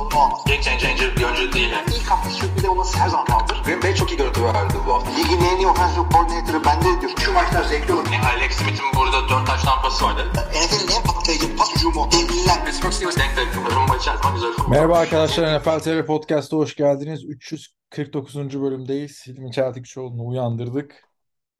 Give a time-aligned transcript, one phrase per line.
[0.00, 0.44] sorunu olmaz.
[0.46, 1.70] Game changer bir oyuncu değil.
[1.70, 1.88] Yani.
[1.96, 3.62] İlk hafta sürpriz olması her zaman kaldır.
[3.64, 5.10] Green Bay çok iyi görüntü verdi bu hafta.
[5.10, 7.12] Ligin en iyi offensive coordinator'ı bende diyor.
[7.24, 8.06] Şu maçlar zevkli olur.
[8.12, 10.22] Yani Alex Smith'in burada 4 taş tampası vardı.
[10.34, 12.08] NFL'in en patlayıcı pas hücumu.
[12.12, 12.64] Devliler.
[12.64, 13.74] Pittsburgh Steelers denk denk.
[13.76, 14.50] Rumba içer zaman güzel.
[14.68, 17.24] Merhaba arkadaşlar NFL TV Podcast'a hoş geldiniz.
[17.24, 18.36] 349.
[18.36, 19.26] bölümdeyiz.
[19.26, 21.04] Hilmi Çeltikçioğlu'nu uyandırdık.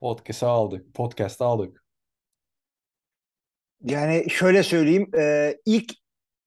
[0.01, 0.95] Podcast'a aldık.
[0.95, 1.85] Podcast'a aldık.
[3.85, 5.11] Yani şöyle söyleyeyim.
[5.19, 6.00] E, ilk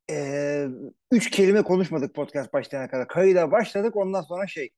[0.09, 0.67] e,
[1.11, 3.07] üç kelime konuşmadık podcast başlayana kadar.
[3.07, 4.69] Kayıda başladık ondan sonra şey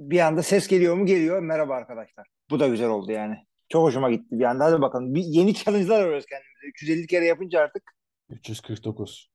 [0.00, 1.40] bir anda ses geliyor mu geliyor.
[1.40, 2.26] Merhaba arkadaşlar.
[2.50, 3.36] Bu da güzel oldu yani.
[3.68, 4.64] Çok hoşuma gitti bir anda.
[4.64, 5.14] Hadi bakalım.
[5.14, 6.66] Bir, yeni challenge'lar arıyoruz kendimize.
[6.66, 7.82] 350 kere yapınca artık
[8.30, 9.30] 349.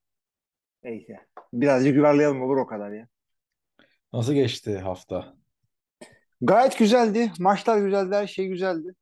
[0.84, 1.20] neyse.
[1.54, 3.08] Birazcık yuvarlayalım olur o kadar ya.
[4.14, 5.34] Nasıl geçti hafta?
[6.42, 7.32] Gayet güzeldi.
[7.40, 8.16] Maçlar güzeldi.
[8.16, 8.96] Her şey güzeldi.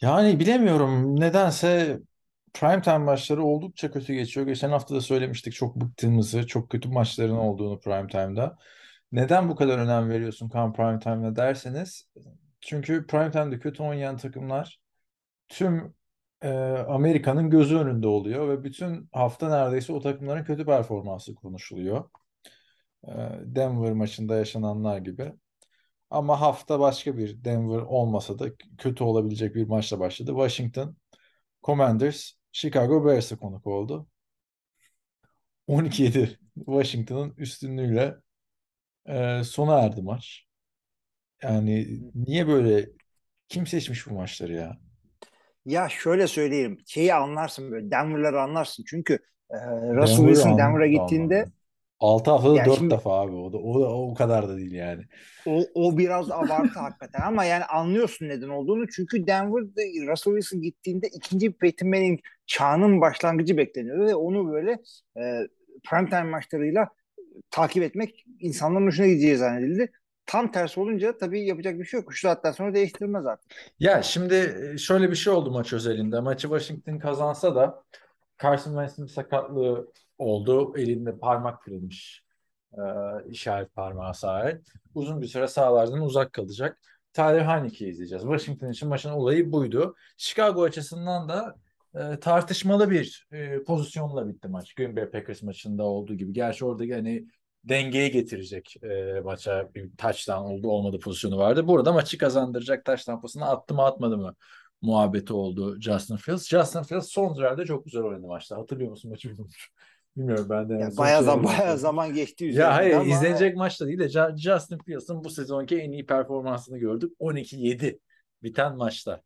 [0.00, 1.20] Yani bilemiyorum.
[1.20, 2.00] Nedense
[2.54, 4.46] primetime maçları oldukça kötü geçiyor.
[4.46, 8.58] Geçen hafta da söylemiştik çok bıktığımızı, çok kötü maçların olduğunu primetime'da.
[9.12, 12.08] Neden bu kadar önem veriyorsun kan primetime'da derseniz
[12.60, 14.80] çünkü primetime'da kötü oynayan takımlar
[15.48, 15.94] tüm
[16.42, 16.50] e,
[16.88, 22.10] Amerika'nın gözü önünde oluyor ve bütün hafta neredeyse o takımların kötü performansı konuşuluyor.
[23.08, 23.10] E,
[23.44, 25.32] Denver maçında yaşananlar gibi.
[26.10, 28.46] Ama hafta başka bir Denver olmasa da
[28.78, 30.30] kötü olabilecek bir maçla başladı.
[30.30, 30.96] Washington
[31.62, 34.06] Commanders Chicago Bears'e konuk oldu.
[35.68, 38.16] 12-7 Washington'ın üstünlüğüyle
[39.06, 40.44] e, sona erdi maç.
[41.42, 42.88] Yani niye böyle
[43.48, 44.78] kim seçmiş bu maçları ya?
[45.66, 46.78] Ya şöyle söyleyeyim.
[46.86, 47.90] Şeyi anlarsın böyle.
[47.90, 48.84] Denver'ları anlarsın.
[48.86, 49.18] Çünkü
[49.50, 49.56] e,
[49.94, 51.44] Russell Wilson anladım, Denver'a gittiğinde
[52.00, 53.32] 6 haftada Yani 4 şimdi- defa abi.
[53.32, 55.04] O da, o da o kadar da değil yani.
[55.46, 58.88] O, o biraz abartı hakikaten ama yani anlıyorsun neden olduğunu.
[58.88, 64.70] Çünkü Denver'da Russell Wilson gittiğinde ikinci Peyton Manning çağının başlangıcı bekleniyordu ve onu böyle
[65.16, 65.48] e,
[65.90, 66.88] primetime maçlarıyla
[67.50, 69.92] takip etmek insanların hoşuna gideceği zannedildi.
[70.26, 72.14] Tam tersi olunca tabii yapacak bir şey yok.
[72.14, 73.52] Şu saatten sonra değiştirilmez artık.
[73.80, 74.34] Ya şimdi
[74.74, 76.20] e, şöyle bir şey oldu maç özelinde.
[76.20, 77.82] Maçı Washington kazansa da
[78.42, 80.72] Carson Wentz'in sakatlığı oldu.
[80.76, 82.24] Elinde parmak kırılmış.
[82.72, 82.80] Ee,
[83.28, 84.62] işaret parmağı sahip.
[84.94, 86.78] Uzun bir süre sahalardan uzak kalacak.
[87.12, 88.22] Tyler Heinicke'yi izleyeceğiz.
[88.22, 89.94] Washington için maçın olayı buydu.
[90.16, 91.56] Chicago açısından da
[91.94, 94.74] e, tartışmalı bir e, pozisyonla bitti maç.
[94.74, 96.32] Green Bay Packers maçında olduğu gibi.
[96.32, 97.26] Gerçi orada yani
[97.64, 101.68] dengeye getirecek e, maça bir touchdown oldu olmadı pozisyonu vardı.
[101.68, 104.34] Burada maçı kazandıracak touchdown pasını attı mı atmadı mı
[104.82, 106.48] muhabbeti oldu Justin Fields.
[106.48, 108.56] Justin Fields son drive'de çok güzel oynadı maçta.
[108.56, 109.30] Hatırlıyor musun maçı
[110.16, 110.74] bilmiyorum ben de.
[110.74, 114.38] Yani bayağı, zaman, bayağı zaman geçti Ya üzerinden hayır ama izlenecek maçta değil de Ju-
[114.38, 117.12] Justin Fields'ın bu sezonki en iyi performansını gördük.
[117.18, 117.98] 12-7
[118.42, 119.22] biten maçta.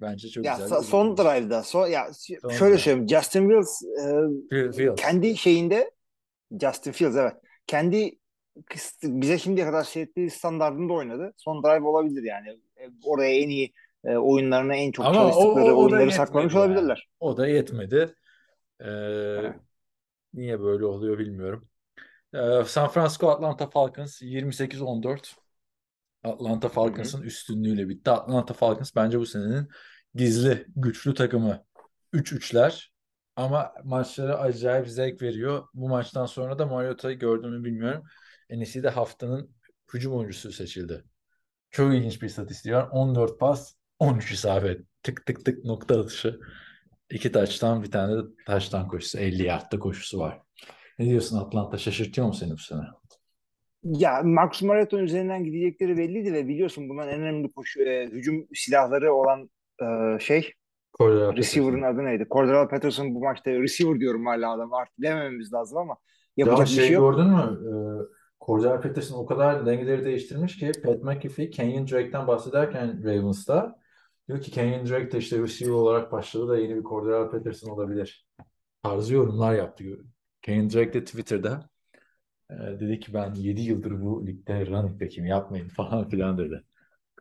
[0.00, 0.68] Bence çok ya güzel.
[0.78, 2.08] so- son drive'da son, ya
[2.42, 2.78] Son şöyle drive.
[2.82, 3.82] söyleyeyim Justin Fields
[4.52, 5.00] e, Fields.
[5.02, 5.90] Kendi şeyinde
[6.60, 7.32] Justin Fields evet.
[7.66, 8.18] Kendi
[9.02, 11.32] bize şimdiye kadar seyrettiği standartında oynadı.
[11.36, 12.48] Son drive olabilir yani.
[12.76, 13.72] E, Oraya en iyi
[14.04, 16.64] e, oyunlarına en çok Ama o- çalıştıkları o- o da oyunları saklamış yani.
[16.64, 17.08] olabilirler.
[17.20, 18.14] O da yetmedi.
[18.84, 19.52] Ee,
[20.34, 21.68] niye böyle oluyor bilmiyorum.
[22.34, 25.34] Ee, San Francisco Atlanta Falcons 28-14.
[26.24, 28.10] Atlanta Falcons'ın üstünlüğüyle bitti.
[28.10, 29.68] Atlanta Falcons bence bu senenin
[30.14, 31.64] gizli güçlü takımı.
[32.12, 32.92] 3-3'ler
[33.36, 35.64] ama maçları acayip zevk veriyor.
[35.74, 38.02] Bu maçtan sonra da Mariota'yı gördüğümü bilmiyorum.
[38.50, 39.54] NFC'de haftanın
[39.94, 41.04] hücum oyuncusu seçildi.
[41.70, 42.88] Çok ilginç bir istatistik var.
[42.92, 44.80] 14 pas, 13 isabet.
[45.02, 46.40] Tık tık tık nokta atışı.
[47.10, 49.18] İki taçtan bir tane de taçtan koşusu.
[49.18, 50.40] 50 yardta koşusu var.
[50.98, 51.78] Ne diyorsun Atlanta?
[51.78, 52.82] Şaşırtıyor mu seni bu sene?
[53.84, 59.14] Ya Marcus Mariota üzerinden gidecekleri belliydi ve biliyorsun bunların en önemli koşu, e, hücum silahları
[59.14, 59.50] olan
[59.82, 60.52] e, şey
[60.98, 62.26] Cordell receiver'ın adı neydi?
[62.30, 65.96] Cordell Patterson bu maçta receiver diyorum hala adam artık bilemememiz lazım ama
[66.36, 67.14] Ya yapacak bir şey şey yok.
[67.14, 67.58] gördün mü?
[67.68, 67.74] Ee,
[68.46, 73.76] Cordell Patterson o kadar dengeleri değiştirmiş ki Pat McAfee Kenyon Drake'den bahsederken Ravens'ta
[74.28, 78.26] diyor ki Kenyon Drake de işte receiver olarak başladı da yeni bir Cordell Patterson olabilir.
[78.82, 79.84] Tarzı yorumlar yaptı.
[80.42, 81.70] Kenyon Drake de Twitter'da
[82.50, 86.64] dedi ki ben 7 yıldır bu ligde running back'im yapmayın falan filan dedi.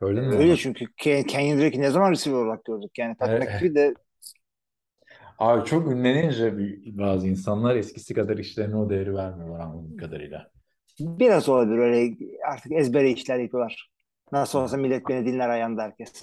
[0.01, 2.97] Gördün mü Öyle çünkü Ke- Kenyon Drake'i ne zaman receiver olarak gördük?
[2.97, 3.93] Yani Pat McAfee de
[5.39, 6.53] Abi çok ünlenince
[6.97, 10.51] bazı insanlar eskisi kadar işlerine o değeri vermiyorlar anladığım kadarıyla.
[10.99, 12.15] biraz olabilir öyle
[12.47, 13.89] artık ezbere işler yapıyorlar.
[14.31, 16.13] Nasıl olsa millet beni dinler ayağında herkes.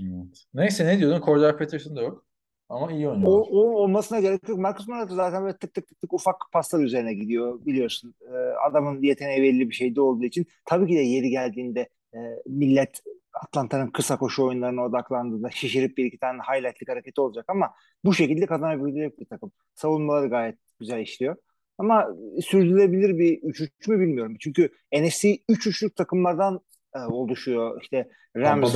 [0.00, 0.44] Evet.
[0.54, 1.20] Neyse ne diyordun?
[1.26, 2.25] Cordell Patterson da yok.
[2.68, 3.48] Ama iyi O, oynuyorlar.
[3.50, 4.58] o olmasına gerek yok.
[4.58, 8.14] Marcus Mariota zaten böyle tık tık tık tık ufak paslar üzerine gidiyor biliyorsun.
[8.22, 8.34] Ee,
[8.68, 13.00] adamın yeteneği belli bir şeyde olduğu için tabii ki de yeri geldiğinde e, millet
[13.32, 17.74] Atlanta'nın kısa koşu oyunlarına odaklandığında şişirip bir iki tane highlightlik hareketi olacak ama
[18.04, 19.52] bu şekilde kazanabilecek bir takım.
[19.74, 21.36] Savunmaları gayet güzel işliyor.
[21.78, 22.08] Ama
[22.44, 24.36] sürdürülebilir bir 3-3 mü bilmiyorum.
[24.40, 26.60] Çünkü NFC 3-3'lük takımlardan
[26.94, 27.82] e, oluşuyor.
[27.82, 28.74] İşte Rams.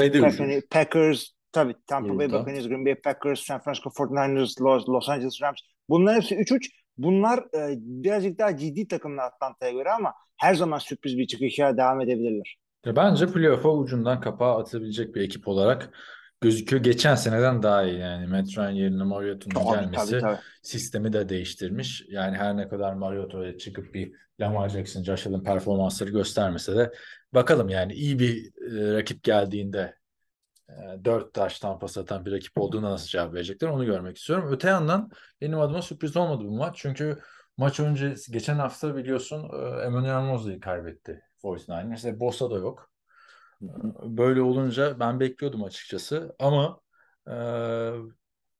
[0.71, 2.33] Packers tabii Tampa Bay.
[2.33, 5.61] Buccaneers, Green Bay Packers, San Francisco 49ers, Los, Los Angeles Rams.
[5.89, 6.71] Bunların hepsi 3-3.
[6.99, 12.01] Bunlar e, birazcık daha ciddi takımlar Atlanta'ya göre ama her zaman sürpriz bir çıkışa devam
[12.01, 12.59] edebilirler.
[12.87, 15.91] Ya bence playoff'a ucundan kapağı atabilecek bir ekip olarak
[16.41, 16.83] gözüküyor.
[16.83, 18.27] Geçen seneden daha iyi yani.
[18.27, 20.39] Matt Ryan yerine Mariota'nın gelmesi tabii, tabii.
[20.63, 22.05] sistemi de değiştirmiş.
[22.09, 26.93] Yani her ne kadar Mariota'ya çıkıp bir Lamar Jackson, Josh Allen performansları göstermese de
[27.35, 30.00] bakalım yani iyi bir e, rakip geldiğinde
[30.79, 34.49] e, dört taştan pas atan bir rakip olduğuna nasıl cevap verecekler onu görmek istiyorum.
[34.53, 36.77] Öte yandan benim adıma sürpriz olmadı bu maç.
[36.79, 37.19] Çünkü
[37.57, 42.09] maç önce geçen hafta biliyorsun e, Emmanuel Mosley'i kaybetti 49ers.
[42.09, 42.91] E, Bosa da yok.
[44.03, 46.81] Böyle olunca ben bekliyordum açıkçası ama
[47.27, 47.33] e,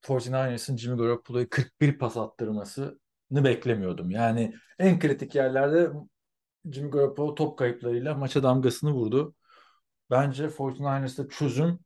[0.03, 2.99] 49ers'ın Jimmy Garoppolo'ya 41 pas attırmasını
[3.31, 4.11] beklemiyordum.
[4.11, 5.91] Yani en kritik yerlerde
[6.73, 9.35] Jimmy Garoppolo top kayıplarıyla maça damgasını vurdu.
[10.11, 11.79] Bence 49ers'ta çözüm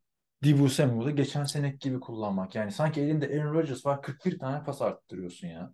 [0.44, 2.54] Deebo Samuel'ı geçen seneki gibi kullanmak.
[2.54, 5.72] Yani sanki elinde Aaron Rodgers var 41 tane pas arttırıyorsun ya.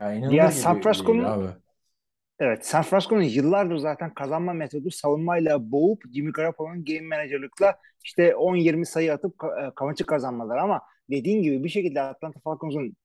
[0.00, 1.24] Yani Ya San Francisco'nun.
[2.38, 8.86] Evet, San Francisco'nun yıllardır zaten kazanma metodu savunmayla boğup Jimmy Garoppolo'nun game managerlıkla işte 10-20
[8.86, 10.80] sayı atıp ka- e, kavanozu kazanmaları ama
[11.10, 12.96] dediğin gibi bir şekilde Atlanta Falcons'un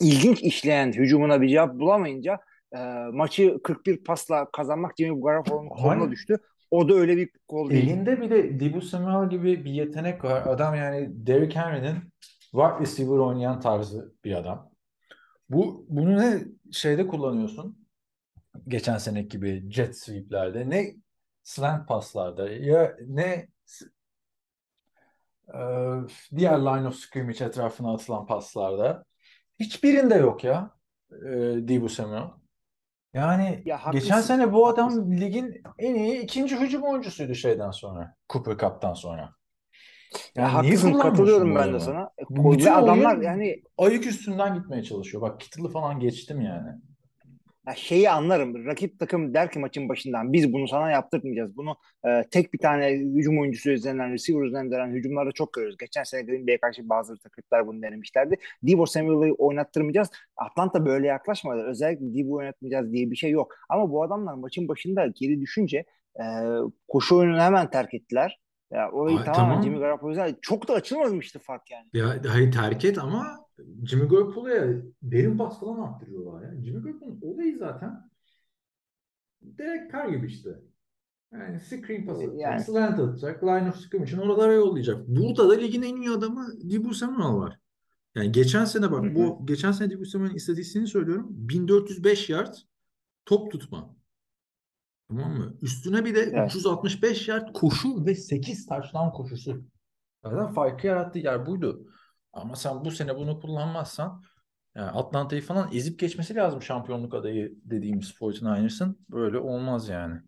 [0.00, 2.38] ilginç işleyen hücumuna bir cevap bulamayınca
[2.76, 2.78] e,
[3.12, 6.38] maçı 41 pasla kazanmak Jimmy Garoppolo'nun koluna düştü.
[6.70, 7.88] O da öyle bir gol değil.
[7.88, 10.46] Elinde bir de Deebo Samuel gibi bir yetenek var.
[10.46, 11.96] Adam yani Derrick Henry'nin
[12.50, 14.70] wide receiver oynayan tarzı bir adam.
[15.48, 17.86] Bu bunu ne şeyde kullanıyorsun?
[18.68, 20.94] Geçen seneki gibi jet sweep'lerde ne
[21.42, 23.48] slant paslarda ya ne
[25.54, 25.60] e,
[26.36, 29.04] diğer line of scrimmage etrafına atılan paslarda
[29.60, 30.70] hiçbirinde yok ya
[31.12, 31.30] e,
[31.68, 32.37] Deebo Samuel.
[33.18, 35.10] Yani Ya geçen haklısın, sene bu adam haklısın.
[35.20, 38.16] ligin en iyi ikinci hücum oyuncusuydu şeyden sonra.
[38.32, 39.34] Cooper Cup'tan sonra.
[40.36, 41.80] Ya Yani niye haklısın kullanmıyorsun katılıyorum bu ben de adamı?
[41.80, 42.10] sana.
[42.20, 45.22] E, bütün adamlar oyun yani ayık üstünden gitmeye çalışıyor.
[45.22, 46.68] Bak Kittle'ı falan geçtim yani.
[47.68, 48.66] Ya şeyi anlarım.
[48.66, 51.56] Rakip takım der ki maçın başından biz bunu sana yaptırmayacağız.
[51.56, 51.76] Bunu
[52.06, 55.76] e, tek bir tane hücum oyuncusu üzerinden, receiver üzerinden hücumlarda çok görüyoruz.
[55.78, 58.36] Geçen sene Green Bay'e karşı bazı takımlar bunu denemişlerdi.
[58.62, 60.10] Deebo Samuel'ı oynattırmayacağız.
[60.36, 61.62] Atlanta böyle yaklaşmadı.
[61.62, 63.54] Özellikle Deebo oynatmayacağız diye bir şey yok.
[63.68, 65.84] Ama bu adamlar maçın başında geri düşünce
[66.20, 66.24] e,
[66.88, 68.38] koşu oyununu hemen terk ettiler.
[68.70, 69.62] Ya orayı Ay, tamamen tamam.
[69.62, 71.86] Jimmy Garoppolo yüzünden- çok da açılmamıştı fark yani.
[71.92, 73.36] Ya hayır terk et ama
[73.84, 74.66] Jimmy Garoppolo'ya
[75.02, 76.62] derin pas falan attırıyorlar ya.
[76.64, 78.10] Jimmy Garoppolo'nun olayı zaten
[79.42, 80.50] Derek Carr gibi işte.
[81.32, 82.60] Yani screen pas atacak, Yani.
[82.60, 85.08] slant atacak, line of scrimmage'in oralara yollayacak.
[85.08, 87.58] Burada da ligin en iyi adamı Deebo Samuel var.
[88.14, 91.26] Yani geçen sene bak bu geçen sene Deebo Samuel'in istatistiğini söylüyorum.
[91.30, 92.54] 1405 yard
[93.26, 93.97] top tutma.
[95.08, 95.54] Tamam mı?
[95.62, 96.50] Üstüne bir de Evet.
[96.50, 99.64] 365 yard koşu ve 8 touchdown koşusu.
[100.24, 101.86] Zaten farkı yarattığı yer buydu.
[102.32, 104.22] Ama sen bu sene bunu kullanmazsan
[104.76, 108.98] yani Atlanta'yı falan ezip geçmesi lazım şampiyonluk adayı dediğimiz 49ers'ın.
[109.10, 110.20] Böyle olmaz yani.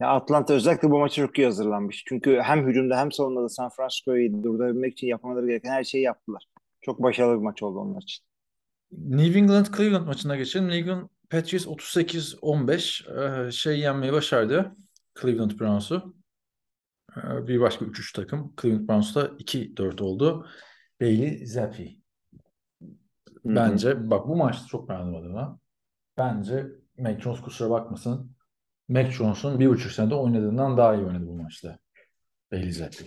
[0.00, 2.04] Ya Atlanta özellikle bu maçı çok iyi hazırlanmış.
[2.06, 6.44] Çünkü hem hücumda hem savunmada San Francisco'yu durdurabilmek için yapmaları gereken her şeyi yaptılar.
[6.80, 8.24] Çok başarılı bir maç oldu onlar için.
[8.92, 10.68] New England Cleveland maçına geçelim.
[10.68, 14.76] New England Patriots 38-15 e, şey yenmeyi başardı.
[15.20, 16.14] Cleveland Browns'u.
[17.16, 18.54] E, Bir başka 3-3 takım.
[18.62, 20.46] Cleveland Browns'ta 2-4 oldu.
[21.00, 21.98] Bailey Zappi.
[23.44, 25.58] Bence bak bu maçta çok beğendim adına.
[26.18, 26.66] Bence
[26.98, 28.36] Mac Jones kusura bakmasın.
[28.88, 31.78] Mac Jones'un bir buçuk senede oynadığından daha iyi oynadı bu maçta.
[32.52, 33.04] Bailey Zappi.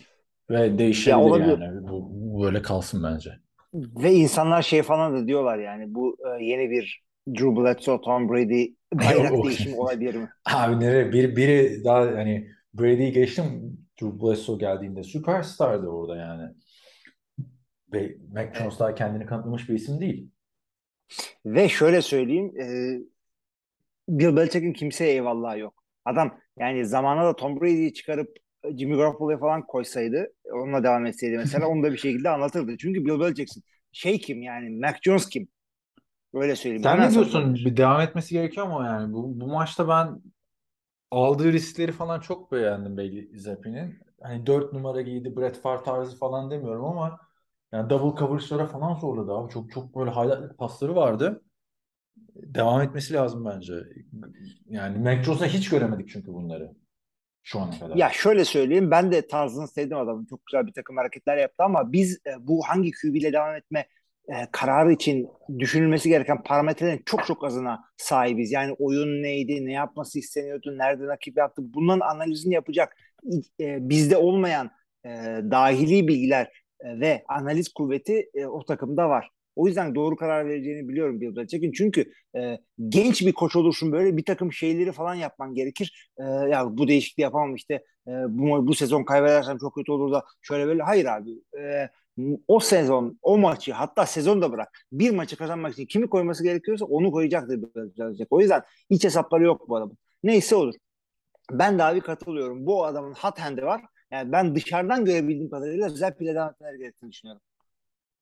[0.49, 1.87] Ve değişebilir Ya yani.
[1.87, 3.39] Bu, bu böyle kalsın bence.
[3.73, 8.73] Ve insanlar şey falan da diyorlar yani bu e, yeni bir Drew Bledsoe, Tom Brady
[8.93, 9.45] bayrak Yok.
[9.45, 10.29] değişimi olabilir mi?
[10.45, 11.11] Abi nereye?
[11.11, 13.77] Biri, biri daha hani Brady'yi geçtim.
[14.01, 16.53] Drew Bledsoe geldiğinde süperstardı orada yani.
[17.93, 20.29] Ve Mac Jones daha kendini kanıtlamış bir isim değil.
[21.45, 22.65] Ve şöyle söyleyeyim e,
[24.09, 25.83] Bill Belichick'in kimseye eyvallahı yok.
[26.05, 28.37] Adam yani zamanında da Tom Brady'yi çıkarıp
[28.77, 32.77] Jimmy Garoppolo'ya falan koysaydı onunla devam etseydi mesela onu da bir şekilde anlatırdı.
[32.77, 33.63] Çünkü Bill Belichick'sin.
[33.91, 35.47] Şey kim yani Mac Jones kim?
[36.35, 36.83] Öyle söyleyeyim.
[36.83, 37.55] Sen ne diyorsun?
[37.55, 39.13] Bir devam etmesi gerekiyor mu yani?
[39.13, 40.21] Bu, bu maçta ben
[41.11, 43.99] aldığı riskleri falan çok beğendim Bailey Zappi'nin.
[44.21, 47.19] Hani 4 numara giydi, Brett Favre tarzı falan demiyorum ama
[47.71, 49.53] yani double coverage'lara falan zorladı abi.
[49.53, 51.41] Çok çok böyle highlight'lı pasları vardı.
[52.35, 53.73] Devam etmesi lazım bence.
[54.69, 56.71] Yani Mac Jones'a hiç göremedik çünkü bunları.
[57.43, 57.95] şu ana kadar.
[57.95, 60.25] Ya şöyle söyleyeyim ben de tarzını sevdim adamın.
[60.25, 63.85] Çok güzel bir takım hareketler yaptı ama biz e, bu hangi QB ile devam etme
[64.29, 65.29] e, kararı için
[65.59, 68.51] düşünülmesi gereken parametrelerin çok çok azına sahibiz.
[68.51, 72.97] Yani oyun neydi, ne yapması isteniyordu, nerede rakip yaptı bunların analizini yapacak
[73.59, 74.71] e, bizde olmayan
[75.05, 75.09] e,
[75.51, 76.45] dahili bilgiler
[76.79, 79.29] e, ve analiz kuvveti e, o takımda var.
[79.55, 81.71] O yüzden doğru karar vereceğini biliyorum Bill Belichick'in.
[81.71, 82.57] Çünkü e,
[82.89, 86.09] genç bir koç olursun böyle bir takım şeyleri falan yapman gerekir.
[86.19, 87.73] E, ya bu değişikliği yapamam işte
[88.07, 90.83] e, bu, bu sezon kaybedersem çok kötü olur da şöyle böyle.
[90.83, 91.31] Hayır abi.
[91.59, 91.89] E,
[92.47, 94.79] o sezon, o maçı hatta sezon da bırak.
[94.91, 97.59] Bir maçı kazanmak için kimi koyması gerekiyorsa onu koyacaktır.
[98.29, 99.97] O yüzden iç hesapları yok bu adamın.
[100.23, 100.73] Neyse olur.
[101.51, 102.65] Ben de abi katılıyorum.
[102.65, 103.81] Bu adamın hot hand'i var.
[104.11, 107.41] Yani ben dışarıdan görebildiğim kadarıyla güzel pile devam etmeleri gerektiğini düşünüyorum.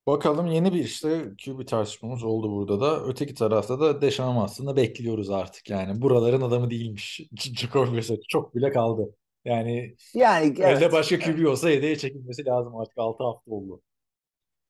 [0.07, 3.05] Bakalım yeni bir işte QB tartışmamız oldu burada da.
[3.05, 6.01] Öteki tarafta da Deşan'ı aslında bekliyoruz artık yani.
[6.01, 7.21] Buraların adamı değilmiş.
[7.35, 7.87] Jacob
[8.27, 9.15] çok bile kaldı.
[9.45, 10.91] Yani Yani elde evet.
[10.93, 13.81] başka QB olsa yedeğe çekilmesi lazım artık 6 hafta oldu.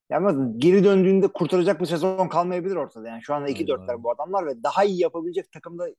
[0.10, 3.08] Ya ama geri döndüğünde kurtaracak bir sezon kalmayabilir ortada.
[3.08, 5.94] Yani şu anda Aynen 2-4'ler bu adamlar ve daha iyi yapabilecek takımda e,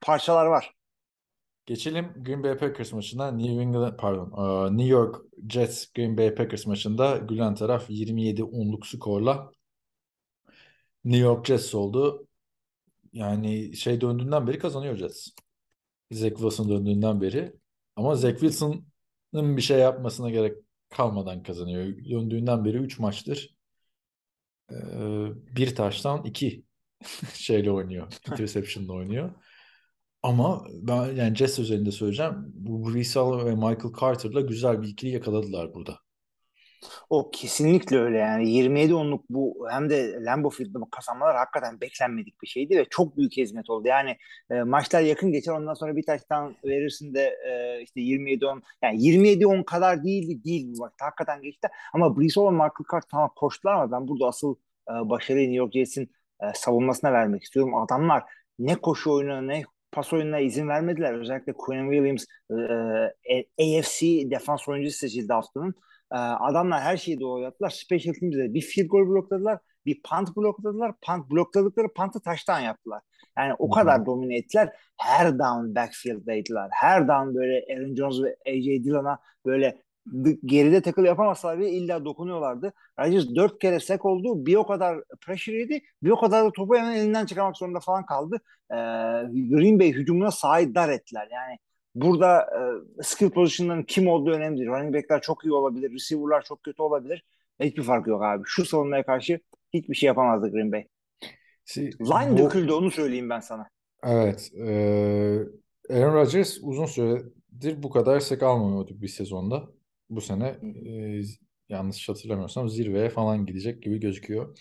[0.00, 0.74] parçalar var.
[1.66, 3.30] Geçelim Green Bay Packers maçına.
[3.30, 9.52] New England pardon, e, New York Jets Green Bay Packers maçında gülen taraf 27-10'luk skorla
[11.04, 12.26] New York Jets oldu.
[13.12, 15.28] Yani şey döndüğünden beri kazanıyor Jets.
[16.10, 17.52] Zach Wilson döndüğünden beri.
[17.96, 20.56] Ama Zach Wilson'ın bir şey yapmasına gerek
[20.88, 21.84] kalmadan kazanıyor.
[22.10, 23.54] Döndüğünden beri 3 maçtır.
[24.70, 24.76] e,
[25.56, 26.64] bir taştan iki
[27.34, 28.12] şeyle oynuyor.
[28.30, 29.34] Interception'la oynuyor.
[30.22, 32.34] Ama ben yani Jets özelinde söyleyeceğim.
[32.54, 35.98] Bu Brees ve Michael Carter'la güzel bir ikili yakaladılar burada.
[37.10, 42.46] O kesinlikle öyle yani 27-10'luk bu hem de Lambeau Field'da bu kazanmalar hakikaten beklenmedik bir
[42.46, 43.88] şeydi ve çok büyük hizmet oldu.
[43.88, 44.16] Yani
[44.50, 49.64] e, maçlar yakın geçer ondan sonra bir taştan verirsin de e, işte 27-10 yani 27-10
[49.64, 51.68] kadar değildi değil bu maçta hakikaten geçti.
[51.94, 54.54] Ama Brees Hall ve Michael Carter tamam koştular ama ben burada asıl
[54.90, 56.10] e, başarıyı New York Jets'in
[56.42, 57.74] e, savunmasına vermek istiyorum.
[57.74, 58.22] Adamlar
[58.58, 59.62] ne koşu oyununa ne
[59.92, 61.14] pas oyununa izin vermediler.
[61.14, 62.24] Özellikle Quinn Williams
[63.58, 65.74] e, AFC defans oyuncusu seçildi haftanın.
[66.12, 67.70] E, adamlar her şeyi doğru yaptılar.
[67.70, 69.58] Special Teams'de bir field goal blokladılar.
[69.86, 70.94] Bir punt blokladılar.
[71.06, 73.02] Punt blokladıkları punt'ı taştan yaptılar.
[73.38, 74.72] Yani o kadar domine ettiler.
[74.96, 76.70] Her down backfield'daydılar.
[76.72, 79.84] Her down böyle Aaron Jones ve AJ Dillon'a böyle
[80.44, 82.72] geride takıl yapamasalar bile illa dokunuyorlardı.
[83.00, 84.46] Rodgers dört kere sek oldu.
[84.46, 85.82] Bir o kadar pressure yedi.
[86.02, 88.36] Bir o kadar da topu hemen elinden çıkarmak zorunda falan kaldı.
[88.70, 88.74] Ee,
[89.50, 91.28] Green Bay hücumuna sahip dar ettiler.
[91.32, 91.58] Yani
[91.94, 92.40] burada
[93.00, 94.68] e, skill pozisyonların kim olduğu önemli değil.
[94.70, 95.92] Running back'ler çok iyi olabilir.
[95.92, 97.24] Receiver'lar çok kötü olabilir.
[97.60, 98.42] Hiçbir fark yok abi.
[98.46, 99.40] Şu savunmaya karşı
[99.72, 100.86] hiçbir şey yapamazdı Green Bay.
[101.78, 103.68] Line Bu- döküldü onu söyleyeyim ben sana.
[104.04, 104.50] Evet.
[104.54, 105.46] eee
[105.90, 109.68] Aaron Rodgers uzun süredir bu kadar sek almıyorduk bir sezonda.
[110.10, 111.22] Bu sene eee,
[111.68, 114.56] yanlış hatırlamıyorsam zirveye falan gidecek gibi gözüküyor.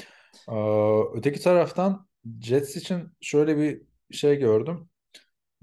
[0.49, 2.07] Eee, öteki taraftan
[2.41, 4.89] Jets için şöyle bir şey gördüm.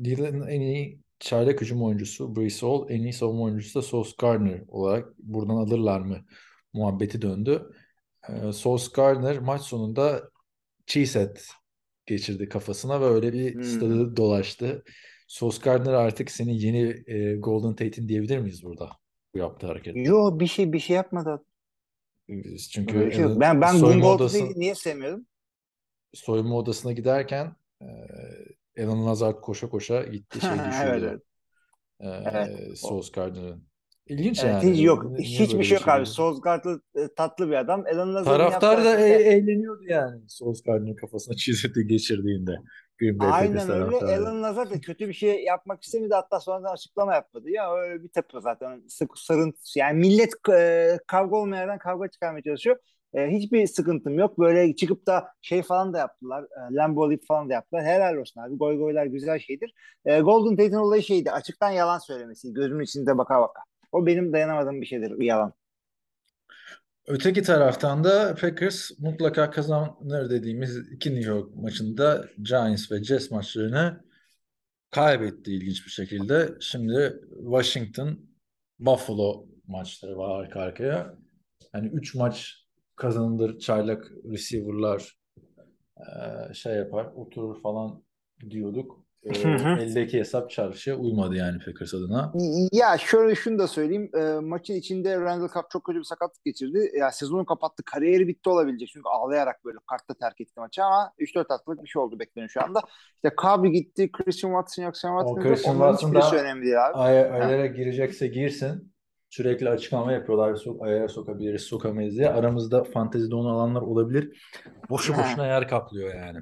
[0.00, 4.62] Ligin en iyi çaylak hücum oyuncusu Brees Hall, en iyi savunma oyuncusu da Sauce Gardner
[4.68, 6.18] olarak buradan alırlar mı
[6.72, 7.70] muhabbeti döndü.
[8.28, 10.30] Eee Sauce Gardner maç sonunda
[10.86, 11.36] cheesehead
[12.06, 13.64] geçirdi kafasına ve öyle bir Hmm.
[13.64, 14.84] stadı dolaştı.
[15.28, 18.90] Sauce Gardner artık senin yeni e, Golden Tate'in diyebilir miyiz burada?
[19.34, 19.96] Bu yaptığı hareket.
[19.96, 21.44] Yo bir şey bir şey yapmadı.
[22.72, 23.40] Çünkü Öyle şey yok.
[23.40, 25.26] Ben ben Gungold'u odası- niye sevmiyorum?
[26.14, 27.86] soyunma odasına giderken e,
[28.78, 31.20] Alan Lazard koşa koşa gitti şey Evet, düşürdü.
[32.00, 32.24] evet.
[32.24, 32.78] E, Evet.
[32.78, 33.70] Sauce Gardner'ın.
[34.06, 34.72] İlginç Evet, yani.
[34.74, 35.04] hiç yok.
[35.10, 36.06] Niye Hiçbir şey yok abi.
[36.06, 37.84] şey Sozgart'lı e, tatlı bir adam.
[37.94, 40.20] Alan Lazar'ın Taraftar da e- hareketler- eğleniyordu yani
[40.66, 42.50] Gardner'ın kafasına cheesehead'i geçirdiğinde.
[43.00, 44.16] Green Bay Packers Aynen öyle.
[44.16, 46.14] Alan Lazar da kötü bir şey yapmak istemedi.
[46.14, 47.50] Hatta sonradan açıklama yapmadı.
[47.50, 48.82] Ya öyle bir tepe zaten.
[48.88, 49.58] Sık sarıntı.
[49.76, 52.76] Yani millet e, kavga olmayan yerden kavga çıkarmaya çalışıyor.
[53.14, 54.38] E, hiçbir sıkıntım yok.
[54.38, 56.44] Böyle çıkıp da şey falan da yaptılar.
[56.44, 57.84] E, Lambo Leap falan da yaptılar.
[57.84, 58.56] Helal olsun abi.
[58.56, 59.74] Goy goylar güzel şeydir.
[60.04, 61.30] E, Golden Tate'in olayı şeydi.
[61.30, 62.52] Açıktan yalan söylemesi.
[62.52, 63.60] Gözümün içinde baka baka.
[63.92, 65.20] O benim dayanamadığım bir şeydir.
[65.20, 65.52] Yalan.
[67.06, 74.04] Öteki taraftan da Packers mutlaka kazanır dediğimiz iki New York maçında Giants ve Jets maçlarını
[74.90, 76.48] kaybetti ilginç bir şekilde.
[76.60, 78.20] Şimdi Washington
[78.78, 81.14] Buffalo maçları var arka arkaya.
[81.72, 82.59] Hani 3 maç
[83.00, 85.18] kazanılır çaylak receiver'lar
[86.00, 88.02] eee, şey yapar oturur falan
[88.50, 89.00] diyorduk.
[89.22, 89.38] e,
[89.82, 92.32] eldeki hesap çarşıya uymadı yani Packers adına.
[92.72, 94.10] Ya şöyle şunu da söyleyeyim.
[94.16, 96.90] E, maçın içinde Randall Cobb çok kötü bir sakatlık geçirdi.
[96.98, 97.82] Ya sezonu kapattı.
[97.86, 98.88] Kariyeri bitti olabilecek.
[98.88, 102.62] Çünkü ağlayarak böyle kartta terk etti maçı ama 3-4 haftalık bir şey oldu bekleniyor şu
[102.64, 102.80] anda.
[103.16, 104.12] İşte Cobb gitti.
[104.12, 104.96] Christian Watson yok.
[104.96, 105.46] Sam Watson yok.
[105.48, 106.94] Christian Watson da önemli değil abi.
[106.96, 108.89] Aya, aylara girecekse girsin.
[109.30, 110.54] Sürekli açıklama yapıyorlar.
[110.54, 112.30] Sok, ayara sokabiliriz, sokamayız diye.
[112.30, 114.50] Aramızda fantezide onu alanlar olabilir.
[114.90, 116.38] Boşu boşuna yer kaplıyor yani.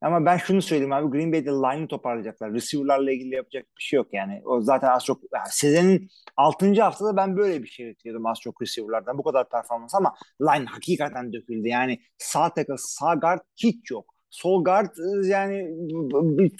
[0.00, 2.52] Ama ben şunu söyleyeyim abi Green Bay'de line'ı toparlayacaklar.
[2.52, 4.42] Receiver'larla ilgili yapacak bir şey yok yani.
[4.44, 6.82] O zaten az çok Sezen'in 6.
[6.82, 9.18] haftada ben böyle bir şey bekliyordum az çok receiver'lardan.
[9.18, 11.68] Bu kadar performans ama line hakikaten döküldü.
[11.68, 14.14] Yani sağ tackle, sağ guard hiç yok.
[14.30, 15.70] Sol guard e, yani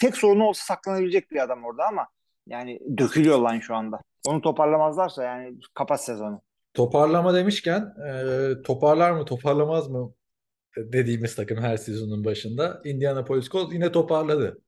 [0.00, 2.08] tek sorunu olsa saklanabilecek bir adam orada ama
[2.46, 4.00] yani dökülüyor line şu anda.
[4.26, 6.42] Onu toparlamazlarsa yani kapat sezonu.
[6.74, 10.14] Toparlama demişken e, toparlar mı toparlamaz mı
[10.76, 14.62] dediğimiz takım her sezonun başında Indianapolis Colts yine toparladı.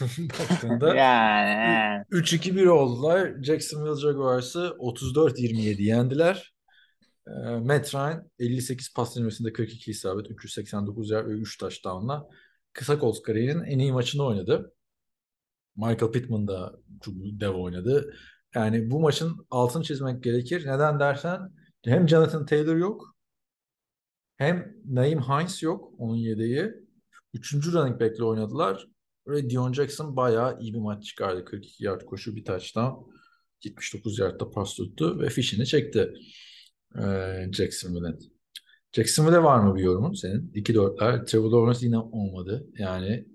[0.40, 3.42] Baktığında Yani 3-2-1 oldular.
[3.42, 6.54] Jacksonville Jaguars'ı 34-27 yendiler.
[7.26, 12.28] E, Matt Ryan 58 pas denemesinde 42 isabet, 389 yer ve 3 touchdown'la
[12.72, 14.74] kısa Colts kariyerinin en iyi maçını oynadı.
[15.76, 18.14] Michael Pittman da çok dev oynadı.
[18.54, 20.66] Yani bu maçın altını çizmek gerekir.
[20.66, 21.40] Neden dersen
[21.84, 23.18] hem Jonathan Taylor yok
[24.36, 26.72] hem Naeem Hines yok onun yedeği.
[27.34, 28.88] Üçüncü running back'le oynadılar.
[29.26, 31.44] Ve Dion Jackson bayağı iyi bir maç çıkardı.
[31.44, 33.10] 42 yard koşu bir touchdown.
[33.64, 36.12] 79 yardta pas tuttu ve fişini çekti
[36.98, 38.32] ee, Jacksonville'in.
[38.92, 40.52] Jacksonville'e var mı bir yorumun senin?
[40.54, 41.26] 2-4'ler.
[41.26, 42.66] Trevor Lawrence yine olmadı.
[42.78, 43.26] Yani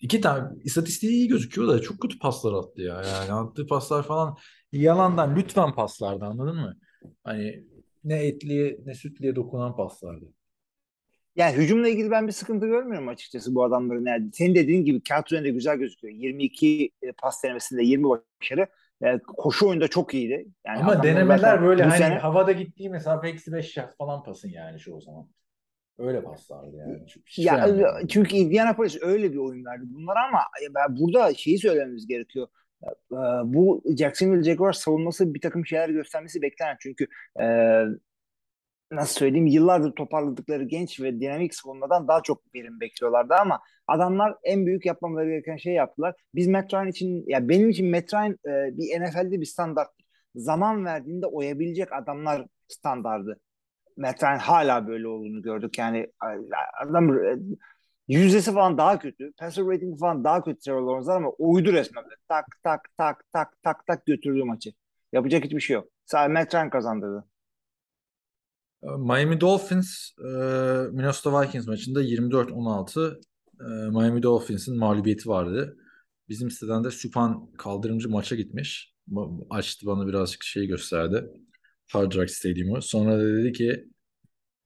[0.00, 3.02] iki tane istatistiği iyi gözüküyor da çok kötü paslar attı ya.
[3.02, 4.36] Yani attığı paslar falan
[4.72, 6.76] yalandan lütfen paslardı anladın mı?
[7.24, 7.64] Hani
[8.04, 10.24] ne etliye ne sütliye dokunan paslardı.
[11.36, 14.06] Yani hücumla ilgili ben bir sıkıntı görmüyorum açıkçası bu adamların.
[14.06, 16.14] Yani senin dediğin gibi kağıt üzerinde güzel gözüküyor.
[16.14, 18.66] 22 e, pas denemesinde 20 başarı.
[19.00, 20.46] Yani koşu oyunda çok iyiydi.
[20.66, 24.80] Yani Ama denemeler böyle hani sene- havada gittiği mesafe eksi 5 yard falan pasın yani
[24.80, 25.28] şu o zaman.
[25.98, 27.04] Öyle paslardı yani.
[27.26, 27.68] Hiç ya
[28.08, 30.40] çünkü Indianapolis öyle bir oyun verdi bunlar ama
[30.88, 32.48] burada şeyi söylememiz gerekiyor.
[33.12, 36.76] Ee, Bu Jacksonville Jaguars savunması bir takım şeyler göstermesi beklenen.
[36.80, 37.06] Çünkü
[37.40, 37.46] e,
[38.92, 44.66] nasıl söyleyeyim yıllardır toparladıkları genç ve dinamik savunmadan daha çok verim bekliyorlardı ama adamlar en
[44.66, 46.14] büyük yapmamaları gereken şeyi yaptılar.
[46.34, 48.38] Biz Matt için ya benim için Matt e,
[48.78, 49.88] bir NFL'de bir standart.
[50.34, 53.40] Zaman verdiğinde oyabilecek adamlar standardı.
[53.96, 55.78] Matt hala böyle olduğunu gördük.
[55.78, 56.12] Yani
[56.82, 57.18] adam
[58.08, 59.32] yüzdesi falan daha kötü.
[59.32, 62.04] Passer rating falan daha kötü Trevor Lawrence'dan ama uydu resmen.
[62.28, 64.72] Tak tak tak tak tak tak götürdü maçı.
[65.12, 65.88] Yapacak hiçbir şey yok.
[66.06, 67.24] Sadece Matt Ryan kazandırdı.
[68.82, 70.28] Miami Dolphins e,
[70.92, 73.20] Minnesota Vikings maçında 24-16
[73.60, 75.76] e, Miami Dolphins'in mağlubiyeti vardı.
[76.28, 78.94] Bizim siteden de Süpan kaldırımcı maça gitmiş.
[79.50, 81.24] Açtı bana birazcık şey gösterdi.
[81.92, 82.82] Hard Rock Stadium'u.
[82.82, 83.88] Sonra da dedi ki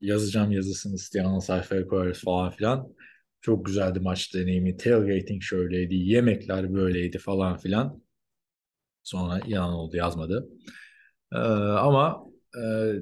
[0.01, 2.89] yazacağım yazısını isteyen sayfaya koyarız falan filan.
[3.41, 4.77] Çok güzeldi maç deneyimi.
[4.77, 5.95] Tailgating şöyleydi.
[5.95, 8.03] Yemekler böyleydi falan filan.
[9.03, 10.49] Sonra yalan oldu yazmadı.
[11.33, 12.25] Ee, ama
[12.63, 12.93] e,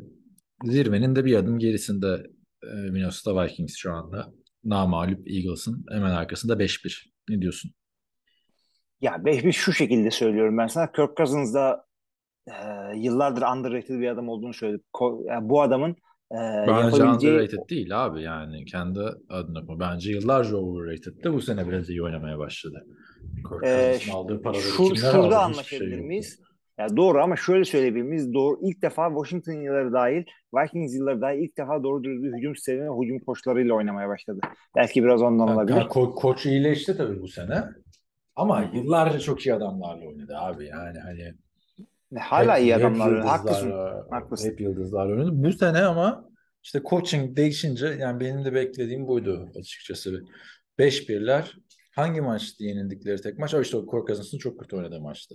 [0.64, 2.26] zirvenin de bir adım gerisinde
[2.62, 4.32] e, Minnesota Vikings şu anda.
[4.64, 7.12] Namağlup Eagles'ın hemen arkasında 5-1.
[7.28, 7.70] Ne diyorsun?
[9.00, 10.92] Ya bir şu şekilde söylüyorum ben sana.
[10.92, 11.86] Kirk Cousins da
[12.48, 12.54] e,
[12.96, 14.84] yıllardır underrated bir adam olduğunu söyledim.
[14.94, 15.96] Ko- yani bu adamın
[16.30, 19.80] e, Bence yapabileceği underrated değil abi yani kendi adına.
[19.80, 21.32] Bence yıllarca overrated'dı.
[21.32, 22.86] Bu sene biraz iyi oynamaya başladı.
[23.36, 24.96] Kirk Cousins'ın aldığı paraları aldı?
[24.96, 26.06] şurada şey anlaşabilir yok.
[26.06, 26.40] miyiz?
[26.78, 28.34] Ya doğru ama şöyle söyleyebilir miyiz?
[28.34, 28.58] Doğru.
[28.62, 33.18] İlk defa Washington yılları dahil, Vikings yılları dahil ilk defa doğru bir hücum sistemi hücum
[33.18, 34.40] koçlarıyla oynamaya başladı.
[34.76, 35.76] Belki biraz ondan Ya, olabilir.
[35.76, 37.64] ko- koç iyileşti tabii bu sene.
[38.36, 41.34] Ama yıllarca çok iyi adamlarla oynadı abi yani hani
[42.20, 43.06] Hala hep, iyi hep adamlar.
[43.06, 43.72] yıldızlar, Haklısın.
[44.10, 44.50] Haklısın.
[44.50, 45.30] hep yıldızlar oynadı.
[45.32, 46.30] Bu sene ama
[46.62, 50.24] işte coaching değişince yani benim de beklediğim buydu açıkçası.
[50.78, 51.58] 5-1'ler
[51.94, 53.54] hangi maçtı yenildikleri tek maç?
[53.54, 54.04] O işte o
[54.38, 55.34] çok kötü oynadığı maçtı.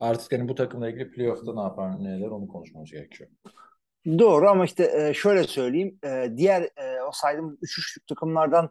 [0.00, 3.30] Artık hani bu takımla ilgili playoff'ta ne yapar neler onu konuşmamız gerekiyor.
[4.18, 5.98] Doğru ama işte e, şöyle söyleyeyim.
[6.04, 8.70] E, diğer e, o saydığım üç üçlük takımlardan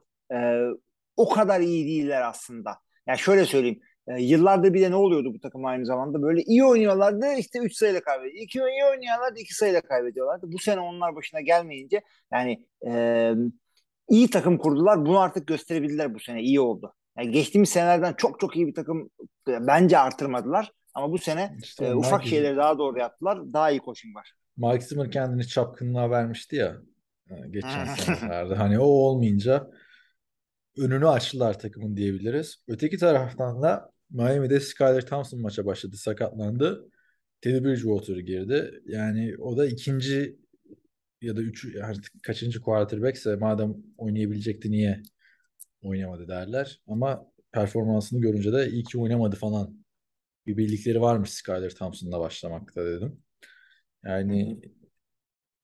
[1.17, 2.77] o kadar iyi değiller aslında.
[3.08, 3.79] Yani şöyle söyleyeyim.
[4.07, 6.21] E, yıllardır bir de ne oluyordu bu takım aynı zamanda?
[6.21, 8.43] Böyle iyi oynuyorlardı işte 3 sayıyla kaybediyor.
[8.43, 10.51] İki iyi oynuyorlardı 2 sayıyla kaybediyorlardı.
[10.51, 12.01] Bu sene onlar başına gelmeyince
[12.33, 13.31] yani e,
[14.09, 15.05] iyi takım kurdular.
[15.05, 16.41] Bunu artık gösterebildiler bu sene.
[16.41, 16.93] iyi oldu.
[17.17, 19.09] Yani geçtiğimiz senelerden çok çok iyi bir takım
[19.47, 20.71] e, bence artırmadılar.
[20.93, 22.29] Ama bu sene İşte e, ufak gibi.
[22.29, 23.53] şeyleri daha doğru yaptılar.
[23.53, 24.33] Daha iyi koşum var.
[24.57, 26.75] Mike Zimmer kendini çapkınlığa vermişti ya
[27.49, 28.55] geçen senelerde.
[28.55, 29.69] Hani o olmayınca
[30.77, 32.63] önünü açtılar takımın diyebiliriz.
[32.67, 35.97] Öteki taraftan da Miami'de Skyler Thompson maça başladı.
[35.97, 36.89] Sakatlandı.
[37.41, 38.82] Teddy Bridgewater girdi.
[38.86, 40.39] Yani o da ikinci
[41.21, 45.04] ya da üç artık kaçıncı quarterbackse madem oynayabilecekti niye
[45.82, 46.82] oynamadı derler.
[46.88, 49.84] Ama performansını görünce de iyi ki oynamadı falan.
[50.47, 53.23] Bir bildikleri varmış Skyler Thompson'la başlamakta dedim.
[54.06, 54.62] Yani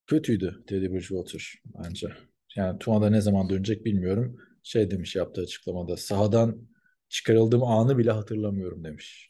[0.08, 2.08] kötüydü Teddy Bridgewater bence.
[2.56, 4.38] Yani Tua'da ne zaman dönecek bilmiyorum.
[4.64, 5.98] Şey demiş yaptığı açıklamada.
[5.98, 6.70] Sahadan
[7.10, 9.30] çıkarıldığım anı bile hatırlamıyorum demiş.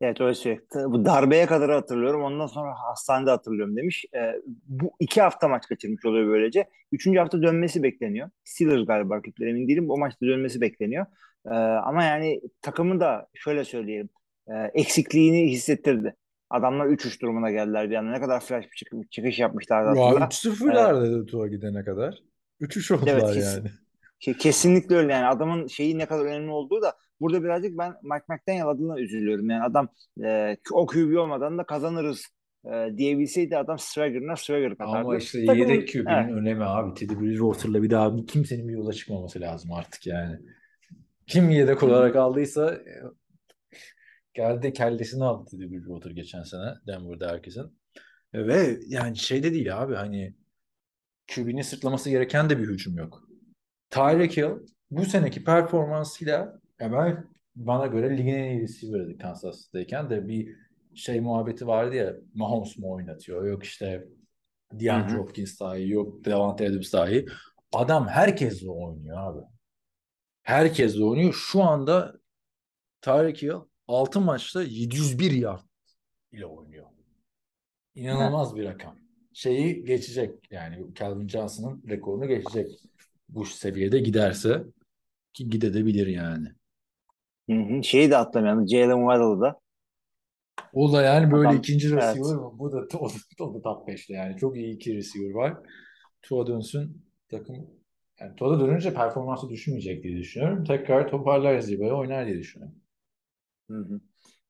[0.00, 0.60] Evet öyle şey.
[0.74, 2.22] Bu darbeye kadar hatırlıyorum.
[2.22, 4.04] Ondan sonra hastanede hatırlıyorum demiş.
[4.14, 4.32] Ee,
[4.66, 6.68] bu iki hafta maç kaçırmış oluyor böylece.
[6.92, 8.30] Üçüncü hafta dönmesi bekleniyor.
[8.44, 9.90] Steelers galiba rakipler emin değilim.
[9.90, 11.06] O maçta dönmesi bekleniyor.
[11.46, 14.08] Ee, ama yani takımın da şöyle söyleyelim.
[14.48, 16.14] E, eksikliğini hissettirdi.
[16.50, 18.10] Adamlar 3-3 durumuna geldiler bir anda.
[18.10, 20.24] Ne kadar flash bir çıkış, çıkış yapmışlardı Ya hatırla.
[20.24, 22.18] 3-0'lar dedi Tua gidene kadar.
[22.60, 23.70] 3-3 oldular Evet, yani.
[24.20, 28.24] Ke- Kesinlikle öyle yani adamın şeyi ne kadar önemli olduğu da burada birazcık ben Mike
[28.28, 29.50] McDaniel adına üzülüyorum.
[29.50, 29.88] Yani adam
[30.24, 32.22] e, o QB olmadan da kazanırız
[32.64, 34.96] e, diyebilseydi adam Swagger'ına Swagger katardı.
[34.98, 36.32] Ama işte Takımın- yedek QB'nin Evet.
[36.32, 36.94] önemi abi.
[36.94, 40.36] Teddy Bridgewater'la bir daha kimsenin bir yola çıkmaması lazım artık yani.
[41.26, 42.94] Kim yedek olarak aldıysa e,
[44.34, 47.78] geldi kellesini aldı Teddy Bridgewater geçen sene Denver'da herkesin.
[48.34, 50.34] E, Ve yani şey de değil abi hani
[51.34, 53.29] QB'nin sırtlaması gereken de bir hücum yok.
[53.90, 54.50] Tyreek Hill
[54.90, 57.24] bu seneki performansıyla ya ben
[57.56, 60.56] bana göre ligin en iyi receiver'ıydı Kansas'tayken de bir
[60.94, 64.08] şey muhabbeti vardı ya Mahomes mu oynatıyor yok işte
[64.72, 65.16] DeAndre.
[65.16, 67.26] Hopkins daha iyi yok Davante Adams daha iyi.
[67.72, 69.40] Adam herkesle oynuyor abi.
[70.42, 71.32] Herkesle oynuyor.
[71.32, 72.14] Şu anda
[73.00, 75.60] Tyreek Hill 6 maçta 701 yard
[76.32, 76.86] ile oynuyor.
[77.94, 78.96] İnanılmaz bir rakam.
[79.32, 82.70] Şeyi geçecek yani Calvin Johnson'ın rekorunu geçecek
[83.34, 84.64] bu seviyede giderse
[85.32, 86.48] ki gidebilir yani.
[87.50, 87.84] Hı hı.
[87.84, 88.68] Şeyi de atlamayalım.
[88.68, 89.60] Jalen Waddle'ı da.
[90.72, 92.02] O da yani böyle Adam- ikinci evet.
[92.02, 93.08] receiver bu da, o,
[93.40, 94.36] o da top 5'te yani.
[94.36, 95.56] Çok iyi iki receiver var.
[96.22, 97.56] Tua dönsün takım
[98.20, 100.64] yani Tua dönünce performansı düşmeyecek diye düşünüyorum.
[100.64, 102.78] Tekrar toparlar Ziba'ya oynar diye düşünüyorum.
[103.70, 104.00] Hı hı.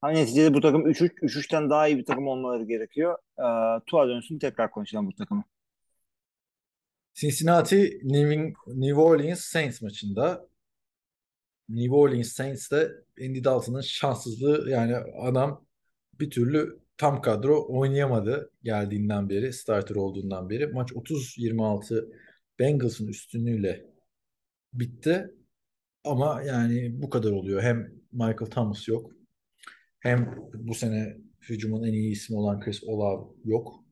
[0.03, 3.19] Ama neticede bu takım 3-3 3-3'ten daha iyi bir takım olmaları gerekiyor.
[3.39, 5.45] Ee, Tua dönsün tekrar konuşalım bu takımı.
[7.21, 8.01] Cincinnati
[8.67, 10.49] New, Orleans Saints maçında.
[11.69, 15.67] New Orleans Saints de Andy Dalton'ın şanssızlığı yani adam
[16.21, 20.67] bir türlü tam kadro oynayamadı geldiğinden beri starter olduğundan beri.
[20.67, 22.13] Maç 30-26
[22.59, 23.87] Bengals'ın üstünlüğüyle
[24.73, 25.31] bitti.
[26.05, 27.63] Ama yani bu kadar oluyor.
[27.63, 29.13] Hem Michael Thomas yok
[30.01, 31.17] hem bu sene
[31.49, 33.85] hücumun en iyi ismi olan Chris Olave yok.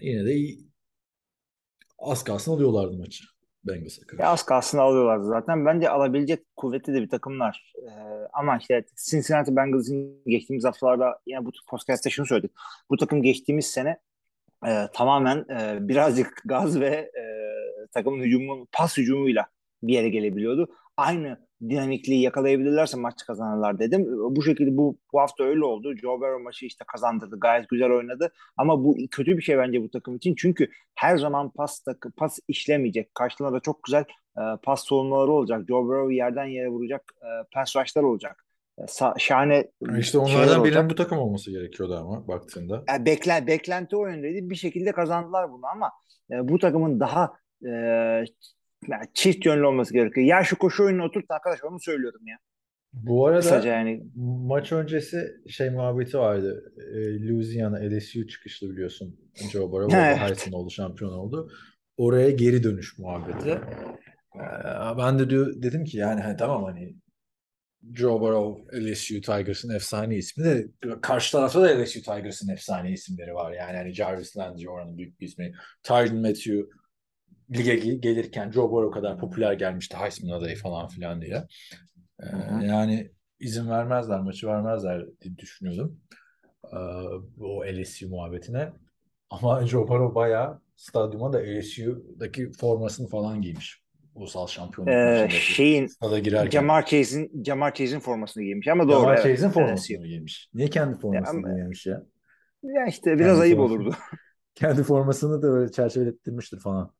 [0.00, 0.69] Yine de iyi,
[2.00, 3.24] az kalsın alıyorlardı maçı
[3.64, 4.26] Bengals'a karşı.
[4.26, 5.66] Az kalsın alıyorlardı zaten.
[5.66, 7.72] Bence alabilecek kuvvetli de bir takımlar.
[7.76, 7.90] Ee,
[8.32, 12.50] ama işte Cincinnati Bengals'ın geçtiğimiz haftalarda yine bu podcast'te şunu söyledik.
[12.90, 13.98] Bu takım geçtiğimiz sene
[14.66, 17.22] e, tamamen e, birazcık gaz ve e,
[17.92, 19.46] takımın hücumun pas hücumuyla
[19.82, 20.68] bir yere gelebiliyordu.
[21.00, 21.36] Aynı
[21.68, 24.06] dinamikliği yakalayabilirlerse maç kazanırlar dedim.
[24.36, 25.96] Bu şekilde bu, bu hafta öyle oldu.
[25.96, 27.40] Joe Burrow maçı işte kazandırdı.
[27.40, 28.32] Gayet güzel oynadı.
[28.56, 30.34] Ama bu kötü bir şey bence bu takım için.
[30.34, 33.14] Çünkü her zaman pas takı, pas işlemeyecek.
[33.14, 34.04] Karşılığında da çok güzel
[34.38, 35.62] e, pas savunmaları olacak.
[35.68, 38.44] Joe Burrow yerden yere vuracak e, pass rush'lar olacak.
[38.78, 42.84] E, sa- şahane İşte onlardan birinin bu takım olması gerekiyordu ama baktığında.
[42.88, 44.50] Yani beklen, beklenti o yöndeydi.
[44.50, 45.90] Bir şekilde kazandılar bunu ama
[46.30, 47.32] e, bu takımın daha
[47.66, 47.70] e,
[48.88, 50.26] yani çift yönlü olması gerekiyor.
[50.26, 52.36] Ya şu koşu oyununa oturt arkadaş onu söylüyorum ya.
[52.92, 54.02] Bu arada Kısaca yani.
[54.46, 56.72] maç öncesi şey muhabbeti vardı.
[56.94, 59.20] E, Louisiana LSU çıkışlı biliyorsun.
[59.52, 60.48] Joe Burrow Evet.
[60.52, 61.52] Oldu, şampiyon oldu.
[61.96, 63.50] Oraya geri dönüş muhabbeti.
[63.50, 64.40] E,
[64.98, 66.94] ben de diyor, dedim ki yani hani tamam hani
[67.94, 70.66] Joe Burrow LSU Tigers'ın efsane ismi de
[71.02, 73.52] karşı tarafta da LSU Tigers'ın efsane isimleri var.
[73.52, 75.52] Yani hani Jarvis Landry oranın büyük bir ismi.
[75.82, 76.60] Tyron Matthew
[77.56, 81.46] lige gel- gelirken Joe Burrow kadar popüler gelmişti Heisman adayı falan filan diye.
[82.22, 82.26] Ee,
[82.66, 83.10] yani
[83.40, 86.00] izin vermezler, maçı vermezler diye düşünüyordum.
[86.72, 86.76] Ee,
[87.40, 88.72] o LSU muhabbetine.
[89.30, 93.80] Ama Joe Burrow bayağı stadyuma da LSU'daki formasını falan giymiş.
[94.14, 96.50] Ulusal şampiyonluk E, maçındaki şeyin stada girerken.
[96.60, 98.92] Jamar Chase'in Jamar Chase'in formasını giymiş ama doğru.
[99.00, 99.22] Jamar evet.
[99.24, 100.04] Chase'in formasını LSU.
[100.06, 100.48] giymiş.
[100.54, 102.02] Niye kendi formasını ama- giymemiş ya?
[102.62, 103.74] Ya işte biraz Kendi ayıp forması.
[103.74, 103.94] olurdu.
[104.54, 106.92] Kendi formasını da böyle çerçevelettirmiştir falan.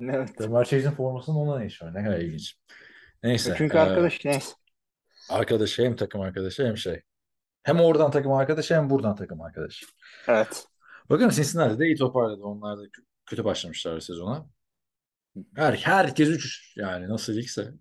[0.00, 0.30] Evet.
[0.42, 1.94] Jamar Chase'in formasının ona ne işi var?
[1.94, 2.56] Ne kadar ilginç.
[3.22, 3.54] Neyse.
[3.58, 4.52] Çünkü e, arkadaş neyse.
[5.30, 7.02] arkadaşı hem takım arkadaşı hem şey.
[7.62, 9.86] Hem oradan takım arkadaşı hem buradan takım arkadaşı.
[10.28, 10.66] Evet.
[11.10, 12.42] Bakın Cincinnati de iyi toparladı.
[12.42, 14.46] Onlar da kö- kötü başlamışlar sezona.
[15.56, 17.72] Her, herkes 3 yani nasıl ligse.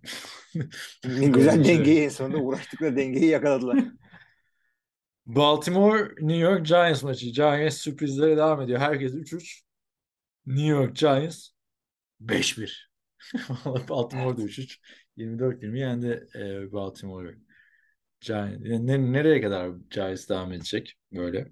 [1.03, 3.79] Güzel dengeyi en sonunda uğraştıkları dengeyi yakaladılar.
[5.25, 7.25] Baltimore New York Giants maçı.
[7.25, 8.79] Giants sürprizlere devam ediyor.
[8.79, 9.61] Herkes 3-3.
[10.45, 11.54] New York Giants
[12.21, 12.89] 5-1.
[13.89, 14.79] Baltimore da 3-3.
[15.17, 17.35] 24-20 yendi e, Baltimore
[18.21, 18.61] Giants.
[18.61, 21.47] Ne, nereye kadar Giants devam edecek böyle?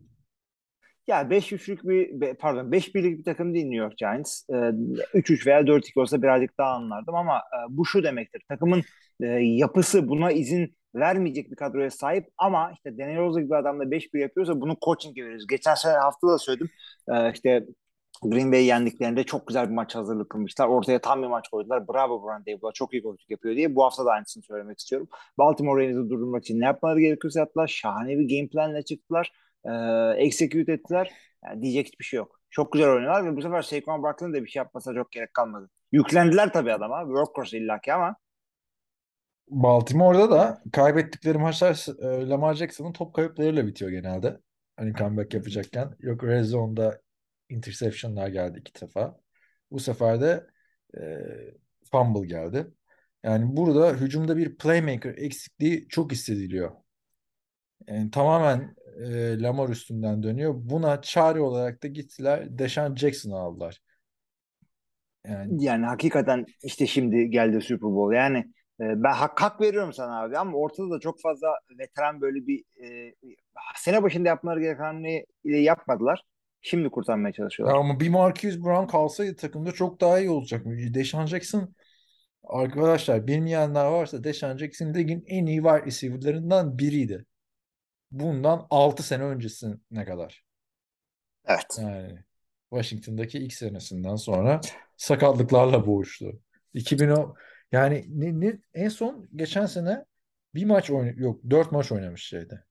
[1.08, 4.44] Ya 5-3'lük bir pardon 5-1'lik bir takım değil New York Giants.
[4.50, 4.54] Ee,
[5.14, 8.42] 3-3 veya 4-2 olsa birazcık daha anlardım ama e, bu şu demektir.
[8.50, 8.84] Takımın
[9.22, 14.20] e, yapısı buna izin vermeyecek bir kadroya sahip ama işte Daniel Rose gibi adamla 5-1
[14.20, 15.48] yapıyorsa bunu coaching'e veririz.
[15.48, 16.70] Geçen sene hafta da söyledim.
[17.34, 17.66] İşte
[18.32, 20.68] Green Bay yendiklerinde çok güzel bir maç hazırlık kılmışlar.
[20.68, 21.88] Ortaya tam bir maç koydular.
[21.88, 23.76] Bravo Brian Daboll'a çok iyi coaching yapıyor diye.
[23.76, 25.08] Bu hafta da aynısını söylemek istiyorum.
[25.38, 27.68] Baltimore Ravens'ı durdurmak için ne yapmaları gerekiyorsa yaptılar.
[27.68, 29.32] Şahane bir game planla çıktılar.
[29.66, 29.70] Ee,
[30.18, 31.12] execute ettiler.
[31.46, 32.40] Yani diyecek hiçbir şey yok.
[32.50, 35.70] Çok güzel oynuyorlar ve bu sefer Saquon Barkley'in de bir şey yapmasına çok gerek kalmadı.
[35.92, 37.04] Yüklendiler tabii adama.
[37.06, 38.16] Workhorse illaki ama
[39.48, 44.40] Baltimore'da da kaybettikleri maçlar e, Lamar Jackson'ın top kayıplarıyla bitiyor genelde.
[44.78, 45.96] Hani comeback yapacakken.
[46.00, 47.02] Yok red zone'da
[47.50, 49.20] interception'lar geldi iki defa.
[49.72, 50.48] Bu sefer de
[50.98, 51.02] e,
[51.92, 52.68] fumble geldi.
[53.24, 56.72] Yani burada hücumda bir playmaker eksikliği çok hissediliyor.
[57.88, 58.76] Yani tamamen
[59.06, 60.54] e, Lamar üstünden dönüyor.
[60.58, 62.60] Buna çare olarak da gittiler.
[62.60, 63.82] Deshaun Jackson'ı aldılar.
[65.28, 68.16] Yani yani hakikaten işte şimdi geldi Super Bowl.
[68.16, 68.38] Yani
[68.80, 71.48] e, ben hak, hak veriyorum sana abi ama ortada da çok fazla
[71.80, 73.14] veteran böyle bir e,
[73.76, 76.24] sene başında yapmaları gerekenleri yapmadılar.
[76.66, 77.76] Şimdi kurtarmaya Ya çalışıyorlar.
[77.76, 80.66] ama bir Marquise Brown kalsaydı takımda çok daha iyi olacak.
[80.66, 81.76] Deshaun Jackson
[82.44, 87.26] arkadaşlar bilmeyenler varsa Deshaun Jackson ligin en iyi wide receiver'larından biriydi.
[88.12, 90.44] Bundan 6 sene öncesine kadar.
[91.46, 91.78] Evet.
[91.82, 92.20] Yani
[92.70, 94.62] Washington'daki ilk senesinden sonra
[94.98, 96.40] sakatlıklarla boğuştu.
[96.74, 97.36] 2010
[97.72, 100.06] yani ne, ne, en son geçen sene
[100.56, 102.64] bir maç oyn yok 4 maç oynamış şeydi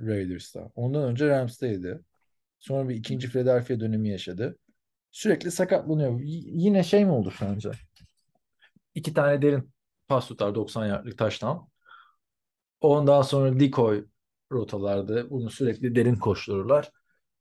[0.00, 0.70] Raiders'ta.
[0.74, 2.00] Ondan önce Rams'teydi.
[2.60, 4.58] Sonra bir ikinci Philadelphia dönemi yaşadı.
[5.10, 6.20] Sürekli sakatlanıyor.
[6.20, 7.70] Y- yine şey mi oldu sence?
[8.94, 9.72] İki tane derin
[10.08, 11.68] pas tutar 90 yardlık taştan.
[12.80, 14.06] Ondan sonra decoy
[14.52, 16.90] rotalarda bunu sürekli derin koştururlar.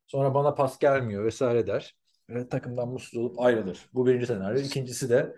[0.07, 1.95] Sonra bana pas gelmiyor vesaire der.
[2.29, 3.89] Ve takımdan mutsuz olup ayrılır.
[3.93, 4.59] Bu birinci senaryo.
[4.59, 5.35] İkincisi de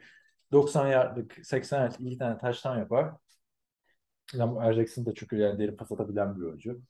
[0.52, 3.14] 90 yardlık 80 yardlık iki tane taştan yapar.
[4.36, 6.82] Lamar Jackson da çünkü yani derin pas atabilen bir oyuncu.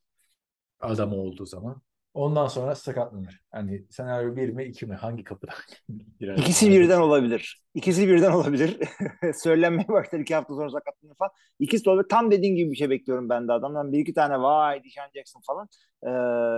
[0.80, 1.82] Adam olduğu zaman.
[2.18, 3.42] Ondan sonra sakatlanır.
[3.52, 4.96] Hani senaryo bir mi iki mi?
[4.96, 5.56] Hangi kapıdan?
[6.38, 7.64] İkisi birden olabilir.
[7.74, 8.78] İkisi birden olabilir.
[9.36, 11.32] Söylenmeye başladı iki hafta sonra sakatlanır falan.
[11.60, 12.10] İkisi de olabilir.
[12.10, 13.92] Tam dediğin gibi bir şey bekliyorum ben de adamdan.
[13.92, 15.68] Bir iki tane vay Deshaun Jackson falan.
[16.04, 16.10] Ee,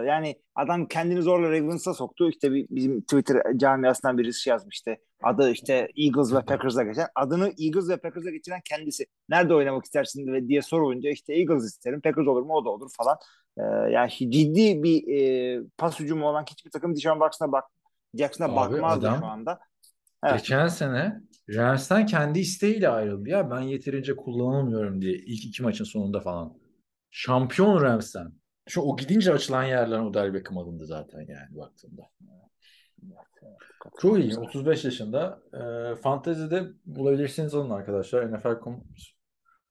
[0.10, 2.30] yani adam kendini zorla Ravens'a soktu.
[2.30, 4.96] İşte bir, bizim Twitter camiasından birisi şey yazmıştı.
[5.24, 7.08] Adı işte Eagles ve Packers'a geçen.
[7.16, 9.06] Adını Eagles ve Packers'a geçiren kendisi.
[9.30, 12.02] Nerede oynamak istersin diye sorulunca işte Eagles isterim.
[12.02, 13.18] Packers olur mu o da olur falan.
[13.60, 17.64] Ee, yani ciddi bir e, pas hücumu olan hiçbir takım Deshaun Jackson'a bak
[18.14, 19.60] Jackson'a bakmazdı adam şu anda.
[20.24, 20.40] Evet.
[20.40, 23.30] Geçen sene Rams'ten kendi isteğiyle ayrıldı.
[23.30, 26.58] Ya ben yeterince kullanılmıyorum diye ilk iki maçın sonunda falan.
[27.12, 28.34] Şampiyon Rams'ten.
[28.68, 32.10] Şu o gidince açılan yerler Odell Beckham alındı zaten yani baktığında.
[34.00, 34.38] Çok iyi.
[34.38, 35.42] 35 yaşında.
[35.54, 38.34] E, fantezide bulabilirsiniz alın arkadaşlar.
[38.34, 38.84] NFL.com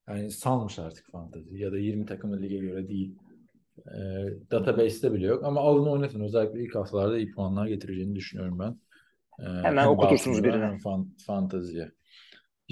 [0.09, 1.59] yani salmış artık fantezi.
[1.59, 3.17] Ya da 20 takımlı lige göre değil.
[3.87, 5.43] E, database'te bile yok.
[5.43, 6.19] Ama alın oynatın.
[6.21, 8.79] Özellikle ilk haftalarda iyi puanlar getireceğini düşünüyorum ben.
[9.45, 10.65] E, Hemen hem okutursunuz birine.
[10.65, 11.91] hem fan, fanteziye.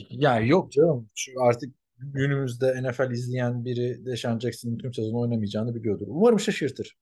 [0.10, 1.10] Yani yok canım.
[1.16, 6.08] Şu artık günümüzde NFL izleyen biri Deshaun Jackson'ın tüm sezon oynamayacağını biliyordur.
[6.10, 6.96] Umarım şaşırtır.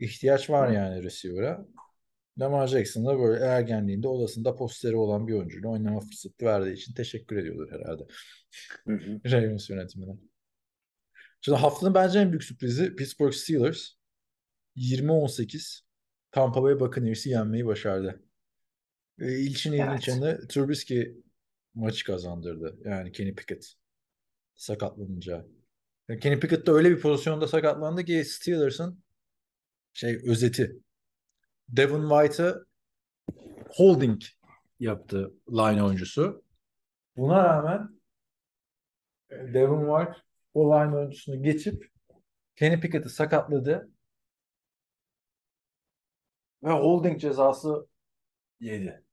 [0.00, 1.66] İhtiyaç var yani receiver'a.
[2.38, 7.36] Lamar Jackson da böyle ergenliğinde odasında posteri olan bir oyuncuyla oynama fırsatı verdiği için teşekkür
[7.36, 8.02] ediyordur herhalde.
[9.32, 10.12] Ravens yönetimine.
[11.40, 13.88] Şimdi haftanın bence en büyük sürprizi Pittsburgh Steelers
[14.76, 15.80] 20-18
[16.30, 18.22] Tampa Bay Buccaneers'i yenmeyi başardı.
[19.18, 20.08] Ve ilçin Evet.
[20.08, 21.14] yanı Trubisky
[21.74, 22.78] maçı kazandırdı.
[22.84, 23.72] Yani Kenny Pickett
[24.54, 25.46] sakatlanınca.
[26.08, 29.02] Yani Kenny Pickett de öyle bir pozisyonda sakatlandı ki Steelers'ın
[29.92, 30.76] şey özeti.
[31.68, 32.66] Devin White'ı
[33.68, 34.22] holding
[34.80, 36.44] yaptı line oyuncusu.
[37.16, 38.00] Buna rağmen
[39.30, 41.90] e, Devin White o line oyuncusunu geçip
[42.56, 43.90] Kenny Pickett'i sakatladı
[46.62, 47.86] ve holding cezası
[48.60, 49.04] yedi.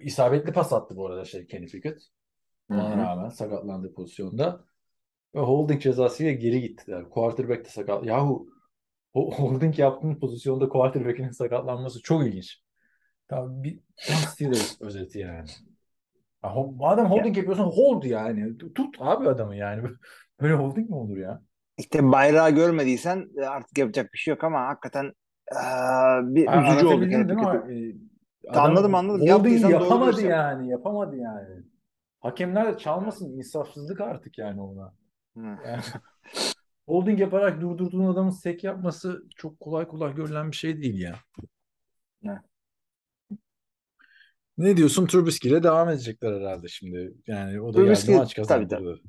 [0.00, 2.02] İsabetli pas attı bu arada şey Kenny Pickett.
[2.70, 2.76] Hı.
[2.76, 4.64] rağmen sakatlandığı pozisyonda
[5.34, 7.10] ve holding cezasıyla geri gittiler.
[7.10, 8.06] Quarterback de sakat.
[8.06, 8.48] Yahu
[9.12, 12.62] holding yaptığın pozisyonda quarterback'in sakatlanması çok ilginç.
[13.28, 15.48] Tabii bir tam Steelers özeti yani.
[16.44, 18.58] Ya, ho- madem holding yapıyorsan hold yani.
[18.58, 19.82] Tut abi adamı yani.
[20.40, 21.42] Böyle holding mi olur ya?
[21.78, 25.04] İşte bayrağı görmediysen e, artık yapacak bir şey yok ama hakikaten
[25.52, 25.56] e,
[26.34, 27.04] bir Ha, üzücü oldu.
[27.04, 27.46] Anlatabildim Yani değil mi?
[27.46, 27.74] kötü.
[28.46, 29.20] Ee, adam Anladım, anladım.
[29.20, 30.30] Holding Yaptıysan yapamadı yap.
[30.30, 30.68] yani.
[30.70, 31.62] Yapamadı yani.
[32.20, 33.38] Hakemler de çalmasın.
[33.38, 34.94] insafsızlık artık yani ona.
[35.36, 35.40] Hı.
[35.66, 35.82] Yani,
[36.86, 41.14] holding yaparak durdurduğun adamın sek yapması çok kolay kolay görülen bir şey değil ya.
[42.22, 42.42] Ne?
[44.58, 45.06] Ne diyorsun?
[45.06, 47.12] Trubisky ile devam edecekler herhalde şimdi.
[47.26, 49.00] Yani o da Trubisky, geldi maç tabii, kazandırdı.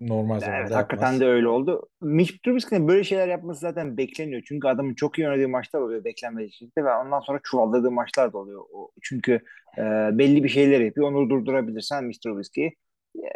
[0.00, 0.84] Normal zamanda Evet yapmaz.
[0.84, 1.88] hakikaten de öyle oldu.
[2.00, 4.42] Mitch Trubisky'nin böyle şeyler yapması zaten bekleniyor.
[4.46, 8.38] Çünkü adamın çok iyi oynadığı maçlar oluyor beklenmedik şekilde ve ondan sonra çuvalladığı maçlar da
[8.38, 8.62] oluyor.
[9.02, 9.32] Çünkü
[9.78, 9.82] e,
[10.12, 11.12] belli bir şeyler yapıyor.
[11.12, 12.76] Onu durdurabilirsen Mitch Trubisky'yi
[13.16, 13.30] e,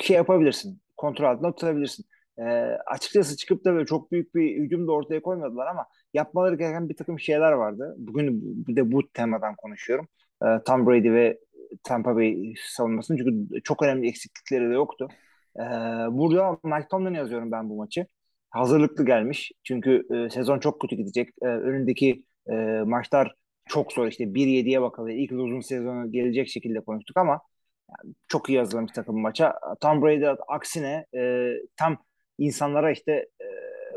[0.00, 0.80] şey yapabilirsin.
[0.96, 2.04] Kontrol altında tutabilirsin.
[2.38, 2.42] E,
[2.86, 6.96] açıkçası çıkıp da böyle çok büyük bir hücum da ortaya koymadılar ama yapmaları gereken bir
[6.96, 7.94] takım şeyler vardı.
[7.98, 10.08] Bugün bir de bu temadan konuşuyorum.
[10.42, 11.38] E, Tom Brady ve
[11.84, 15.08] Tampa Bay savunmasının çünkü çok önemli eksiklikleri de yoktu.
[15.58, 15.62] Ee,
[16.10, 18.06] burada Mike Tomlin yazıyorum ben bu maçı.
[18.50, 19.52] Hazırlıklı gelmiş.
[19.64, 21.28] Çünkü e, sezon çok kötü gidecek.
[21.42, 22.54] E, önündeki e,
[22.86, 23.34] maçlar
[23.66, 24.06] çok zor.
[24.06, 25.08] İşte 1-7'ye bakalım.
[25.08, 27.40] İlk uzun sezonu gelecek şekilde konuştuk ama
[27.90, 29.54] yani çok iyi hazırlamış takım maça.
[29.80, 31.98] Tom Brady aksine e, tam
[32.38, 33.46] insanlara işte e,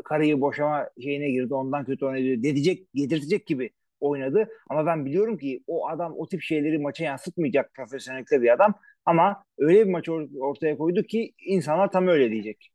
[0.04, 1.54] karıyı boşama şeyine girdi.
[1.54, 2.42] Ondan kötü oynadı.
[2.42, 3.70] Dedecek, yedirtecek gibi
[4.02, 4.48] oynadı.
[4.70, 8.74] Ama ben biliyorum ki o adam o tip şeyleri maça yansıtmayacak profesyonellikte bir adam.
[9.04, 12.72] Ama öyle bir maç or- ortaya koydu ki insanlar tam öyle diyecek.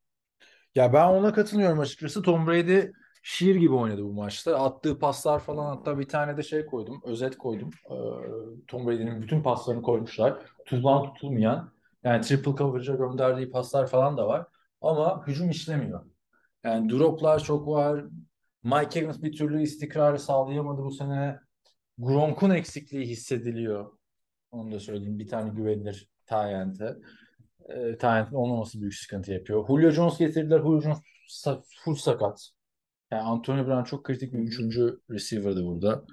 [0.75, 2.21] Ya ben ona katılıyorum açıkçası.
[2.21, 2.91] Tom Brady
[3.23, 4.59] şiir gibi oynadı bu maçta.
[4.59, 7.01] Attığı paslar falan hatta bir tane de şey koydum.
[7.05, 7.69] Özet koydum.
[7.91, 7.95] Ee,
[8.67, 10.37] Tom Brady'nin bütün paslarını koymuşlar.
[10.65, 11.71] Tutulan tutulmayan.
[12.03, 14.45] Yani triple coverage'a gönderdiği paslar falan da var.
[14.81, 16.05] Ama hücum işlemiyor.
[16.63, 18.05] Yani droplar çok var.
[18.67, 21.39] Mike Evans bir türlü istikrarı sağlayamadı bu sene.
[21.97, 23.91] Gronk'un eksikliği hissediliyor.
[24.51, 25.19] Onu da söyleyeyim.
[25.19, 26.95] Bir tane güvenilir Tyent'e.
[27.69, 29.67] E, Tyent'in olmaması büyük sıkıntı yapıyor.
[29.67, 30.59] Julio Jones getirdiler.
[30.59, 30.97] Julio Jones
[31.29, 32.49] sa- full sakat.
[33.11, 36.05] Yani Antonio Brown çok kritik bir üçüncü receiver'dı burada.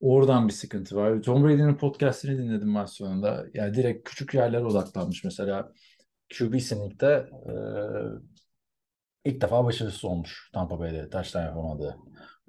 [0.00, 1.22] Oradan bir sıkıntı var.
[1.22, 3.46] Tom Brady'nin podcastini dinledim maç sonunda.
[3.54, 5.24] Yani direkt küçük yerlere odaklanmış.
[5.24, 5.72] Mesela
[6.38, 7.54] QB Sneak'te e,
[9.24, 11.10] ilk defa başarısız olmuş Tampa Bay'de.
[11.10, 11.96] Taştan yapamadı.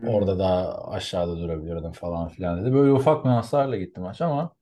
[0.08, 2.74] Orada daha aşağıda durabilirdim falan filan dedi.
[2.74, 4.56] Böyle ufak nüanslarla gitti maç ama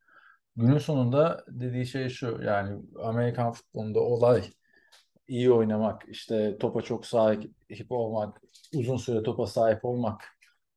[0.56, 4.44] günün sonunda dediği şey şu yani Amerikan futbolunda olay
[5.28, 7.52] iyi oynamak, işte topa çok sahip
[7.90, 8.42] olmak,
[8.76, 10.22] uzun süre topa sahip olmak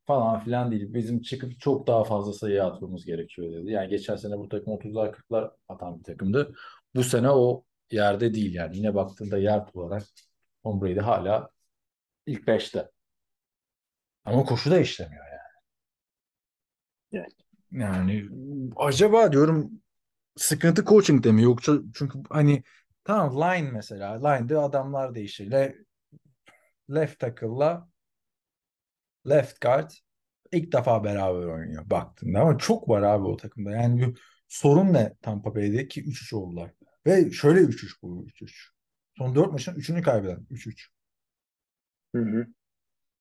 [0.07, 0.95] falan filan değil.
[0.95, 3.71] Bizim çıkıp çok daha fazla sayı atmamız gerekiyor dedi.
[3.73, 6.55] Yani geçen sene bu takım 30'lar 40'lar atan bir takımdı.
[6.95, 8.77] Bu sene o yerde değil yani.
[8.77, 10.03] Yine baktığında yer olarak
[10.65, 11.51] Tom Brady hala
[12.27, 12.91] ilk 5'te.
[14.25, 15.41] Ama koşu da işlemiyor yani.
[17.13, 17.33] Evet.
[17.73, 18.29] Yani
[18.77, 19.71] acaba diyorum
[20.37, 22.63] sıkıntı coaching'de mi yoksa çünkü hani
[23.05, 25.51] tamam line mesela line'de adamlar değişir.
[25.51, 25.75] Le,
[26.89, 27.89] left tackle'la
[29.25, 29.91] left guard
[30.53, 33.71] ilk defa beraber oynuyor baktığında ama çok var abi o takımda.
[33.71, 36.71] Yani bir sorun ne Tampa Bay'de ki 3-3 oldular.
[37.07, 38.74] Ve şöyle 3-3 bu 3-3.
[39.19, 40.89] Son 4 maçın 3'ünü kaybeden 3-3.
[42.15, 42.47] Hı hı.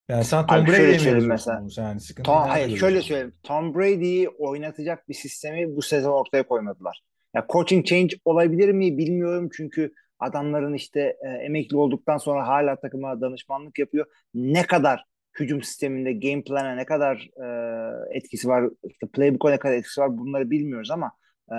[0.10, 1.64] Yani sen Tom şöyle Brady'ye mi mesela.
[1.78, 3.08] Yani sıkıntı Tom, hayır şöyle görüyorsun?
[3.08, 3.34] söyleyeyim.
[3.44, 7.04] Tom Brady'yi oynatacak bir sistemi bu sezon ortaya koymadılar.
[7.36, 13.22] Ya coaching change olabilir mi bilmiyorum çünkü adamların işte e, emekli olduktan sonra hala takıma
[13.22, 14.06] danışmanlık yapıyor.
[14.34, 15.06] Ne kadar
[15.40, 20.18] hücum sisteminde game plan'a ne kadar e, etkisi var, işte playbook'a ne kadar etkisi var
[20.18, 21.12] bunları bilmiyoruz ama
[21.52, 21.58] e,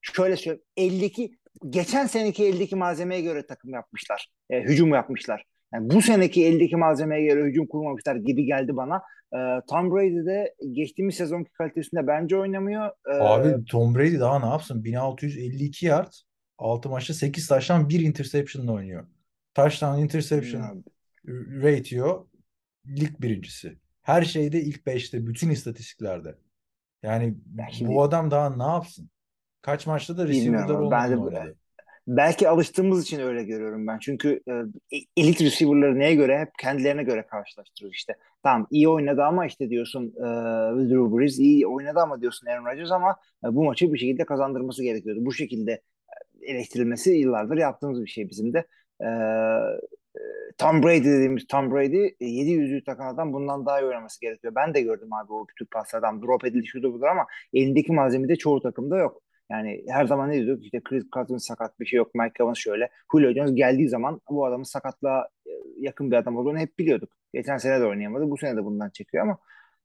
[0.00, 0.64] şöyle söyleyeyim.
[0.76, 1.38] Eldeki
[1.70, 4.28] geçen seneki eldeki malzemeye göre takım yapmışlar.
[4.50, 5.44] E, hücum yapmışlar.
[5.74, 9.02] Yani bu seneki eldeki malzemeye göre hücum kurmamışlar gibi geldi bana.
[9.32, 9.36] Ee,
[9.70, 12.86] Tom Brady de geçtiğimiz sezonki kalitesinde bence oynamıyor.
[12.86, 14.84] Ee, Abi Tom Brady daha ne yapsın?
[14.84, 16.12] 1652 yard,
[16.58, 19.06] 6 maçta 8 taştan 1 interception'la oynuyor.
[19.54, 20.84] Touchdown interception
[21.62, 22.28] ratio
[22.86, 23.78] lig birincisi.
[24.02, 26.34] Her şeyde ilk 5'te, bütün istatistiklerde.
[27.02, 29.10] Yani Ya şimdi- bu adam daha ne yapsın?
[29.62, 31.54] Kaç maçta da receiver'lar ama ben de
[32.08, 33.98] belki alıştığımız için öyle görüyorum ben.
[33.98, 36.38] Çünkü e, elit receiver'ları neye göre?
[36.38, 38.16] Hep kendilerine göre karşılaştırıyor işte.
[38.42, 40.26] Tamam iyi oynadı ama işte diyorsun e,
[40.88, 44.82] Drew Brees iyi oynadı ama diyorsun Aaron Rodgers ama e, bu maçı bir şekilde kazandırması
[44.82, 45.20] gerekiyordu.
[45.22, 45.72] Bu şekilde
[46.42, 48.66] e, eleştirilmesi yıllardır yaptığımız bir şey bizim de.
[49.00, 50.20] E, e,
[50.58, 54.54] Tom Brady dediğimiz Tom Brady e, 7 yüzüğü takan adam bundan daha iyi oynaması gerekiyor.
[54.56, 58.36] Ben de gördüm abi o küçük paslardan drop edildi şudur budur ama elindeki malzeme de
[58.36, 59.22] çoğu takımda yok.
[59.50, 60.64] Yani her zaman ne diyorduk?
[60.64, 62.14] İşte Chris Cousins sakat bir şey yok.
[62.14, 62.88] Mike Evans şöyle.
[63.12, 67.10] Julio Jones geldiği zaman bu adamın sakatlığa e, yakın bir adam olduğunu hep biliyorduk.
[67.34, 68.30] Geçen sene de oynayamadı.
[68.30, 69.38] Bu sene de bundan çekiyor ama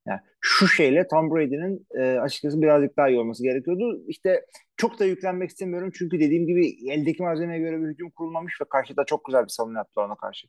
[0.06, 4.04] Yani şu şeyle Tom Brady'nin e, açıkçası birazcık daha iyi olması gerekiyordu.
[4.08, 4.46] İşte
[4.76, 9.04] çok da yüklenmek istemiyorum çünkü dediğim gibi eldeki malzemeye göre bir hücum kurulmamış ve karşıda
[9.04, 10.46] çok güzel bir savunma yaptılar ona karşı.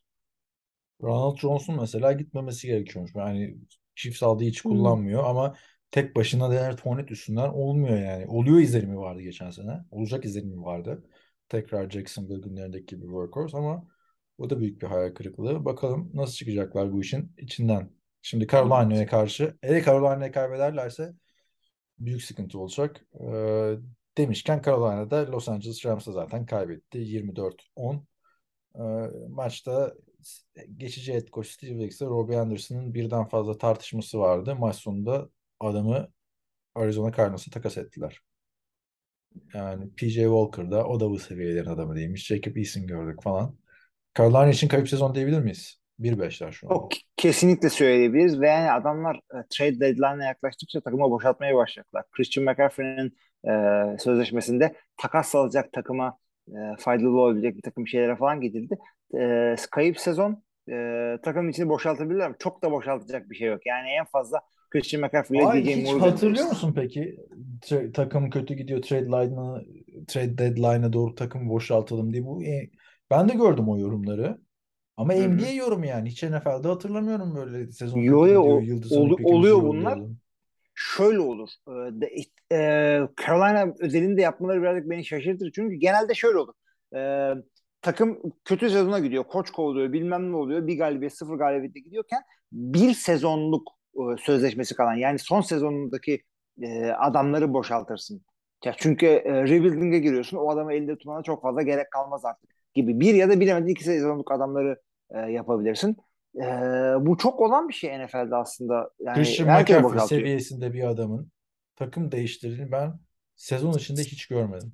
[1.02, 3.16] Ronald Jones'un mesela gitmemesi gerekiyormuş.
[3.16, 3.58] Yani
[3.96, 4.72] çift saldı hiç Hmm.
[4.72, 5.56] kullanmıyor ama
[5.96, 8.26] tek başına Leonard Fournette üstünden olmuyor yani.
[8.28, 9.86] Oluyor izlenimi vardı geçen sene.
[9.92, 11.04] Olacak izlenimi vardı.
[11.50, 13.88] Tekrar Jacksonville günlerindeki gibi workhorse ama
[14.38, 15.66] o da büyük bir hayal kırıklığı.
[15.66, 17.92] Bakalım nasıl çıkacaklar bu işin içinden.
[18.22, 19.58] Şimdi Carolina'ya karşı.
[19.64, 21.14] Eğer Carolina'yı kaybederlerse
[22.00, 23.06] büyük sıkıntı olacak.
[23.22, 23.74] Ee,
[24.18, 26.98] demişken Carolina'da Los Angeles Rams'ı zaten kaybetti.
[26.98, 28.06] 24-10.
[28.76, 28.82] Ee,
[29.30, 29.94] maçta
[30.78, 34.56] geçici head coach Steve Wilkes'le Robbie Anderson'ın birden fazla tartışması vardı.
[34.56, 35.30] Maç sonunda
[35.66, 36.08] adamı
[36.76, 38.22] Arizona Cardinals'a takas ettiler.
[39.54, 42.28] Yani PJ Walker da o da bu seviyelerin adamı değilmiş.
[42.28, 43.58] Jacob Eason gördük falan.
[44.18, 45.82] Carolina için kayıp sezon diyebilir miyiz?
[46.00, 46.76] 1-5'ler şu an.
[46.76, 52.04] O k- kesinlikle söyleyebiliriz ve yani adamlar e, trade deadline'ına yaklaştıkça takımı boşaltmaya başlayacaklar.
[52.12, 58.78] Christian McCaffrey'nin e, sözleşmesinde takas alacak takıma e, faydalı olabilecek bir takım şeylere falan gidildi.
[59.18, 62.36] E, kayıp sezon e, takımın içini boşaltabilirler mi?
[62.40, 63.66] Çok da boşaltacak bir şey yok.
[63.66, 67.18] Yani en fazla Christian McCaffrey ile DJ hiç Moore'u hatırlıyor musun peki?
[67.62, 69.62] Tra- takım kötü gidiyor trade line'a
[70.08, 72.26] trade deadline'a doğru takımı boşaltalım diye.
[72.26, 72.70] Bu e,
[73.12, 74.38] ben de gördüm o yorumları.
[74.98, 75.30] Ama Hı hı.
[75.30, 76.10] NBA yorumu yani.
[76.10, 80.00] Hiç NFL'de hatırlamıyorum böyle sezon Yo, yo, o- pekimizi oluyor bunlar.
[80.76, 81.50] şöyle olur.
[81.68, 82.12] De-
[82.52, 82.58] e,
[83.28, 85.52] Carolina özelinde yapmaları birazcık beni şaşırtır.
[85.56, 86.54] Çünkü genelde şöyle olur.
[86.96, 87.30] Ee,
[87.82, 89.24] takım kötü sezona gidiyor.
[89.24, 89.94] Koç kovuluyor.
[89.94, 90.68] Bilmem ne oluyor.
[90.68, 93.85] Bir galibiyet, sıfır galibiyetle gidiyorken bir sezonluk e,
[94.18, 96.24] sözleşmesi kalan yani son sezonundaki
[96.62, 98.22] e, adamları boşaltırsın.
[98.66, 100.38] Ya çünkü e, rebuilding'e giriyorsun.
[100.38, 103.00] O adamı elde tutmana çok fazla gerek kalmaz artık gibi.
[103.00, 105.98] Bir ya da bilemedin iki sezonluk adamları e, yapabilirsin.
[106.36, 106.46] E,
[107.00, 108.90] bu çok olan bir şey NFL'de aslında.
[109.00, 111.32] Yani Christian McCaffrey seviyesinde bir adamın
[111.76, 112.94] takım değiştirdiğini ben
[113.36, 114.74] sezon içinde hiç görmedim.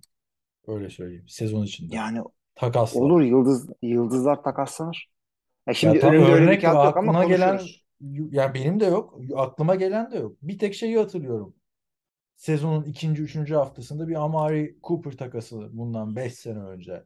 [0.67, 1.25] Öyle söyleyeyim.
[1.27, 1.95] Sezon içinde.
[1.95, 2.19] Yani
[2.55, 2.99] Takasla.
[2.99, 5.11] olur yıldız yıldızlar takaslanır.
[5.67, 7.85] Ya şimdi Ya önümde öyle bir örnek kağıt yok ama aklına gelen konuşuyoruz.
[8.31, 9.19] Ya benim de yok.
[9.35, 10.37] Aklıma gelen de yok.
[10.41, 11.55] Bir tek şeyi hatırlıyorum.
[12.35, 17.03] Sezonun ikinci, üçüncü haftasında bir Amari Cooper takası bundan 5 sene önce.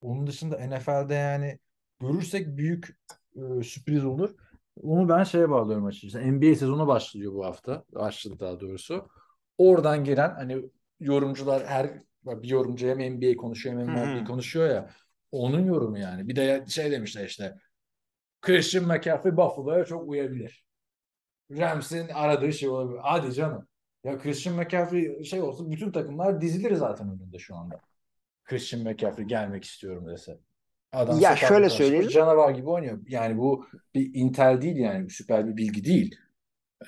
[0.00, 1.58] Onun dışında NFL'de yani
[2.00, 2.98] görürsek büyük
[3.36, 4.34] e, sürpriz olur.
[4.82, 6.32] Onu ben şeye bağlıyorum açıkçası.
[6.32, 7.84] NBA sezonu başlıyor bu hafta.
[7.94, 9.08] Başladı daha doğrusu.
[9.58, 11.90] Oradan gelen hani yorumcular her
[12.24, 13.86] bir yorumcu hem NBA konuşuyor hem.
[13.86, 14.90] MLB konuşuyor ya.
[15.32, 16.28] Onun yorumu yani.
[16.28, 17.58] Bir de şey demişler işte
[18.40, 20.64] Christian McCaffrey Buffalo'ya çok uyabilir.
[21.50, 23.00] Rams'in aradığı şey olabilir.
[23.02, 23.68] Hadi canım.
[24.04, 27.80] Ya Christian McCaffrey şey olsa bütün takımlar dizilir zaten önünde şu anda.
[28.44, 30.38] Christian McCaffrey gelmek istiyorum dese.
[30.92, 32.08] Adam Ya şöyle çıkmış, söyleyelim.
[32.08, 32.98] Canavar gibi oynuyor.
[33.08, 35.10] Yani bu bir intel değil yani.
[35.10, 36.16] Süper bir bilgi değil.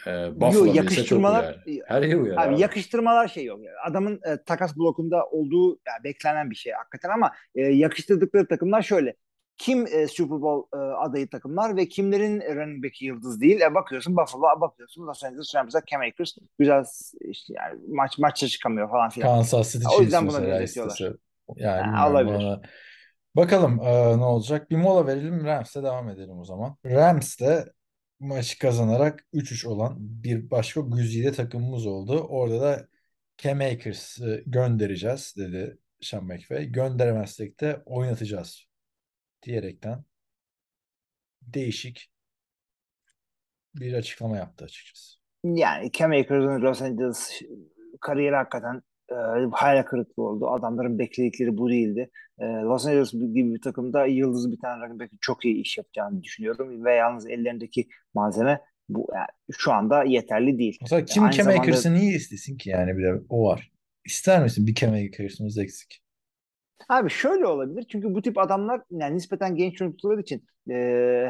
[0.06, 1.64] Ee, Buffalo yakıştırmalar.
[1.86, 2.60] Her yer uyar abi abi.
[2.60, 3.60] yakıştırmalar şey yok.
[3.86, 9.14] Adamın e, takas blokunda olduğu yani beklenen bir şey hakikaten ama e, yakıştırdıkları takımlar şöyle.
[9.60, 13.60] Kim e, Super Bowl e, adayı takımlar ve kimlerin running back'i yıldız değil?
[13.60, 16.84] E, bakıyorsun Buffalo, bakıyorsun Los Angeles Rams'a Cam Akers güzel
[17.20, 19.26] işte yani maç maçça çıkamıyor falan filan.
[19.26, 21.12] Kansas City O yüzden buna benzetiyorlar.
[21.56, 22.34] Yani Ha, olabilir.
[22.34, 22.60] bana.
[23.36, 24.70] Bakalım e, ne olacak.
[24.70, 25.44] Bir mola verelim.
[25.44, 26.76] Rams'e devam edelim o zaman.
[26.86, 27.72] Rams de
[28.20, 32.26] maçı kazanarak 3-3 olan bir başka güzide takımımız oldu.
[32.28, 32.88] Orada da
[33.38, 36.66] Cam Akers'ı göndereceğiz dedi Sean McVay.
[36.66, 38.69] Gönderemezsek de oynatacağız
[39.42, 40.04] diyerekten
[41.42, 42.10] değişik
[43.74, 45.18] bir açıklama yaptı açıkçası.
[45.44, 47.40] Yani Cam Akers'ın Los Angeles
[48.00, 49.14] kariyeri hakikaten e,
[49.52, 50.50] hayal kırıklığı oldu.
[50.50, 52.10] Adamların bekledikleri bu değildi.
[52.38, 56.84] E, Los Angeles gibi bir takımda yıldız bir tane back'in çok iyi iş yapacağını düşünüyorum
[56.84, 60.78] ve yalnız ellerindeki malzeme bu yani şu anda yeterli değil.
[60.80, 63.72] Mesela kim Aynı Cam zamanda- Akers'ı niye istesin ki yani bir de o var.
[64.04, 66.02] İster misin bir Cam Akers'ımız eksik?
[66.88, 70.74] Abi şöyle olabilir çünkü bu tip adamlar yani nispeten genç yöneticiler için e,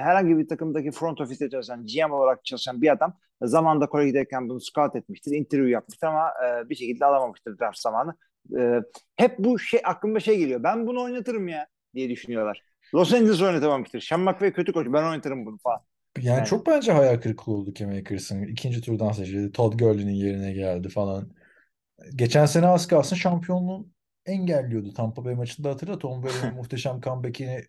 [0.00, 4.60] herhangi bir takımdaki front ofiste çalışan, GM olarak çalışan bir adam zamanda Kore'ye giderken bunu
[4.60, 8.14] scout etmiştir, interview yapmıştır ama e, bir şekilde alamamıştır draft zamanı.
[8.58, 8.80] E,
[9.16, 10.62] hep bu şey aklımda şey geliyor.
[10.62, 12.62] Ben bunu oynatırım ya diye düşünüyorlar.
[12.94, 14.00] Los Angeles oynatamamıştır.
[14.00, 14.86] Sean McVay kötü koç.
[14.86, 15.80] Ben oynatırım bunu falan.
[16.18, 18.42] Yani, Yani- çok bence hayal kırıklığı oldu Cam Akers'ın.
[18.42, 19.52] İkinci turdan seçildi.
[19.52, 21.28] Todd Gurley'nin yerine geldi falan.
[22.16, 23.88] Geçen sene az kalsın şampiyonluğu
[24.30, 25.98] engelliyordu Tampa Bay maçında hatırla.
[25.98, 27.64] Tom Brady'nin muhteşem comeback'ini.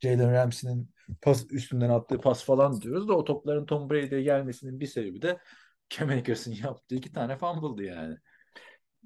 [0.00, 0.90] Jalen Ramsey'nin
[1.22, 5.38] pas üstünden attığı pas falan diyoruz da o topların Tom Brady'ye gelmesinin bir sebebi de
[5.90, 8.16] Cam Akers'ın yaptığı iki tane fumble'dı yani.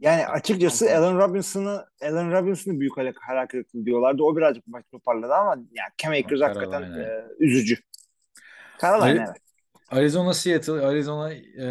[0.00, 4.22] Yani açıkçası Allen Robinson'ı Allen Robinson'ı büyük hayal kırıklığı diyorlardı.
[4.22, 7.76] O birazcık maç toparladı ama yani Cam Akers hakikaten e, üzücü.
[8.82, 9.28] Carolina evet.
[9.90, 10.86] Arizona Seattle.
[10.86, 11.64] Arizona e,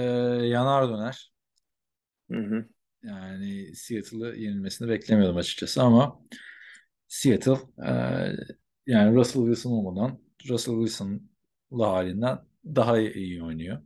[0.48, 1.32] yanar döner.
[2.32, 2.66] Hı hı.
[3.06, 6.20] Yani Seattle'ı yenilmesini beklemiyordum açıkçası ama
[7.08, 7.92] Seattle e,
[8.88, 13.82] yani Russell Wilson olmadan Russell Wilson'lı halinden daha iyi oynuyor.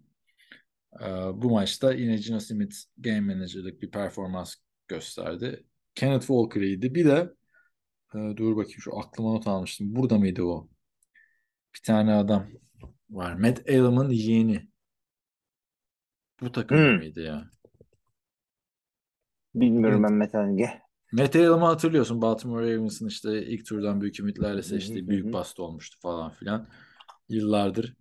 [1.01, 1.05] E,
[1.41, 4.55] bu maçta yine Gino Smith game manager'lık bir performans
[4.87, 5.63] gösterdi.
[5.95, 6.95] Kenneth Walker iyiydi.
[6.95, 7.29] Bir de
[8.15, 9.95] e, dur bakayım şu aklıma not almıştım.
[9.95, 10.69] Burada mıydı o?
[11.75, 12.47] Bir tane adam
[13.09, 13.33] var.
[13.33, 14.69] Matt Elam'ın yeğeni.
[16.41, 16.95] Bu takım Hmm.
[16.97, 17.51] mıydı ya?
[19.55, 20.81] Bilmiyorum ben Metaling'e.
[21.11, 22.21] Matt Elam'ı hatırlıyorsun.
[22.21, 25.33] Baltimore Ravens'ın işte ilk turdan büyük ümitlerle seçtiği büyük hı.
[25.33, 26.67] bast olmuştu falan filan.
[27.29, 27.95] Yıllardır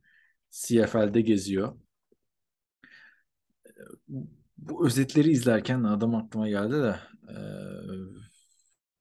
[0.51, 1.79] CFL'de geziyor.
[4.59, 6.97] Bu özetleri izlerken adam aklıma geldi de
[7.29, 7.37] e,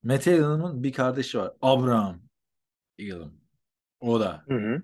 [0.02, 1.52] Matt Elam'ın bir kardeşi var.
[1.62, 2.20] Abraham
[2.98, 3.32] Elam.
[4.00, 4.82] O da Hı hı.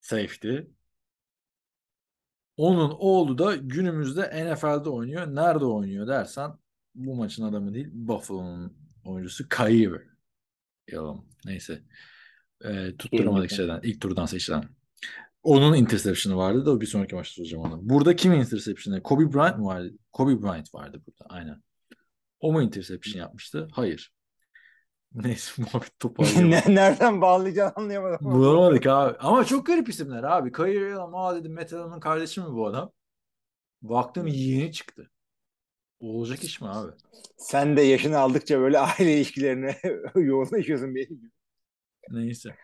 [0.00, 0.56] safety.
[2.56, 5.26] Onun oğlu da günümüzde NFL'de oynuyor.
[5.26, 6.52] Nerede oynuyor dersen
[6.94, 9.92] bu maçın adamı değil Buffalo'nun oyuncusu Kaiir.
[10.92, 11.24] Yalan.
[11.44, 11.82] Neyse.
[12.64, 13.80] Ee, tutturamadık şeyden.
[13.82, 14.64] İlk turdan seçilen.
[15.42, 17.80] Onun interception'ı vardı da bir sonraki maçta soracağım onu.
[17.82, 19.02] Burada kimin interception'ı?
[19.02, 19.90] Kobe Bryant mı vardı?
[20.12, 21.34] Kobe Bryant vardı burada.
[21.34, 21.62] Aynen.
[22.40, 23.68] O mu interception yapmıştı?
[23.72, 24.12] Hayır.
[25.14, 26.50] Neyse muhabbet toparlayalım.
[26.50, 28.18] Ne- Nereden bağlayacağını anlayamadım.
[28.32, 29.16] Bulamadık abi.
[29.18, 30.52] Ama çok garip isimler abi.
[30.52, 31.14] Kayır Elam.
[31.14, 32.92] Aa dedim Metal'ın kardeşi mi bu adam?
[33.82, 35.10] Baktım yeğeni çıktı.
[36.00, 36.92] Olacak iş mi abi?
[37.36, 39.76] Sen de yaşını aldıkça böyle aile ilişkilerine
[40.16, 41.30] yoğunlaşıyorsun benim gibi.
[42.10, 42.56] Neyse.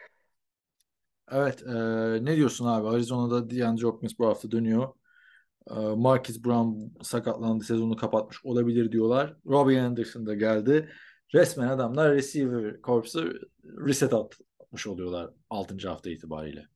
[1.32, 1.62] Evet.
[1.62, 1.74] e,
[2.24, 2.88] ne diyorsun abi?
[2.88, 4.88] Arizona'da DeAndre Hopkins bu hafta dönüyor.
[5.70, 7.64] E, Marquise Brown sakatlandı.
[7.64, 9.36] Sezonu kapatmış olabilir diyorlar.
[9.46, 10.88] Robbie Anderson da geldi.
[11.34, 13.32] Resmen adamlar receiver corps'u
[13.86, 15.88] reset atmış oluyorlar 6.
[15.88, 16.66] hafta itibariyle.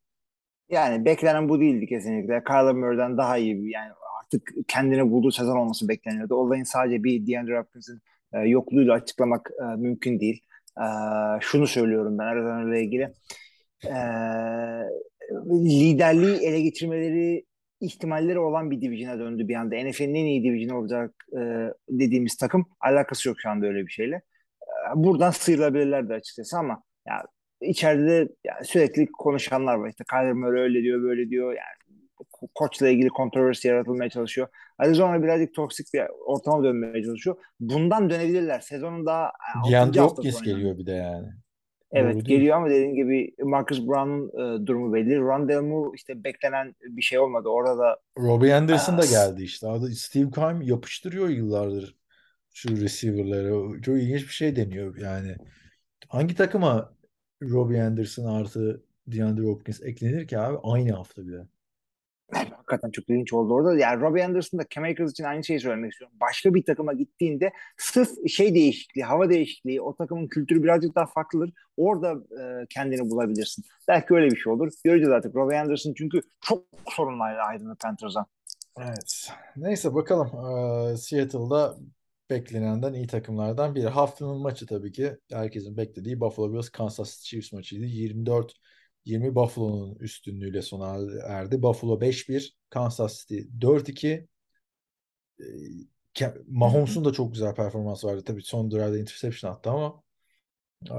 [0.69, 2.45] Yani beklenen bu değildi kesinlikle.
[2.45, 3.93] Kyler Murray'den daha iyi bir yani
[4.35, 6.35] artık kendini bulduğu sezon olması bekleniyordu.
[6.35, 8.01] Olayın sadece bir DeAndre Hopkins'in
[8.33, 10.43] e, yokluğuyla açıklamak e, mümkün değil.
[10.79, 10.85] E,
[11.41, 13.03] şunu söylüyorum ben Arizona ile ilgili.
[13.85, 13.95] E,
[15.51, 17.45] liderliği ele geçirmeleri
[17.81, 19.77] ihtimalleri olan bir division'a döndü bir anda.
[19.77, 24.17] NFL'in en iyi division olacak e, dediğimiz takım alakası yok şu anda öyle bir şeyle.
[24.17, 24.23] E,
[24.95, 27.23] buradan sıyrılabilirlerdi açıkçası ama ya
[27.61, 29.89] içeride de yani sürekli konuşanlar var.
[29.89, 31.53] İşte Kyler Murray öyle diyor, böyle diyor.
[31.53, 31.84] Yani
[32.55, 34.49] koçla ilgili kontroversi yaratılmaya çalışıyor.
[34.79, 37.37] Arizona birazcık toksik bir ortama dönmeye çalışıyor.
[37.61, 38.61] Bundan dönebilirler.
[38.61, 41.29] Sezonun daha altıncı DeAndre haftası Hopkins geliyor bir de yani.
[41.93, 45.21] Evet Doğru geliyor ama dediğim gibi Marcus Brown'un e, durumu belli.
[45.21, 47.49] Rondale Moore işte beklenen bir şey olmadı.
[47.49, 49.67] Orada da Robbie Anderson da geldi işte.
[49.95, 51.97] Steve Keim yapıştırıyor yıllardır
[52.55, 53.83] şu receiver'ları.
[53.83, 55.37] Çok ilginç bir şey deniyor yani.
[56.09, 56.95] Hangi takıma
[57.43, 60.59] Robbie Anderson artı DeAndre Hopkins eklenir ki abi?
[60.63, 61.47] Aynı hafta bile.
[62.67, 63.79] Hakikaten çok ilginç oldu orada.
[63.79, 66.17] Yani Robbie Anderson da Cam Akers için aynı şeyi söylemek istiyorum.
[66.21, 71.53] Başka bir takıma gittiğinde sırf şey değişikliği, hava değişikliği, o takımın kültürü birazcık daha farklıdır.
[71.77, 73.65] Orada e, kendini bulabilirsin.
[73.89, 74.73] Belki öyle bir şey olur.
[74.85, 75.37] Göreceğiz artık.
[75.37, 78.27] Robbie Anderson çünkü çok sorunlarla ayrıldı Panthers'dan.
[78.79, 79.31] Evet.
[79.57, 80.27] Neyse bakalım.
[80.27, 81.77] Ee, Seattle'da
[82.31, 83.89] beklenenden iyi takımlardan biri.
[83.89, 87.85] Haftanın maçı tabii ki herkesin beklediği Buffalo Bills Kansas Chiefs maçıydı.
[87.85, 88.55] 24
[89.05, 91.63] 20 Buffalo'nun üstünlüğüyle sona erdi.
[91.63, 94.29] Buffalo 5-1, Kansas City 4-2.
[95.41, 95.45] Ee,
[96.47, 98.23] Mahomes'un da çok güzel performansı vardı.
[98.27, 100.03] Tabii son drive'da interception attı ama
[100.91, 100.95] ee,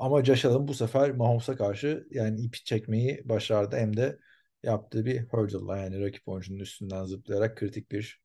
[0.00, 3.76] ama Josh Allen bu sefer Mahomes'a karşı yani ipi çekmeyi başardı.
[3.76, 4.18] Hem de
[4.62, 8.20] yaptığı bir hurdle'la yani rakip oyuncunun üstünden zıplayarak kritik bir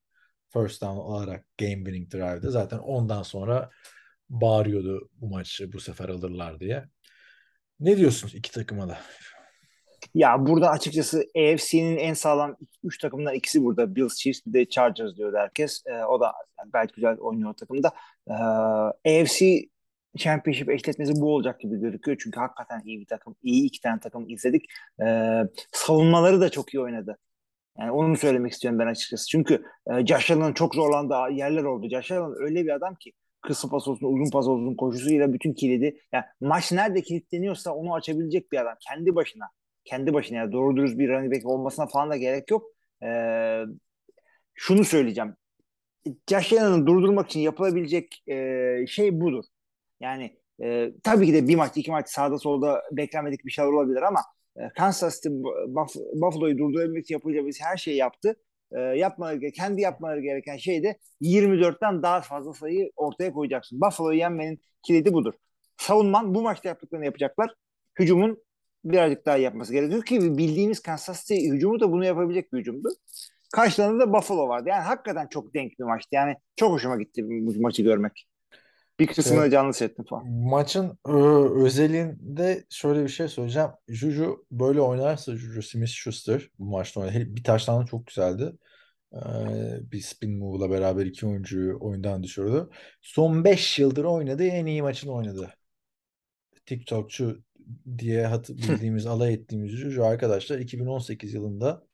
[0.50, 2.52] first down alarak game winning drive'da.
[2.52, 3.70] Zaten ondan sonra
[4.30, 6.86] bağırıyordu bu maçı bu sefer alırlar diye.
[7.82, 8.98] Ne diyorsun iki takıma da?
[10.14, 13.96] Ya burada açıkçası AFC'nin en sağlam 3 takımından ikisi burada.
[13.96, 15.84] Bills, Chiefs bir de Chargers diyordu herkes.
[15.86, 16.34] Ee, o da
[16.74, 17.92] gayet güzel oynuyor takımda.
[18.30, 18.34] Ee,
[19.22, 19.70] AFC
[20.18, 22.18] Championship eşleşmesi bu olacak gibi gözüküyor.
[22.24, 23.36] Çünkü hakikaten iyi bir takım.
[23.44, 24.66] iyi iki tane takım izledik.
[25.06, 27.18] Ee, savunmaları da çok iyi oynadı.
[27.80, 29.28] Yani onu söylemek istiyorum ben açıkçası.
[29.28, 31.90] Çünkü e, Josh Allen'ın çok zorlandığı yerler oldu.
[31.90, 36.02] Josh Allen öyle bir adam ki kısa pas olsun, uzun pas olsun koşusuyla bütün kilidi.
[36.14, 38.76] Yani maç nerede kilitleniyorsa onu açabilecek bir adam.
[38.89, 39.46] Kendi başına.
[39.86, 40.38] Kendi başına.
[40.38, 42.64] Yani doğru dürüst bir running back olmasına falan da gerek yok.
[43.04, 43.64] Ee,
[44.54, 45.36] şunu söyleyeceğim.
[46.30, 49.44] Josh Allen'ı durdurmak için yapılabilecek e, şey budur.
[50.00, 54.02] Yani e, tabii ki de bir maç, iki maç sağda solda beklenmedik bir şeyler olabilir
[54.02, 54.20] ama
[54.58, 58.36] e, Kansas City Buff- Buffalo'yu durdurabilmek için yapabileceğimiz her şeyi yaptı.
[58.72, 63.82] E, yapmaları, ge- kendi yapmaları gereken şey de 24'ten daha fazla sayı ortaya koyacaksın.
[63.82, 65.34] Buffalo'yu yenmenin kilidi budur.
[65.78, 67.53] Savunman bu maçta yaptıklarını yapacaklar.
[67.99, 68.43] Hücumun
[68.86, 72.89] birazcık daha yapması gerekiyor ki bildiğimiz Kansas City hücumu da bunu yapabilecek bir hücumdu.
[73.53, 74.69] Karşılarında da Buffalo vardı.
[74.69, 76.09] Yani hakikaten çok denk bir maçtı.
[76.11, 78.28] Yani çok hoşuma gitti bu maçı görmek.
[79.00, 79.52] Bir kısmını Evet.
[79.52, 80.28] canlı hissettim falan.
[80.28, 81.12] Maçın e,
[81.66, 83.70] özelinde şöyle bir şey söyleyeceğim.
[83.88, 87.36] Juju böyle oynarsa Juju Smith-Schuster bu maçta oynadı.
[87.36, 88.54] Bir taştan çok güzeldi.
[89.14, 92.70] Ee, bir spin move'la beraber iki oyuncuyu oyundan düşürdü.
[93.02, 95.54] Son 5 yıldır oynadığı en iyi maçını oynadı.
[96.66, 97.44] TikTokçu
[97.98, 101.88] diye hat bildiğimiz, alay ettiğimiz Juju arkadaşlar 2018 yılında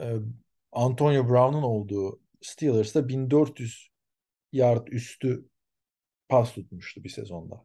[0.00, 0.16] e,
[0.72, 3.88] Antonio Brown'un olduğu Steelers'ta 1400
[4.52, 5.49] yard üstü
[6.30, 7.64] pas tutmuştu bir sezonda.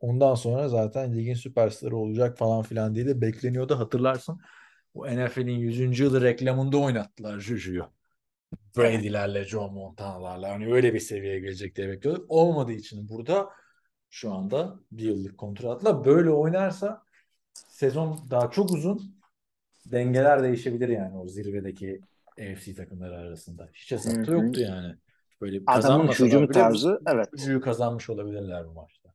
[0.00, 3.78] Ondan sonra zaten ligin süperstarı olacak falan filan diye de bekleniyordu.
[3.78, 4.40] Hatırlarsın
[4.94, 6.00] bu NFL'in 100.
[6.00, 7.86] yılı reklamında oynattılar Juju'yu.
[8.76, 10.50] Brady'lerle, Joe Montana'larla.
[10.50, 12.26] Hani öyle bir seviyeye gelecek diye bekliyorduk.
[12.28, 13.50] Olmadığı için burada
[14.10, 17.02] şu anda bir yıllık kontratla böyle oynarsa
[17.54, 19.18] sezon daha çok uzun.
[19.86, 22.00] Dengeler değişebilir yani o zirvedeki
[22.40, 23.68] AFC takımları arasında.
[23.74, 24.94] Hiç hesapta yoktu yani.
[25.40, 27.28] Böyle Adamın hücum bile tarzı evet.
[27.38, 29.08] Juju'yu kazanmış olabilirler bu maçta.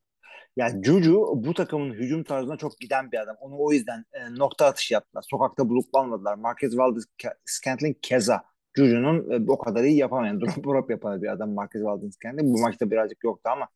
[0.56, 3.36] Yani Juju bu takımın hücum tarzına çok giden bir adam.
[3.40, 5.26] Onu o yüzden e, nokta atışı yaptılar.
[5.30, 6.36] Sokakta bulutlanmadılar.
[6.36, 7.06] Marquez Valdez
[7.46, 8.44] Scantling keza.
[8.78, 12.58] Juju'nun e, o kadar iyi yapamayan, drop drop yapan bir adam Marquez Valdez Scantling.
[12.58, 13.68] Bu maçta birazcık yoktu ama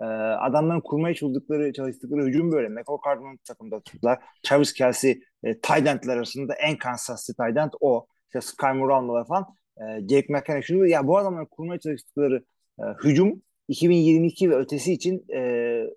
[0.00, 2.68] e, adamların kurmaya çalıştıkları, çalıştıkları hücum böyle.
[2.68, 4.18] McCall Cardinal takımda tuttular.
[4.42, 8.06] Travis Kelsey e, tight arasında en Kansas City tight o.
[8.26, 9.46] İşte Sky Moore almaları falan.
[9.80, 12.44] E, Jake McKenna şunu ya bu adamların kurmaya çalıştıkları
[12.80, 15.38] e, hücum 2022 ve ötesi için e,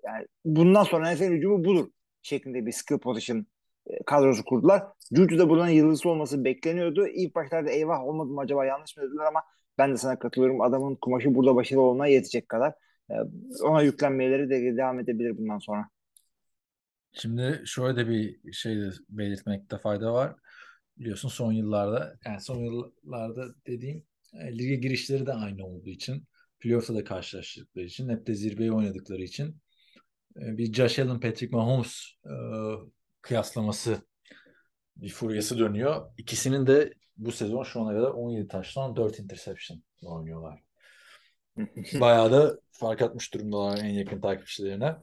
[0.04, 1.88] yani bundan sonra NFL hücumu budur
[2.22, 3.46] şeklinde bir skill position
[3.86, 4.82] e, kadrosu kurdular.
[5.16, 7.06] Juju da buradan yıldızı olması bekleniyordu.
[7.06, 9.42] İlk başlarda eyvah olmadı mı acaba yanlış mı dediler ama
[9.78, 10.60] ben de sana katılıyorum.
[10.60, 12.72] Adamın kumaşı burada başarılı olmaya yetecek kadar.
[13.10, 13.14] E,
[13.62, 15.88] ona yüklenmeleri de devam edebilir bundan sonra.
[17.12, 18.76] Şimdi şöyle de bir şey
[19.08, 20.34] belirtmekte fayda var.
[21.02, 26.26] Biliyorsun son yıllarda yani son yıllarda dediğim e, lige girişleri de aynı olduğu için
[26.60, 29.56] playoff'ta da karşılaştıkları için hep de zirveyi oynadıkları için
[30.36, 32.34] e, bir Josh Allen Patrick Mahomes e,
[33.20, 34.02] kıyaslaması
[34.96, 36.12] bir furyası dönüyor.
[36.18, 40.62] İkisinin de bu sezon şu ana kadar 17 taştan 4 interception oynuyorlar.
[42.00, 44.96] Bayağı da fark atmış durumdalar en yakın takipçilerine.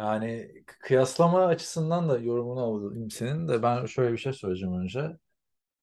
[0.00, 5.16] Yani kıyaslama açısından da yorumunu alayım senin de ben şöyle bir şey söyleyeceğim önce.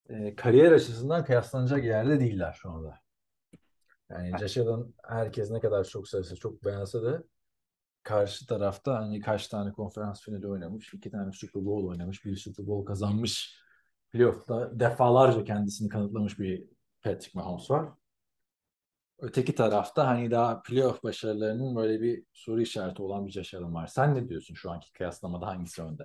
[0.09, 2.99] E, kariyer açısından kıyaslanacak yerde değiller şu anda.
[4.09, 7.23] Yani Allen herkes ne kadar çok sevse çok beğense de
[8.03, 12.67] karşı tarafta hani kaç tane konferans finali oynamış, iki tane Super Bowl oynamış, bir Super
[12.67, 13.61] Bowl kazanmış,
[14.11, 16.65] playoff'ta defalarca kendisini kanıtlamış bir
[17.01, 17.89] Patrick Mahomes var.
[19.19, 23.87] Öteki tarafta hani daha playoff başarılarının böyle bir soru işareti olan bir Allen var.
[23.87, 26.03] Sen ne diyorsun şu anki kıyaslamada hangisi önde?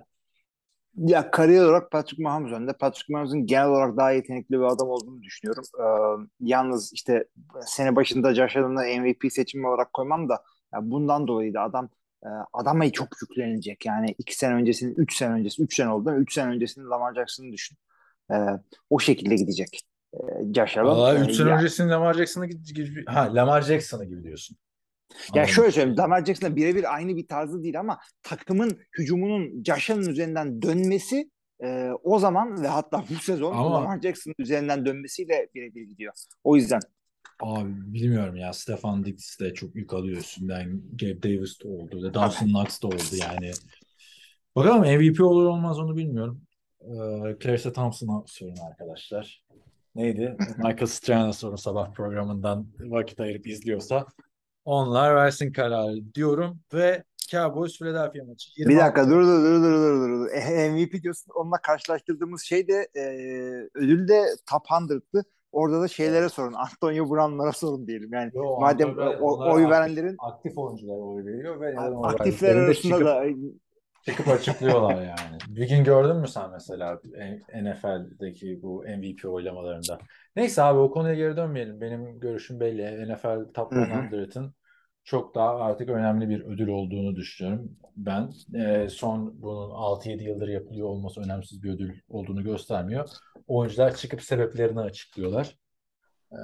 [0.97, 2.73] Ya kariyer olarak Patrick Mahomes önde.
[2.73, 5.63] Patrick Mahomes'un genel olarak daha yetenekli bir adam olduğunu düşünüyorum.
[5.79, 7.27] Ee, yalnız işte
[7.65, 10.43] sene başında Josh Allen'ı MVP seçimi olarak koymam da
[10.73, 11.89] ya bundan dolayı da adam
[12.25, 13.85] e, adama çok yüklenilecek.
[13.85, 16.11] Yani iki sene öncesinin, üç sene öncesi, üç sene oldu.
[16.15, 17.77] Üç sene öncesinin Lamar Jackson'ı düşün.
[18.31, 18.35] Ee,
[18.89, 19.92] o şekilde gidecek.
[20.13, 20.85] Ee, Allen.
[20.85, 24.57] Valla e, 3 sene öncesinin Lamar Jackson'ı gibi, ha Lamar Jackson'ı gibi diyorsun.
[25.13, 25.53] Ya Anladım.
[25.53, 31.29] şöyle söyleyeyim, Lamar Jackson'la birebir aynı bir tarzı değil ama takımın hücumunun Allen üzerinden dönmesi
[31.63, 36.13] e, o zaman ve hatta bu sezon Ama- Lamar Jackson üzerinden dönmesiyle birebir gidiyor.
[36.43, 36.79] O yüzden.
[37.39, 38.53] Abi bilmiyorum ya.
[38.53, 40.81] Stefan Diggs de çok yük alıyor üstünden.
[40.91, 42.13] Gabe Davis de oldu.
[42.13, 43.51] Dawson Knox da oldu yani.
[44.55, 46.41] Bakalım MVP olur olmaz onu bilmiyorum.
[46.81, 46.87] Ee,
[47.43, 49.43] Clarissa Thompson'a sorun arkadaşlar.
[49.95, 50.37] Neydi?
[50.57, 54.05] Michael Strahan'a sorun sabah programından vakit ayırıp izliyorsa.
[54.65, 58.49] Onlar versin kararı diyorum ve Cowboys Philadelphia maçı.
[58.57, 60.29] Bir 26 dakika dur dur dur dur dur dur.
[60.31, 63.03] E, MVP diyorsun onunla karşılaştırdığımız şey de e,
[63.75, 65.23] ödül de top 100'tı.
[65.51, 66.53] Orada da şeylere sorun.
[66.53, 68.13] Antonio Brown'lara sorun diyelim.
[68.13, 72.95] Yani Yo, madem o- oy aktif- verenlerin aktif oyuncular oy veriyor ve oy aktifler arasında
[72.95, 73.23] çıkıp- da
[74.05, 75.37] Çıkıp açıklıyorlar yani.
[75.47, 76.99] Bir gün gördün mü sen mesela
[77.53, 79.99] NFL'deki bu MVP oylamalarında?
[80.35, 81.81] Neyse abi o konuya geri dönmeyelim.
[81.81, 83.13] Benim görüşüm belli.
[83.13, 84.15] NFL Top Hı hı.
[84.15, 84.53] 100'ın
[85.03, 87.77] çok daha artık önemli bir ödül olduğunu düşünüyorum.
[87.97, 93.09] Ben Ee, son bunun 6-7 yıldır yapılıyor olması önemsiz bir ödül olduğunu göstermiyor.
[93.47, 95.57] Oyuncular çıkıp sebeplerini açıklıyorlar.
[96.31, 96.35] Ee,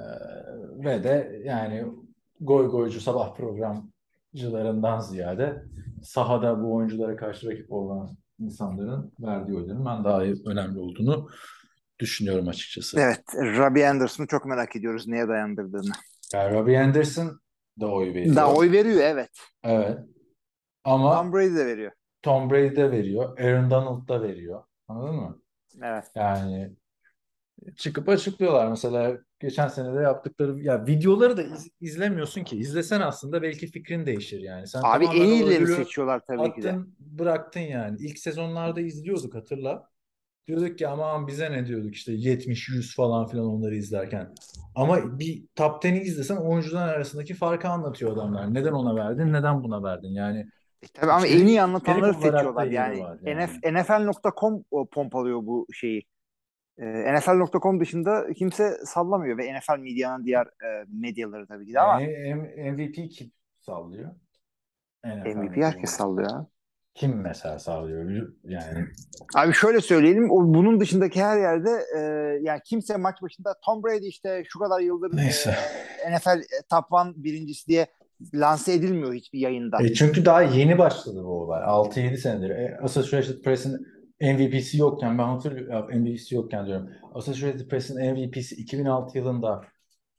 [0.84, 1.84] ve de yani
[2.40, 3.34] goy goycu sabah
[4.32, 5.62] programcılarından ziyade
[6.02, 11.28] sahada bu oyunculara karşı rakip olan insanların verdiği oyların ben daha önemli olduğunu
[11.98, 13.00] düşünüyorum açıkçası.
[13.00, 15.92] evet Robbie Anderson'ı çok merak ediyoruz neye dayandırdığını.
[16.32, 17.40] Yani Robbie Anderson
[17.80, 18.36] da oy veriyor.
[18.36, 19.30] Daha oy veriyor evet.
[19.64, 19.98] Evet.
[20.84, 21.92] Ama Tom Brady de veriyor.
[22.22, 23.38] Tom Brady'de veriyor.
[23.38, 24.62] Aaron Donald'da veriyor.
[24.88, 25.38] Anladın mı?
[25.82, 26.04] Evet.
[26.14, 26.76] Yani
[27.76, 28.68] çıkıp açıklıyorlar.
[28.68, 32.56] Mesela geçen sene de yaptıkları ya videoları da iz- izlemiyorsun ki.
[32.56, 34.66] İzlesen aslında belki fikrin değişir yani.
[34.66, 36.68] Sen Abi en iyileri seçiyorlar tabii ki de.
[36.70, 37.96] attın, bıraktın yani.
[38.00, 39.90] İlk sezonlarda izliyorduk hatırla.
[40.46, 44.34] Diyorduk ki aman bize ne diyorduk işte 70-100 falan filan onları izlerken.
[44.74, 48.54] Ama bir top 10'i izlesen oyuncular arasındaki farkı anlatıyor adamlar.
[48.54, 50.08] Neden ona verdin, neden buna verdin?
[50.08, 50.46] Yani
[50.82, 52.98] E, Tabii ama en iyi anlatanları seçiyorlar yani.
[53.24, 53.46] yani.
[53.46, 56.02] NF, NFL.com o pompalıyor bu şeyi.
[56.78, 62.00] Ee, NFL.com dışında kimse sallamıyor ve NFL medyanın diğer e, medyaları tabii ki de ama
[62.00, 64.10] M- MVP kim sallıyor?
[65.06, 66.46] NFL MVP herkes sallıyor.
[66.94, 68.32] Kim mesela sallıyor?
[68.44, 68.86] Yani
[69.36, 72.00] Abi şöyle söyleyelim, o bunun dışındaki her yerde e,
[72.42, 75.54] yani kimse maç başında Tom Brady işte şu kadar yıldır Neyse.
[76.06, 76.84] e, NFL Top
[77.16, 77.86] 1 birincisi diye
[78.34, 79.82] lanse edilmiyor hiçbir yayında.
[79.82, 81.62] E çünkü daha yeni başladı bu olay.
[81.62, 82.50] 6-7 senedir.
[82.50, 83.86] E, Associated Press'in
[84.20, 86.90] MVP'si yokken ben hatırlıyorum MVP'si yokken diyorum.
[87.14, 89.64] Associated Press'in MVP'si 2006 yılında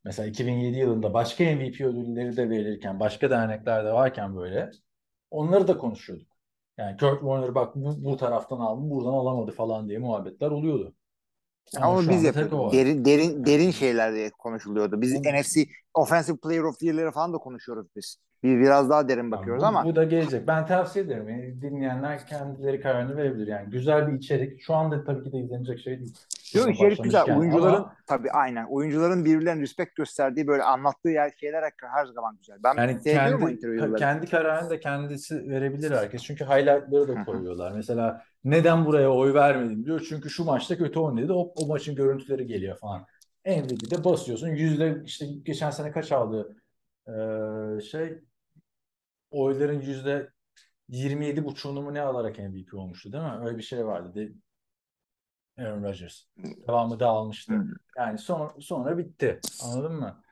[0.04, 4.72] mesela 2007 yılında başka MVP ödülleri de verilirken başka derneklerde varken böyle
[5.32, 6.28] onları da konuşuyorduk.
[6.78, 10.94] Yani Kurt Warner bak bu, bu taraftan aldı buradan alamadı falan diye muhabbetler oluyordu.
[11.78, 12.72] Ama şu biz var.
[12.72, 15.02] Derin derin derin şeyler diye konuşuluyordu.
[15.02, 18.18] Biz Ama- NFC Offensive Player of the Year'leri falan da konuşuyoruz biz.
[18.44, 20.48] Bir biraz daha derin bakıyoruz bu, ama bu da gelecek.
[20.48, 21.30] Ben tavsiye ederim.
[21.30, 23.48] Yani dinleyenler kendileri kararını verebilir.
[23.48, 24.62] Yani güzel bir içerik.
[24.62, 26.14] Şu anda tabii ki de izlenecek şey değil.
[26.56, 27.38] Yok içerik güzel.
[27.38, 28.66] Oyuncuların Ama tabii aynen.
[28.66, 32.58] Oyuncuların birbirlerine respect gösterdiği böyle anlattığı yer, şeyler her zaman güzel.
[32.64, 33.60] Ben yani kendi,
[33.98, 36.24] kendi kararını da kendisi verebilir herkes.
[36.24, 37.72] Çünkü highlightları da koyuyorlar.
[37.72, 40.06] Mesela neden buraya oy vermedim diyor.
[40.10, 41.34] Çünkü şu maçta kötü oynadı.
[41.34, 43.06] O, o maçın görüntüleri geliyor falan.
[43.46, 44.48] MVP'de basıyorsun.
[44.48, 46.56] Yüzde işte geçen sene kaç aldı?
[47.08, 48.20] Ee, şey
[49.32, 50.30] oyların yüzde
[50.90, 53.40] 27 buçuğunu mu ne alarak MVP olmuştu değil mi?
[53.44, 54.16] Öyle bir şey vardı.
[54.16, 54.34] De,
[55.58, 56.24] Aaron Rodgers.
[56.38, 57.54] Devamı da almıştı.
[57.98, 59.40] Yani son, sonra bitti.
[59.64, 60.24] Anladın mı?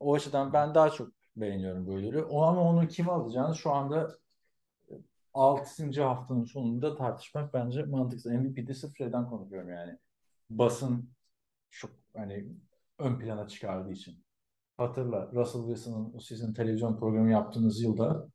[0.00, 2.24] O açıdan ben daha çok beğeniyorum böyleleri.
[2.24, 4.10] O ama onu kim alacağını şu anda
[5.34, 6.02] 6.
[6.02, 8.32] haftanın sonunda tartışmak bence mantıksız.
[8.32, 9.98] MVP'de sırf şeyden konuşuyorum yani.
[10.50, 11.10] Basın
[11.70, 12.48] çok hani
[12.98, 14.24] ön plana çıkardığı için.
[14.76, 18.28] Hatırla Russell Wilson'ın sizin televizyon programı yaptığınız yılda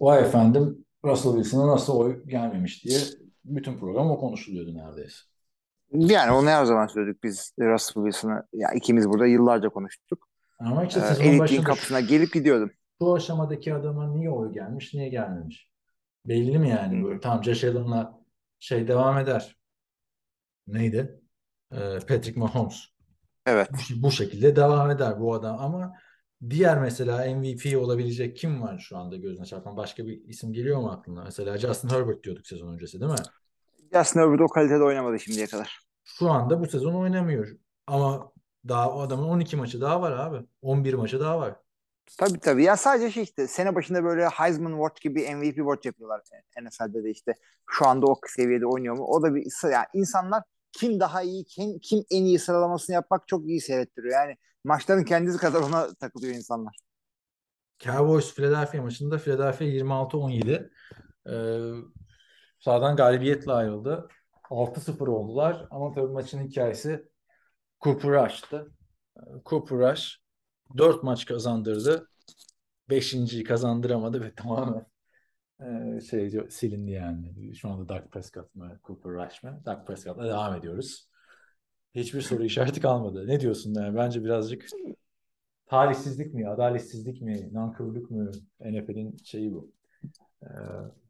[0.00, 2.98] vay efendim Russell Wilson'a nasıl oy gelmemiş diye
[3.44, 5.16] bütün program o konuşuluyordu neredeyse.
[5.92, 8.42] Yani onu her zaman söyledik biz Russell Wilson'ı.
[8.52, 10.28] Ya ikimiz burada yıllarca konuştuk.
[10.58, 12.70] Ama işte Ee, elitliğin kapısına gelip gidiyordum.
[13.02, 15.70] şu aşamadaki adama niye oy gelmiş, niye gelmemiş?
[16.26, 17.04] Belli mi yani?
[17.04, 18.18] Böyle, tamam Josh Allen'la
[18.58, 19.56] şey devam eder.
[20.66, 21.20] Neydi?
[21.72, 21.76] Ee,
[22.08, 22.84] Patrick Mahomes.
[23.46, 23.70] Evet.
[23.72, 25.92] Bu, bu şekilde devam eder bu adam ama
[26.50, 29.76] diğer mesela MVP olabilecek kim var şu anda gözüne çarpan?
[29.76, 31.24] Başka bir isim geliyor mu aklına?
[31.24, 33.18] Mesela Justin Herbert diyorduk sezon öncesi değil mi?
[33.92, 35.80] Justin Herbert o kalitede oynamadı şimdiye kadar.
[36.04, 37.48] Şu anda bu sezon oynamıyor.
[37.86, 38.32] Ama
[38.68, 40.46] daha o adamın 12 maçı daha var abi.
[40.62, 41.56] 11 maçı daha var.
[42.18, 42.64] Tabii tabii.
[42.64, 46.20] Ya sadece şey işte sene başında böyle Heisman Award gibi MVP Award yapıyorlar
[46.62, 47.34] NFL'de de işte.
[47.66, 49.04] Şu anda o seviyede oynuyor mu?
[49.04, 53.48] O da bir yani insanlar kim daha iyi, kim, kim en iyi sıralamasını yapmak çok
[53.48, 54.14] iyi seyrettiriyor.
[54.14, 54.36] Yani
[54.68, 56.76] maçların kendisi kadar ona takılıyor insanlar.
[57.78, 60.70] Cowboys Philadelphia maçında Philadelphia 26-17
[61.28, 61.58] ee,
[62.60, 64.08] sahadan galibiyetle ayrıldı.
[64.50, 67.08] 6-0 oldular ama tabii maçın hikayesi
[67.80, 68.72] Cooper Rush'tı.
[69.16, 70.18] Ee, Cooper Rush
[70.76, 72.08] 4 maç kazandırdı.
[72.90, 74.86] 5.yi kazandıramadı ve tamamen
[75.60, 77.54] e, şey silindi yani.
[77.54, 79.62] Şu anda Dak Prescott mı, Cooper Rush mı?
[79.66, 81.07] Dak Prescott'la devam ediyoruz.
[81.94, 83.26] Hiçbir soru işareti kalmadı.
[83.26, 83.96] Ne diyorsun yani?
[83.96, 84.66] Bence birazcık
[85.66, 88.30] talihsizlik mi, adaletsizlik mi, nankörlük mü
[88.60, 89.72] NFL'in şeyi bu.
[90.42, 90.46] Ee,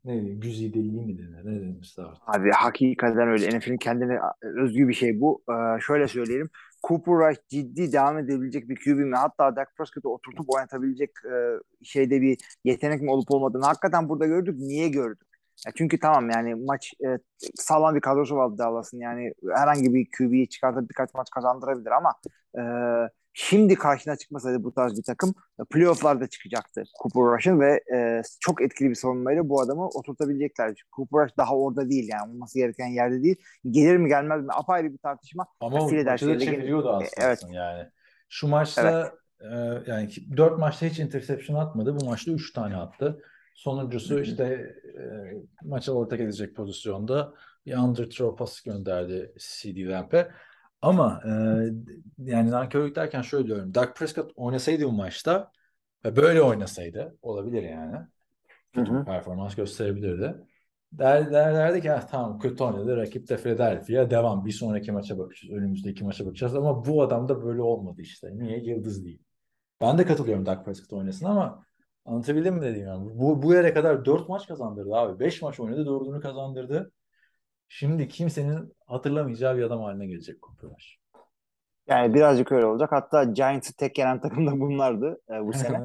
[0.04, 1.44] ne diyeyim, güzideliği mi denir?
[1.44, 1.96] Ne denir?
[2.26, 3.58] Abi hakikaten öyle.
[3.58, 5.42] NFL'in kendine özgü bir şey bu.
[5.50, 6.50] Ee, şöyle söyleyelim.
[6.88, 9.16] Cooper Rush ciddi devam edebilecek bir QB mi?
[9.16, 11.34] Hatta Dak Prescott'u oturtup oynatabilecek e,
[11.82, 14.54] şeyde bir yetenek mi olup olmadığını hakikaten burada gördük.
[14.58, 15.27] Niye gördük?
[15.66, 17.18] Ya çünkü tamam yani maç e,
[17.54, 19.00] sağlam bir kadrosu vardı Dallas'ın.
[19.00, 22.14] Yani herhangi bir QB'yi çıkartıp birkaç maç kazandırabilir ama
[22.59, 22.62] e,
[23.32, 25.34] şimdi karşına çıkmasaydı bu tarz bir takım
[25.70, 30.74] playofflarda çıkacaktı Cooper Rush'ın ve e, çok etkili bir savunmayla bu adamı oturtabilecekler.
[30.96, 33.36] Cooper Rush daha orada değil yani olması gereken yerde değil.
[33.70, 35.46] Gelir mi gelmez mi apayrı bir tartışma.
[35.61, 37.42] Ama o maçı da çeviriyordu aslında evet.
[37.50, 37.88] yani.
[38.28, 39.86] Şu maçta evet.
[39.86, 42.00] e, yani 4 maçta hiç interception atmadı.
[42.00, 43.22] Bu maçta 3 tane attı.
[43.59, 45.02] Sonuncusu işte e,
[45.62, 47.34] maça ortak edecek pozisyonda
[47.66, 50.30] bir underthrow pas gönderdi CD Lamp'e.
[50.82, 51.30] Ama e,
[52.18, 53.74] yani nankörlük derken şöyle diyorum.
[53.74, 55.52] Dak Prescott oynasaydı bu maçta
[56.04, 57.96] ve böyle oynasaydı olabilir yani.
[58.72, 60.34] Kötü performans gösterebilirdi.
[60.92, 65.18] Der, der, derdi ki "Ah, tamam kötü oynadı rakip de Philadelphia devam bir sonraki maça
[65.18, 69.22] bakacağız önümüzdeki maça bakacağız ama bu adam da böyle olmadı işte niye yıldız değil.
[69.80, 71.67] Ben de katılıyorum Dak Prescott oynasın ama
[72.09, 73.11] anlatabildim mi dediğim yani.
[73.14, 75.20] Bu, bu yere kadar 4 maç kazandırdı abi.
[75.20, 76.92] 5 maç oynadı 4'ünü kazandırdı.
[77.68, 80.98] Şimdi kimsenin hatırlamayacağı bir adam haline gelecek Rush.
[81.88, 82.92] Yani birazcık öyle olacak.
[82.92, 85.80] Hatta Giants'ı tek yenen takım da bunlardı e, bu sene.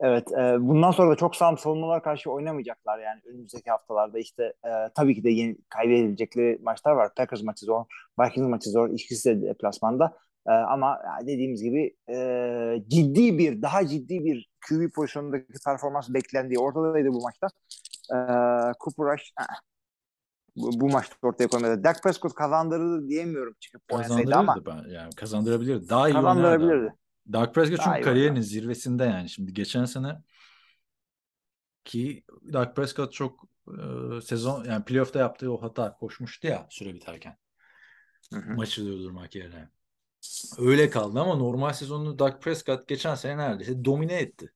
[0.00, 4.70] Evet, e, bundan sonra da çok sağlam savunmalar karşı oynamayacaklar yani önümüzdeki haftalarda işte e,
[4.94, 7.14] tabii ki de yeni kaybedilecekleri maçlar var.
[7.16, 7.84] Packers maçı zor,
[8.20, 10.16] Vikings maçı zor, ikisi de deplasmanda.
[10.48, 17.08] E, ama dediğimiz gibi e, ciddi bir, daha ciddi bir QB pozisyonundaki performans beklendiği ortadaydı
[17.08, 17.46] bu maçta.
[18.10, 18.16] E,
[18.80, 19.44] Cooper Rush eh,
[20.56, 21.84] bu, bu maçta ortaya koymadı.
[21.84, 25.88] Dak Prescott kazandırdı diyemiyorum çıkıp oynasaydı ama Kazandırırdı ben yani kazandırabilirdi.
[25.88, 26.26] Daha iyi oynardı.
[26.26, 26.94] kazandırabilirdi.
[27.32, 28.46] Dak Prescott çünkü kariyerinin oynardı.
[28.46, 29.28] zirvesinde yani.
[29.28, 30.22] Şimdi geçen sene
[31.84, 37.36] ki Dak Prescott çok e, sezon yani playoff'ta yaptığı o hata koşmuştu ya süre biterken.
[38.32, 38.54] Hı hı.
[38.54, 39.68] Maçı durdurmak yerine.
[40.58, 44.52] Öyle kaldı ama normal sezonunu Dak Prescott geçen sene neredeyse domine etti.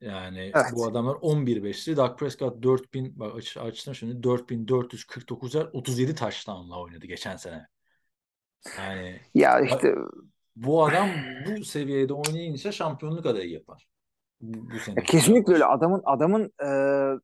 [0.00, 0.66] Yani Evet.
[0.74, 1.96] bu adamlar 11-5'ti.
[1.96, 7.66] Dak Prescott 4000 bak aç, açtım şimdi 4449 yer 37 touchdown'la oynadı geçen sene.
[8.78, 9.94] Yani Ya işte
[10.56, 11.08] bu adam
[11.46, 13.88] bu seviyede oynayınca şampiyonluk adayı yapar.
[14.40, 14.94] Bu, bu sene.
[14.96, 15.64] Ya kesinlikle öyle.
[15.64, 16.68] Adamın adamın e,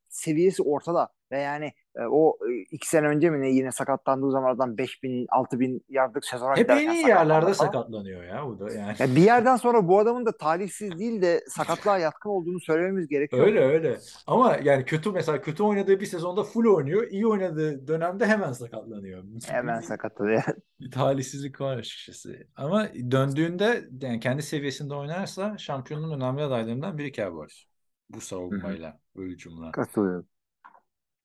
[0.09, 4.55] seviyesi ortada ve yani e, o e, iki sene önce mi ne yine sakatlandığı zaman
[4.55, 7.53] adam 5000 6000 yardlık sezona Hep en iyi yerlerde falan.
[7.53, 8.97] sakatlanıyor ya bu da yani.
[8.99, 13.47] Ya bir yerden sonra bu adamın da talihsiz değil de sakatlığa yatkın olduğunu söylememiz gerekiyor.
[13.47, 13.99] Öyle öyle.
[14.27, 17.11] Ama yani kötü mesela kötü oynadığı bir sezonda full oynuyor.
[17.11, 19.25] iyi oynadığı dönemde hemen sakatlanıyor.
[19.49, 20.43] Hemen sakatlanıyor.
[20.93, 22.37] Talihsizlik var açıkçası.
[22.57, 27.65] Ama döndüğünde yani kendi seviyesinde oynarsa şampiyonluğun önemli adaylarından biri Cowboys.
[28.09, 29.73] Bu savunmayla, hücumla.
[29.73, 30.27] Katılıyorum.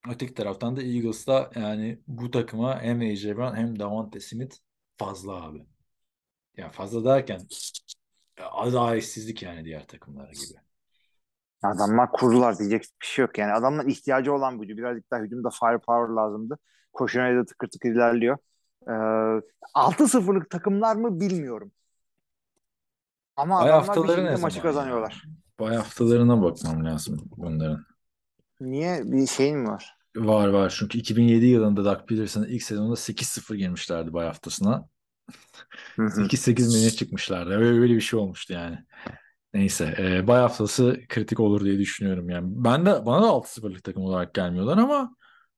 [0.09, 4.55] Öteki taraftan da Eagles'ta yani bu takıma hem AJ Brown hem Davante Smith
[4.97, 5.65] fazla abi.
[6.57, 7.41] Yani fazla derken
[8.41, 10.59] adaletsizlik yani diğer takımlara gibi.
[11.63, 13.53] Adamlar kurdular diyecek bir şey yok yani.
[13.53, 14.77] Adamlar ihtiyacı olan buydu.
[14.77, 16.57] Birazcık daha hücumda firepower lazımdı.
[16.93, 18.37] Koşuya da tıkır tıkır ilerliyor.
[18.87, 19.41] Ee,
[19.73, 21.71] 6-0'lık takımlar mı bilmiyorum.
[23.37, 25.23] Ama Bay adamlar bir şekilde maçı kazanıyorlar.
[25.27, 25.31] ya?
[25.59, 27.85] Bay haftalarına bakmam lazım bunların.
[28.61, 29.01] Niye?
[29.03, 29.96] Bir şeyin mi var?
[30.17, 34.87] Var var çünkü 2007 yılında Doug Peterson'ın ilk sezonunda 8-0 girmişlerdi bay haftasına.
[35.95, 36.21] Hı hı.
[36.21, 37.49] 8-8 menüye çıkmışlardı.
[37.49, 38.77] Öyle, öyle bir şey olmuştu yani.
[39.53, 42.45] Neyse e, bay haftası kritik olur diye düşünüyorum yani.
[42.49, 45.15] Ben de bana da 6-0'lık takım olarak gelmiyorlar ama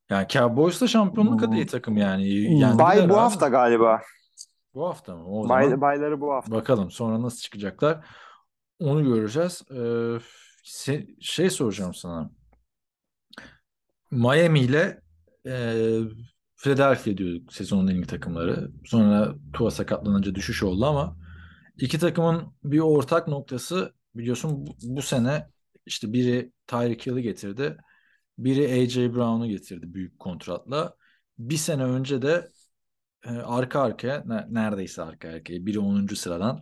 [0.09, 2.27] yani Cowboys da şampiyonluk adayı takım yani.
[2.29, 3.19] Yendiler Bay bu abi.
[3.19, 4.01] hafta galiba.
[4.73, 5.23] Bu hafta mı?
[5.27, 6.51] O Bay, zaman bayları bu hafta.
[6.51, 8.05] bakalım sonra nasıl çıkacaklar.
[8.79, 9.61] Onu göreceğiz.
[9.71, 10.17] Ee,
[11.21, 12.31] şey soracağım sana.
[14.11, 15.01] Miami ile
[15.45, 15.73] e,
[16.55, 18.71] Philadelphia diyorduk sezonun en iyi takımları.
[18.85, 21.17] Sonra Tua sakatlanınca düşüş oldu ama
[21.77, 25.47] iki takımın bir ortak noktası biliyorsun bu, bu sene
[25.85, 27.77] işte biri Tyreek Hill'i getirdi.
[28.37, 30.95] Biri AJ Brown'u getirdi büyük kontratla.
[31.37, 32.49] Bir sene önce de
[33.25, 36.15] e, arka arkaya ne- neredeyse arka arkaya biri 10.
[36.15, 36.61] sıradan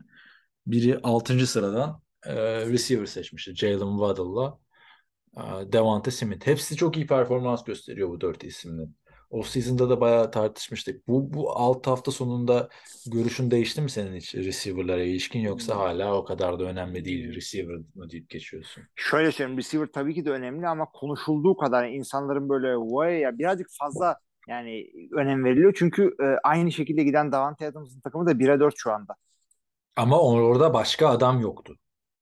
[0.68, 1.48] biri 6.
[1.48, 2.36] sıradan e,
[2.66, 3.56] receiver seçmişti.
[3.56, 4.60] Jalen Waddle'la
[5.66, 6.48] Devante Smith.
[6.48, 8.98] Hepsi çok iyi performans gösteriyor bu dört ismin.
[9.30, 11.08] O season'da da bayağı tartışmıştık.
[11.08, 12.70] Bu, bu 6 hafta sonunda
[13.08, 17.76] görüşün değişti mi senin hiç receiver'lara ilişkin yoksa hala o kadar da önemli değil receiver
[17.96, 18.84] mı deyip geçiyorsun?
[18.96, 23.68] Şöyle söyleyeyim receiver tabii ki de önemli ama konuşulduğu kadar insanların böyle vay ya birazcık
[23.80, 24.18] fazla
[24.48, 24.86] yani
[25.18, 25.74] önem veriliyor.
[25.78, 29.16] Çünkü e, aynı şekilde giden Davante Adams'ın takımı da 1'e 4 şu anda.
[29.96, 31.76] Ama orada başka adam yoktu.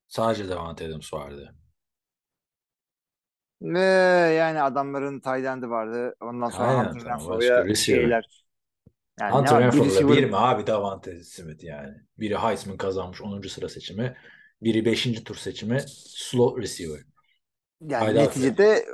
[0.07, 1.55] Sadece Davante Adams vardı.
[3.61, 3.79] Ve
[4.37, 6.15] yani adamların end'i vardı.
[6.21, 8.45] Ondan sonra Aynen, Hunter tamam, Renfro'ya şeyler.
[9.19, 11.93] Yani Hunter Renfro'da bir mi abi Davante Smith yani.
[12.19, 13.41] Biri Heisman kazanmış 10.
[13.41, 14.15] sıra seçimi.
[14.61, 15.23] Biri 5.
[15.23, 16.99] tur seçimi slot receiver.
[17.81, 18.85] yani Haydi neticede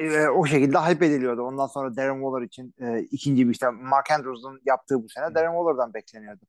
[0.00, 1.42] e, o şekilde hype ediliyordu.
[1.42, 5.52] Ondan sonra Darren Waller için e, ikinci bir işte Mark Andrews'un yaptığı bu sene Darren
[5.52, 6.44] Waller'dan bekleniyordu.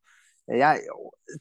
[0.48, 0.82] E, yani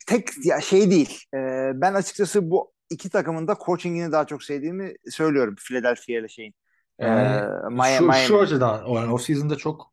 [0.07, 1.20] tek ya şey değil.
[1.35, 1.39] E,
[1.75, 6.55] ben açıkçası bu iki takımın da coachingini daha çok sevdiğimi söylüyorum Philadelphia ile şeyin.
[6.99, 8.27] Yani Miami, şu, Miami.
[8.27, 9.93] şu açıdan yani o season'da çok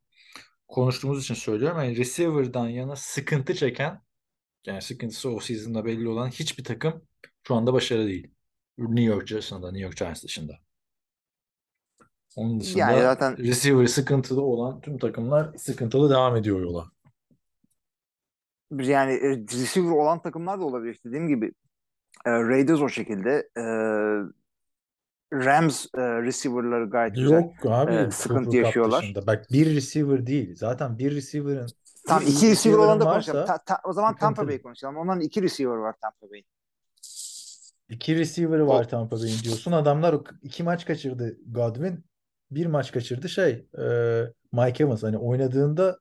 [0.67, 1.77] konuştuğumuz için söylüyorum.
[1.77, 4.01] Yani receiver'dan yana sıkıntı çeken
[4.65, 7.01] yani sıkıntısı o season'da belli olan hiçbir takım
[7.47, 8.31] şu anda başarılı değil.
[8.77, 10.53] New York dışında, New York Giants dışında.
[12.35, 16.91] Onun dışında Yani zaten receiver sıkıntılı olan tüm takımlar sıkıntılı devam ediyor yola.
[18.71, 20.99] yani e, receiver olan takımlar da olabilir.
[21.05, 21.51] Dediğim gibi
[22.25, 23.49] e, Raiders o şekilde.
[23.57, 23.63] E,
[25.33, 27.35] Rams e, receiver'ları gayet güzel.
[27.35, 27.91] Yok abi.
[27.91, 29.01] Ee, Cooper sıkıntı yaşıyorlar.
[29.01, 29.27] dışında.
[29.27, 30.55] Bak bir receiver değil.
[30.55, 31.67] Zaten bir receiver'ın
[32.07, 33.45] Tam iki receiver olan da konuşalım.
[33.45, 34.47] Ta- ta- o zaman Tampa.
[34.47, 34.97] Bay konuşalım.
[34.97, 36.45] Onların iki receiver var Tampa Bay'in.
[37.89, 39.71] iki receiver'ı var Tampa Bay'in diyorsun.
[39.71, 42.05] Adamlar iki maç kaçırdı Godwin.
[42.51, 43.85] Bir maç kaçırdı şey e,
[44.51, 45.03] Mike Evans.
[45.03, 45.99] Hani oynadığında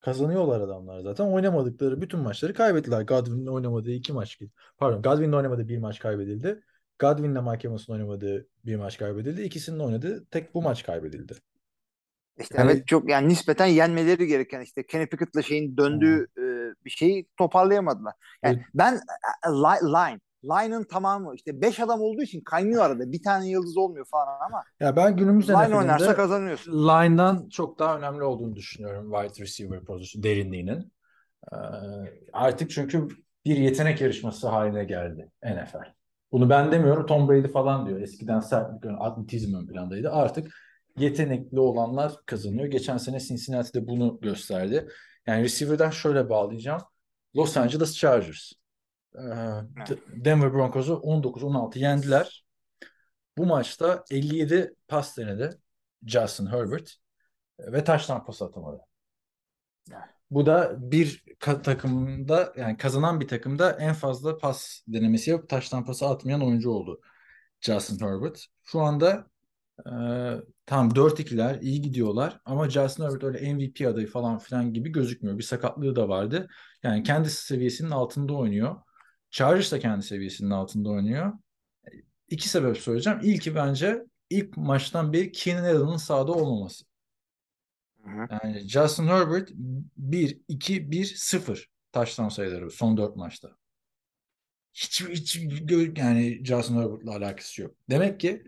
[0.00, 1.24] kazanıyorlar adamlar zaten.
[1.24, 3.02] Oynamadıkları bütün maçları kaybettiler.
[3.02, 4.38] Godwin'in oynamadığı iki maç.
[4.78, 6.62] Pardon Godwin'in oynamadığı bir maç kaybedildi.
[6.98, 9.42] Godwin'le Mike Evans'ın oynamadığı bir maç kaybedildi.
[9.42, 11.34] İkisinin oynadığı tek bu maç kaybedildi.
[12.40, 16.42] İşte Yani- evet çok yani nispeten yenmeleri gereken işte Kenny Pickett'la şeyin döndüğü e,
[16.84, 18.14] bir şeyi toparlayamadılar.
[18.44, 18.66] Yani Evet.
[18.74, 23.12] ben e, li- line line'ın tamamı işte 5 adam olduğu için kaynıyor arada.
[23.12, 26.72] Bir tane yıldız olmuyor falan ama Ya ben günümüz line oynarsa kazanıyorsun.
[26.72, 30.92] line'dan çok daha önemli olduğunu düşünüyorum wide receiver pozisyonu derinliğinin.
[31.52, 31.56] Ee,
[32.32, 33.08] artık çünkü
[33.44, 35.92] bir yetenek yarışması haline geldi NFL.
[36.32, 38.00] Bunu ben demiyorum Tom Brady falan diyor.
[38.00, 40.10] Eskiden sertlik, ön- atletizm ön plandaydı.
[40.10, 40.52] Artık
[40.98, 42.66] yetenekli olanlar kazanıyor.
[42.66, 44.88] Geçen sene Cincinnati'de bunu gösterdi.
[45.26, 46.80] Yani receiver'dan şöyle bağlayacağım.
[47.36, 48.52] Los Angeles Chargers.
[49.14, 49.20] Ee,
[50.24, 52.44] Denver Broncos'u 19-16 yendiler.
[53.38, 55.58] Bu maçta 57 pas denedi
[56.06, 56.96] Justin Herbert
[57.58, 58.80] ve taştan pas atamadı.
[60.30, 66.06] Bu da bir takımda yani kazanan bir takımda en fazla pas denemesi yapıp taştan pası
[66.06, 67.00] atmayan oyuncu oldu
[67.60, 68.46] Justin Herbert.
[68.64, 69.26] Şu anda
[69.86, 69.92] e,
[70.66, 75.38] tam 4-2'ler iyi gidiyorlar ama Justin Herbert öyle MVP adayı falan filan gibi gözükmüyor.
[75.38, 76.48] Bir sakatlığı da vardı.
[76.82, 78.76] Yani kendi seviyesinin altında oynuyor.
[79.30, 81.32] Chargers da kendi seviyesinin altında oynuyor.
[82.28, 83.20] İki sebep söyleyeceğim.
[83.22, 86.84] İlki bence ilk maçtan beri Keenan Allen'ın sahada olmaması.
[88.06, 89.50] Yani Justin Herbert
[89.96, 93.56] 1, 2, 1, 0 taştan sayıları son 4 maçta.
[94.74, 95.36] Hiç, hiç
[95.96, 97.74] yani Justin Herbert'la alakası yok.
[97.90, 98.44] Demek ki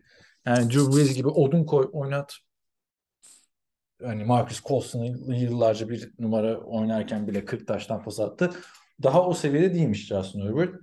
[0.46, 2.36] yani Drew Brees gibi odun koy oynat
[4.02, 8.50] yani Marcus Colston'ı yıllarca bir numara oynarken bile 40 taştan pas attı.
[9.02, 10.74] Daha o seviyede değilmiş Justin Herbert.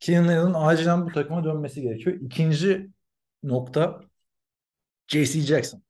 [0.00, 2.16] Keenan Allen'ın acilen bu takıma dönmesi gerekiyor.
[2.20, 2.90] İkinci
[3.42, 4.00] nokta
[5.06, 5.40] J.C.
[5.40, 5.82] Jackson.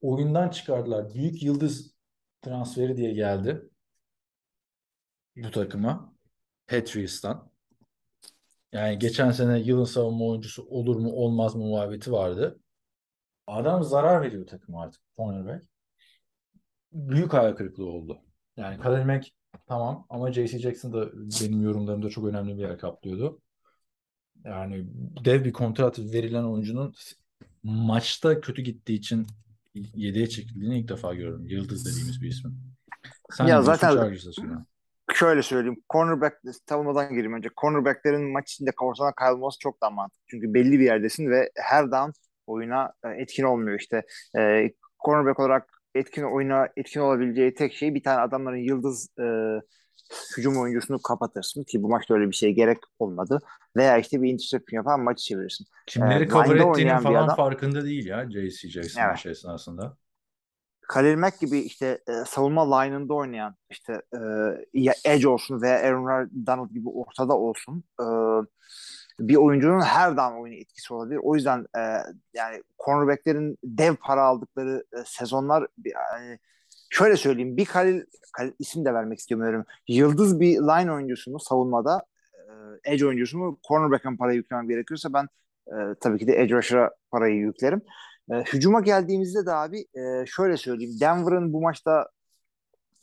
[0.00, 1.14] Oyundan çıkardılar.
[1.14, 1.94] Büyük yıldız
[2.42, 3.70] transferi diye geldi
[5.36, 6.14] bu takıma.
[6.66, 7.50] Patriots'tan.
[8.72, 12.60] Yani geçen sene yılın savunma oyuncusu olur mu olmaz mı muhabbeti vardı.
[13.46, 15.02] Adam zarar veriyor takıma artık.
[15.16, 15.64] Cornerback.
[16.92, 18.22] Büyük hayal kırıklığı oldu.
[18.56, 19.04] Yani Khalil
[19.66, 20.58] tamam ama J.C.
[20.58, 23.40] Jackson da benim yorumlarımda çok önemli bir yer kaplıyordu.
[24.44, 24.86] Yani
[25.24, 26.94] dev bir kontrat verilen oyuncunun
[27.62, 29.26] maçta kötü gittiği için
[29.74, 31.46] 7'ye çekildiğini ilk defa gördüm.
[31.46, 32.54] Yıldız dediğimiz bir ismin.
[33.30, 34.16] Sen Ya zaten-.
[35.14, 35.82] Şöyle söyleyeyim.
[35.92, 36.36] Cornerback
[36.68, 37.48] savunmadan gireyim önce.
[37.60, 40.24] Cornerbacklerin maç içinde ortadan kaybolması çok daha mantıklı.
[40.26, 42.10] Çünkü belli bir yerdesin ve her down
[42.46, 44.02] oyuna e, etkin olmuyor işte.
[44.38, 44.70] E,
[45.04, 49.24] cornerback olarak etkin oyuna etkin olabileceği tek şey bir tane adamların yıldız e,
[50.36, 53.38] hücum oyuncusunu kapatırsın ki bu maçta öyle bir şey gerek olmadı.
[53.76, 55.66] Veya işte bir interception yapar maçı çevirirsin.
[55.86, 57.36] Kimleri Ee, cover ettiğinin falan adam.
[57.36, 58.68] farkında değil ya J.C.
[58.68, 59.10] Jackson Evet.
[59.10, 59.96] maç esnasında.
[60.88, 64.18] Khalil Mack gibi işte e, savunma line'ında oynayan işte e,
[64.74, 68.04] ya Edge olsun veya Aaron Donald gibi ortada olsun e,
[69.20, 71.20] bir oyuncunun her down oyunu etkisi olabilir.
[71.22, 71.80] O yüzden e,
[72.34, 76.38] yani cornerbacklerin dev para aldıkları e, sezonlar yani
[76.90, 79.64] şöyle söyleyeyim bir Khalil, Khalil isim de vermek istemiyorum.
[79.88, 82.02] Yıldız bir line oyuncusunu savunmada
[82.34, 85.28] e, edge oyuncusunu cornerback'ın parayı yüklemem gerekiyorsa ben
[85.66, 87.82] e, tabii ki de edge rusher'a parayı yüklerim.
[88.30, 91.00] E, hücuma geldiğimizde de abi e, şöyle söyleyeyim.
[91.00, 92.08] Denver'ın bu maçta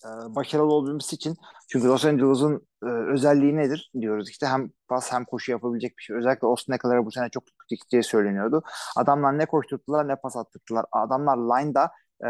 [0.05, 1.35] e, başarılı olabilmesi için
[1.69, 6.15] çünkü Los Angeles'ın e, özelliği nedir diyoruz işte hem pas hem koşu yapabilecek bir şey.
[6.15, 8.63] Özellikle Austin Eckler'a bu sene çok gideceği söyleniyordu.
[8.97, 10.85] Adamlar ne koşturttular ne pas attırttılar.
[10.91, 11.91] Adamlar line'da
[12.23, 12.27] e,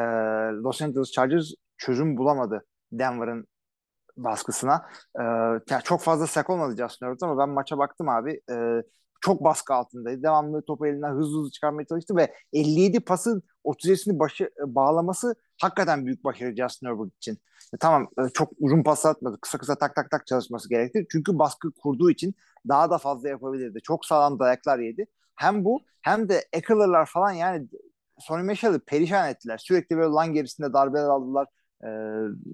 [0.64, 1.46] Los Angeles Chargers
[1.78, 3.48] çözüm bulamadı Denver'ın
[4.18, 4.90] baskısına.
[5.80, 8.42] E, çok fazla sack olmadı Justin Herbert ama ben maça baktım abi.
[8.52, 8.84] E,
[9.22, 10.24] çok baskı altındaydı.
[10.24, 16.06] Devamlı topu elinden hızlı hızlı çıkarmaya çalıştı ve 57 pasın 37'sini başı e, bağlaması hakikaten
[16.06, 17.38] büyük başarı Justin Herbert için.
[17.74, 19.38] E, tamam e, çok uzun pas atmadı.
[19.42, 21.06] Kısa kısa tak tak tak çalışması gerekti.
[21.12, 22.36] Çünkü baskı kurduğu için
[22.68, 23.80] daha da fazla yapabilirdi.
[23.84, 25.06] Çok sağlam dayaklar yedi.
[25.36, 27.68] Hem bu hem de Eckler'lar falan yani
[28.20, 29.58] Sonny Michel'ı perişan ettiler.
[29.58, 31.48] Sürekli böyle lan gerisinde darbeler aldılar.
[31.84, 31.88] E,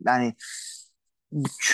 [0.06, 0.34] yani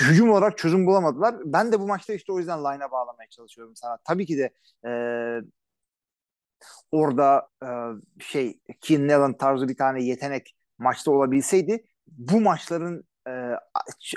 [0.02, 1.36] hücum olarak çözüm bulamadılar.
[1.46, 3.98] Ben de bu maçta işte o yüzden line'a bağlamaya çalışıyorum sana.
[4.06, 4.54] Tabii ki de
[4.86, 4.92] e,
[6.92, 7.68] orada e,
[8.20, 13.32] şey Keenan Allen tarzı bir tane yetenek maçta olabilseydi bu maçların e,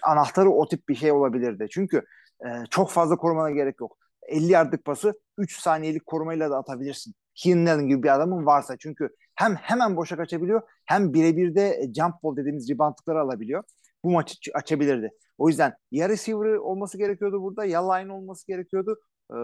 [0.02, 1.66] anahtarı o tip bir şey olabilirdi.
[1.70, 2.04] Çünkü
[2.46, 3.98] e, çok fazla korumana gerek yok.
[4.28, 7.14] 50 yardlık pası 3 saniyelik korumayla da atabilirsin.
[7.34, 8.76] Keenan Allen gibi bir adamın varsa.
[8.78, 13.64] Çünkü hem hemen boşa kaçabiliyor hem birebir de jump ball dediğimiz reboundları alabiliyor.
[14.04, 15.10] Bu maçı açabilirdi.
[15.38, 19.00] O yüzden ya receiver olması gerekiyordu burada ya line olması gerekiyordu.
[19.30, 19.34] Ee,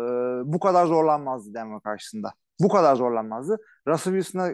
[0.53, 2.33] bu kadar zorlanmazdı Denver karşısında.
[2.61, 3.57] Bu kadar zorlanmazdı.
[3.89, 4.51] Russell Wilson'a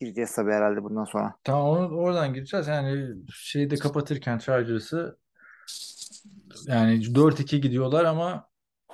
[0.00, 1.34] gireceğiz tabii herhalde bundan sonra.
[1.44, 2.66] Tamam onu, oradan gireceğiz.
[2.68, 5.18] Yani şeyi de kapatırken Chargers'ı
[6.66, 8.48] yani 4-2 gidiyorlar ama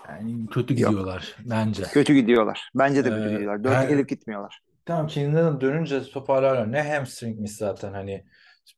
[0.09, 0.68] yani kötü Yok.
[0.91, 1.83] gidiyorlar bence.
[1.83, 2.70] Kötü gidiyorlar.
[2.75, 3.64] Bence de kötü Ee, gidiyorlar.
[3.64, 4.61] Dört her- gelip gitmiyorlar.
[4.87, 6.73] Tamam Keenan'ın dönünce toparlarlar.
[6.73, 8.25] Ne hamstringmiş zaten hani.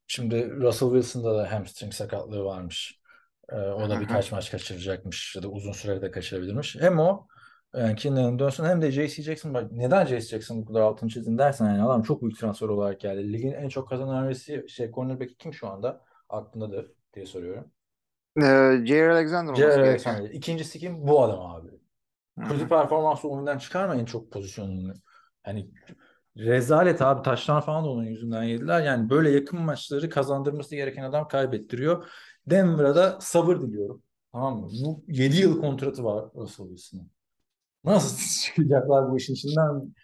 [0.06, 3.00] Şimdi Russell Wilson'da da hamstring sakatlığı varmış.
[3.48, 6.76] Ee, o da birkaç maç kaçıracakmış ya da uzun sürede kaçırabilirmiş.
[6.80, 7.26] Hem o
[7.74, 9.22] yani Keenan'ın dönsün hem de J.C.
[9.22, 10.28] Jackson bak neden J.C.
[10.28, 13.32] Jackson bu kadar altını çizdin dersen yani adam çok büyük transfer olarak geldi.
[13.32, 16.04] Ligin en çok kazanan receiver, şey cornerback'i kim şu anda?
[16.28, 17.70] Aklındadır diye soruyorum.
[18.36, 19.86] Ee, Jair Alexander gerekiyor.
[19.86, 20.30] Alexander.
[20.30, 21.06] İkincisi kim?
[21.06, 21.70] Bu adam abi.
[22.48, 24.94] Kötü performansı oyundan çıkarma en çok pozisyonunu.
[25.42, 25.70] Hani
[26.38, 28.80] rezalet abi taştan falan da onun yüzünden yediler.
[28.82, 32.08] Yani böyle yakın maçları kazandırması gereken adam kaybettiriyor.
[32.46, 34.02] Denver'a da sabır diliyorum.
[34.32, 34.68] Tamam mı?
[34.84, 37.10] Bu 7 yıl kontratı var Russell Wilson'ın.
[37.84, 39.94] Nasıl çıkacaklar bu işin içinden?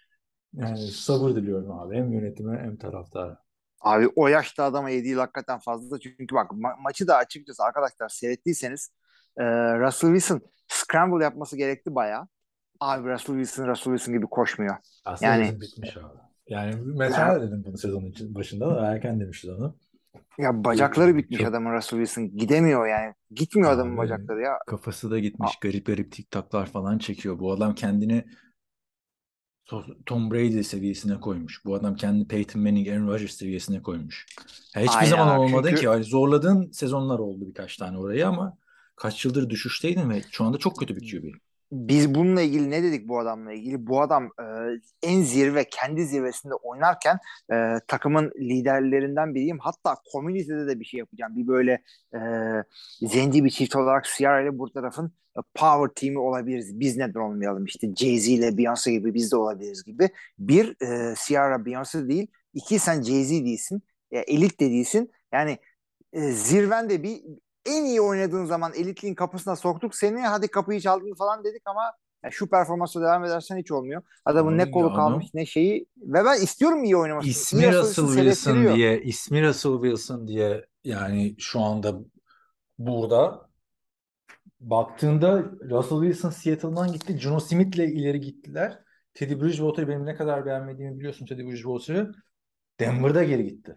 [0.53, 1.95] Yani sabır diliyorum abi.
[1.95, 3.43] Hem yönetime hem taraftara.
[3.81, 5.99] Abi o yaşta adama 7 yıl hakikaten fazla.
[5.99, 8.91] Çünkü bak ma- maçı da açıkçası arkadaşlar seyrettiyseniz
[9.37, 9.43] e,
[9.79, 12.27] Russell Wilson scramble yapması gerekti bayağı.
[12.81, 14.75] Abi Russell Wilson Russell Wilson gibi koşmuyor.
[15.05, 16.17] Aslında Yani- bitmiş abi.
[16.47, 19.75] Yani mesela dedim bunu sezonun için- başında da erken demişiz onu.
[20.37, 22.37] Ya bacakları bitmiş Çok- adamın Russell Wilson.
[22.37, 23.13] Gidemiyor yani.
[23.31, 24.53] Gitmiyor adamın Abi, bacakları ya.
[24.67, 25.51] Kafası da gitmiş.
[25.61, 27.39] Garip garip tiktaklar falan çekiyor.
[27.39, 28.25] Bu adam kendini
[29.69, 31.65] To- Tom Brady seviyesine koymuş.
[31.65, 34.25] Bu adam kendini Peyton Manning, Aaron Rodgers seviyesine koymuş.
[34.75, 35.85] Ya hiçbir Aynen zaman abi, olmadın çünkü- ki.
[35.85, 38.57] Yani zorladığın sezonlar oldu birkaç tane orayı ama
[38.95, 41.33] kaç yıldır düşüşteydin ve şu anda çok kötü bir QB.
[41.71, 43.87] Biz bununla ilgili ne dedik bu adamla ilgili?
[43.87, 44.43] Bu adam e,
[45.03, 47.19] en zirve, kendi zirvesinde oynarken
[47.53, 49.59] e, takımın liderlerinden biriyim.
[49.59, 51.35] Hatta komünitede de bir şey yapacağım.
[51.35, 51.81] Bir böyle
[52.15, 52.19] e,
[53.01, 56.79] zenci bir çift olarak Sierra ile bu tarafın e, power team'i olabiliriz.
[56.79, 57.65] Biz neden olmayalım?
[57.65, 60.09] İşte Jay-Z ile Beyoncé gibi biz de olabiliriz gibi.
[60.39, 62.27] Bir, e, Sierra Beyoncé değil.
[62.53, 63.81] İki, sen Jay-Z değilsin.
[64.11, 65.11] E, elit de değilsin.
[65.33, 65.57] Yani
[66.13, 67.21] e, zirvende bir
[67.65, 70.19] en iyi oynadığın zaman elitliğin kapısına soktuk seni.
[70.19, 71.93] Hadi kapıyı çaldın falan dedik ama
[72.23, 74.01] ya şu performansla devam edersen hiç olmuyor.
[74.25, 77.31] Adamın ne kolu kalmış ne şeyi ve ben istiyorum iyi oynamasını.
[77.31, 81.95] İsmi Russell Wilson diye, ismi Russell Wilson diye yani şu anda
[82.79, 83.49] burada
[84.59, 87.15] baktığında Russell Wilson Seattle'dan gitti.
[87.15, 88.79] Geno Smith'le ileri gittiler.
[89.13, 92.11] Teddy Bridgewater'ı benim ne kadar beğenmediğimi biliyorsun Teddy Bridgewater'ı.
[92.79, 93.75] Denver'da geri gitti.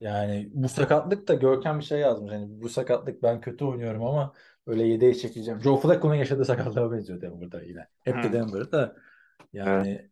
[0.00, 2.32] Yani bu sakatlık da Görkem bir şey yazmış.
[2.32, 4.32] Yani bu sakatlık ben kötü oynuyorum ama
[4.66, 5.60] öyle yedeğe çekeceğim.
[5.60, 7.86] Joe Flacco'nun yaşadığı sakatlığa benziyor Denver'da yine.
[8.04, 8.32] Hep de.
[8.32, 8.96] Denver'da.
[9.52, 10.10] Yani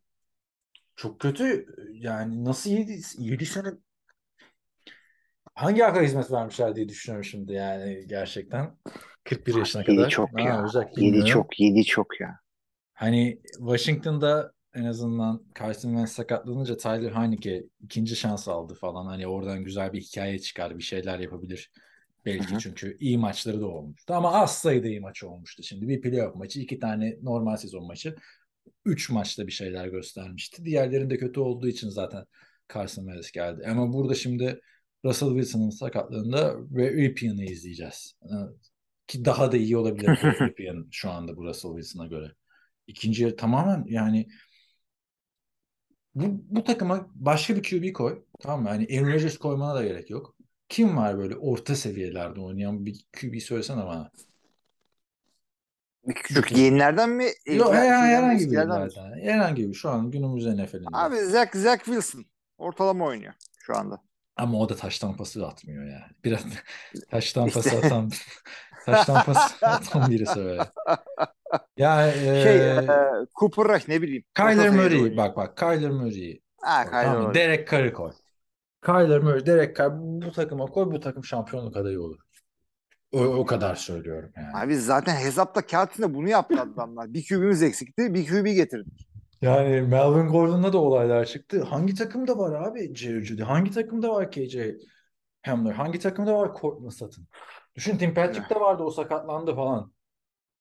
[0.97, 1.66] çok kötü.
[1.93, 3.68] Yani nasıl 7, 7 sene
[5.55, 8.76] hangi akla hizmet vermişler diye düşünüyorum şimdi yani gerçekten.
[9.24, 10.11] 41 yaşına Yedi kadar.
[10.11, 10.49] çok Ne ya.
[10.49, 11.26] yapacak Yedi bilmiyorum.
[11.26, 12.41] çok, yedi çok ya.
[12.93, 19.07] Hani Washington'da en azından Carson Wentz sakatlanınca Tyler Heineke ikinci şans aldı falan.
[19.07, 21.70] Hani oradan güzel bir hikaye çıkar, bir şeyler yapabilir.
[22.26, 22.59] Belki Hı hı.
[22.59, 24.14] çünkü iyi maçları da olmuştu.
[24.14, 25.62] Ama az sayıda iyi maçı olmuştu.
[25.62, 28.16] Şimdi bir playoff maçı, iki tane normal sezon maçı.
[28.85, 30.64] Üç maçta bir şeyler göstermişti.
[30.64, 32.24] Diğerlerinde kötü olduğu için zaten
[32.74, 33.66] Carson Wentz geldi.
[33.66, 34.61] Ama burada şimdi
[35.05, 38.14] Russell Wilson'ın sakatlığında ve Ripian'ı izleyeceğiz.
[38.24, 38.35] Ee,
[39.07, 40.09] Ki daha da iyi olabilir
[40.41, 42.33] Ripien şu anda bu Russell Wilson'a göre.
[42.87, 44.29] İkinci yarı tamamen yani
[46.21, 48.23] bu, bu takıma başka bir QB koy.
[48.41, 48.68] Tamam mı?
[48.68, 50.34] Yani Aaron Rodgers koymana da gerek yok.
[50.68, 54.11] Kim var böyle orta seviyelerde oynayan bir QB söylesene bana.
[56.14, 57.22] Küçük yayınlardan mı?
[57.47, 58.55] Yok mi, her- herhangi bir mi?
[58.55, 59.21] yerlerden.
[59.22, 60.88] Herhangi bir şu an günümüz NFL'inde.
[60.92, 62.25] Abi Zach, Zach Wilson
[62.59, 64.03] ortalama oynuyor şu anda.
[64.37, 66.13] Ama o da taş tampası atmıyor yani.
[66.25, 66.41] Biraz
[67.11, 67.87] taş tampası İşte.
[67.87, 68.11] atan
[68.87, 70.71] taş tampası atan birisi öyle.
[71.76, 72.87] Ya Şey, e, e,
[73.34, 74.25] Cooper Rush ne bileyim.
[74.37, 77.22] Kyler Murray bak bak Kyler Murray'i Ha, Kyler tamam?
[77.22, 77.34] Murray.
[77.34, 78.12] Derek Carr'ı koy.
[78.87, 82.18] Kyler Murray, Derek Carr bu, takıma koy bu takım şampiyonluk adayı olur.
[83.12, 84.64] O, o kadar söylüyorum yani.
[84.64, 87.14] Abi zaten hesapta kağıt üstünde bunu yaptı adamlar.
[87.14, 88.14] Bir QB'miz eksikti.
[88.14, 89.08] Bir QB getirdik.
[89.42, 91.62] Yani Melvin Gordon'da da olaylar çıktı.
[91.62, 93.42] Hangi takımda var abi Jerry?
[93.42, 94.57] Hangi takımda var KJ
[95.42, 95.72] Hamler?
[95.72, 97.25] Hangi takımda var Courtland Sutton?
[97.75, 99.92] Düşün Tim Patrick de vardı o sakatlandı falan.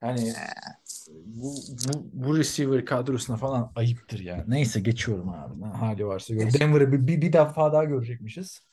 [0.04, 0.34] Yani
[1.26, 4.46] bu, bu, bu receiver kadrosuna falan ayıptır ya.
[4.48, 5.64] Neyse geçiyorum abi.
[5.64, 6.54] Hali varsa gör.
[6.60, 8.68] Denver'ı bir, bir, bir defa daha görecekmişiz.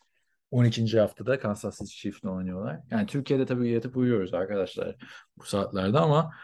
[0.50, 1.00] 12.
[1.00, 2.80] haftada Kansas City Chiefs'le oynuyorlar.
[2.90, 4.96] Yani Türkiye'de tabii yatıp uyuyoruz arkadaşlar
[5.38, 6.34] bu saatlerde ama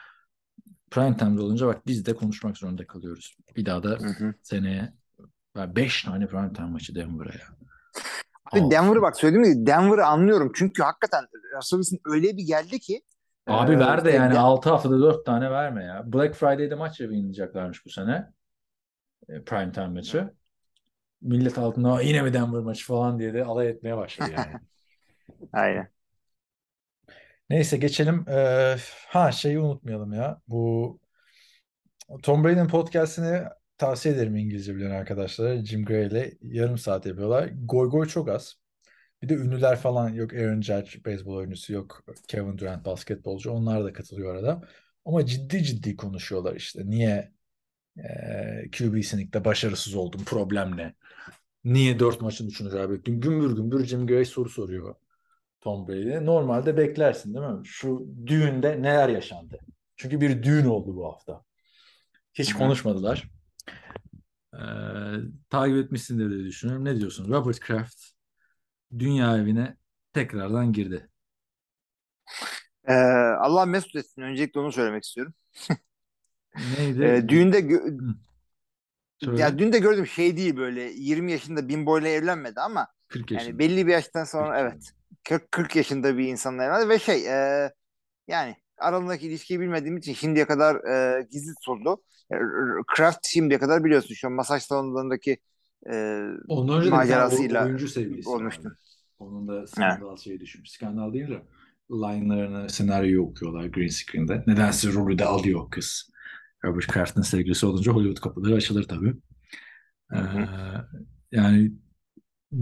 [0.90, 3.36] prime time'da olunca bak biz de konuşmak zorunda kalıyoruz.
[3.56, 4.34] Bir daha da Hı hı.
[4.42, 4.92] seneye
[5.56, 7.46] 5 tane prime time maçı Denver'a ya.
[8.52, 8.70] Abi.
[8.70, 10.52] Denver'ı bak söylediğim gibi Denver'ı anlıyorum.
[10.54, 11.24] Çünkü hakikaten
[11.56, 13.02] Russell Wilson öyle bir geldi ki
[13.50, 16.12] Abi e, ver de yani De- 6 haftada 4 tane verme ya.
[16.12, 18.26] Black Friday'de maç yayınlayacaklarmış bu sene.
[19.28, 20.34] E, Prime time maçı.
[21.22, 24.52] Millet altında "Aa, yine mi Denver maçı falan diye de alay etmeye başladı yani.
[25.52, 25.88] Aynen.
[27.50, 28.24] Neyse geçelim.
[28.28, 28.76] Ee,
[29.08, 30.40] ha şeyi unutmayalım ya.
[30.48, 30.98] Bu
[32.22, 33.42] Tom Brady'nin podcastini
[33.78, 35.64] tavsiye ederim İngilizce bilen arkadaşlara.
[35.64, 37.50] Jim Gray ile yarım saat yapıyorlar.
[37.64, 38.59] Goy goy çok az.
[39.22, 40.34] Bir de ünlüler falan yok.
[40.34, 42.04] Aaron Judge beyzbol oyuncusu yok.
[42.28, 43.50] Kevin Durant basketbolcu.
[43.50, 44.68] Onlar da katılıyor arada.
[45.04, 46.82] Ama ciddi ciddi konuşuyorlar işte.
[46.84, 47.32] Niye
[47.98, 50.24] e, QB Sneak'te başarısız oldum?
[50.24, 50.94] Problem ne?
[51.64, 53.20] Niye dört maçın üçünü kaybettin?
[53.20, 54.94] Gümbür gümbür Jim Gray soru soruyor
[55.60, 56.26] Tom Brady'ye.
[56.26, 57.66] Normalde beklersin değil mi?
[57.66, 59.58] Şu düğünde neler yaşandı?
[59.96, 61.44] Çünkü bir düğün oldu bu hafta.
[62.34, 63.30] Hiç konuşmadılar.
[64.54, 64.58] Ee,
[65.50, 66.84] takip etmişsindir diye düşünüyorum.
[66.84, 67.32] Ne diyorsun?
[67.32, 68.09] Robert Kraft
[68.98, 69.76] dünya evine
[70.12, 71.08] tekrardan girdi.
[72.84, 72.94] Ee,
[73.40, 74.22] Allah mesut etsin.
[74.22, 75.34] Öncelikle onu söylemek istiyorum.
[76.78, 77.04] Neydi?
[77.04, 78.14] Ee, düğünde gö-.
[79.24, 79.40] Söyle.
[79.40, 83.38] ya dün de gördüm şey değil böyle 20 yaşında bin boyla evlenmedi ama 40 yani
[83.40, 83.58] yaşında.
[83.58, 84.92] belli bir yaştan sonra 40 evet
[85.28, 87.70] 40, 40 yaşında bir insanla evlendi ve şey e,
[88.28, 92.02] yani aralarındaki ilişkiyi bilmediğim için şimdiye kadar e, gizli tutuldu.
[92.32, 92.36] E,
[92.86, 95.38] Kraft şimdiye kadar biliyorsun şu an masaj salonlarındaki
[95.86, 98.76] e, Ondan önce macerasıyla oyuncu sevgilisi olmuştu.
[99.18, 100.70] Onun da skandal şeyi düşmüş.
[100.70, 101.42] Skandal değil de
[101.90, 104.44] line'larını senaryoyu okuyorlar green screen'de.
[104.46, 106.10] Nedense rolü de alıyor kız.
[106.64, 109.14] Robert Kraft'ın sevgilisi olunca Hollywood kapıları açılır tabii.
[110.14, 110.18] Ee,
[111.32, 111.72] yani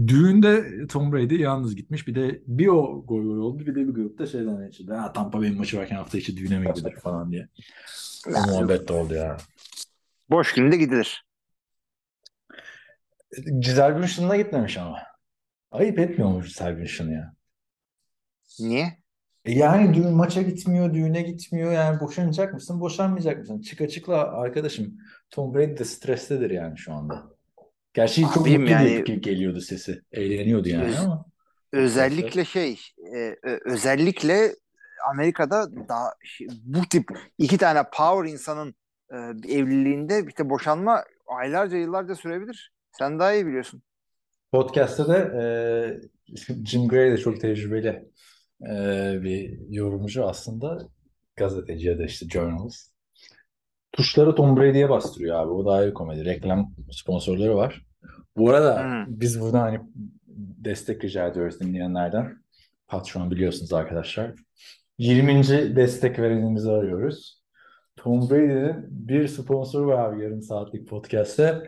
[0.07, 2.07] düğünde Tom Brady yalnız gitmiş.
[2.07, 3.59] Bir de bir o goy goy oldu.
[3.65, 4.93] Bir de bir grupta şeyden geçti.
[4.93, 7.49] Ha, Tampa Bay'in maçı varken hafta içi düğüne mi gidilir falan diye.
[8.35, 9.37] O muhabbet de oldu ya.
[10.29, 11.23] boş günde gidilir.
[13.59, 14.97] Giselle Bündchen'la gitmemiş ama.
[15.71, 17.33] Ayıp etmiyor mu Giselle Bündchen ya?
[18.59, 18.99] Niye?
[19.45, 21.71] E Yani düğün maça gitmiyor, düğüne gitmiyor.
[21.71, 23.61] Yani boşanacak mısın, boşanmayacak mısın?
[23.61, 24.97] Çık açıkla arkadaşım.
[25.29, 27.23] Tom Brady de strestedir yani şu anda.
[27.93, 30.01] Gerçi çok Abim mutlu yani- geliyordu sesi.
[30.11, 31.25] Eğleniyordu yani Öz- ama.
[31.71, 32.79] Özellikle şey
[33.15, 33.35] e,
[33.65, 34.55] özellikle
[35.11, 38.75] Amerika'da daha şey- bu tip iki tane power insanın
[39.11, 42.71] e, bir evliliğinde işte boşanma aylarca yıllarca sürebilir.
[42.91, 43.81] Sen daha iyi biliyorsun.
[44.51, 46.01] Podcast'ta da e,
[46.65, 47.87] Jim Gray de çok tecrübeli
[48.69, 48.73] e,
[49.23, 50.87] bir yorumcu aslında.
[51.35, 52.91] Gazeteci ya da işte journalist.
[53.91, 55.51] Tuşları Tom Brady'ye bastırıyor abi.
[55.51, 56.25] O da ayrı komedi.
[56.25, 57.85] Reklam sponsorları var.
[58.37, 59.05] Bu arada Hmm.
[59.21, 59.79] biz buradan hani
[60.65, 62.37] destek rica ediyoruz dinleyenlerden.
[62.87, 64.33] Patron biliyorsunuz arkadaşlar.
[64.97, 65.75] 20.
[65.75, 67.43] destek verenimizi arıyoruz.
[67.95, 71.63] Tom Brady'nin bir sponsoru var abi yarım saatlik podcast'te.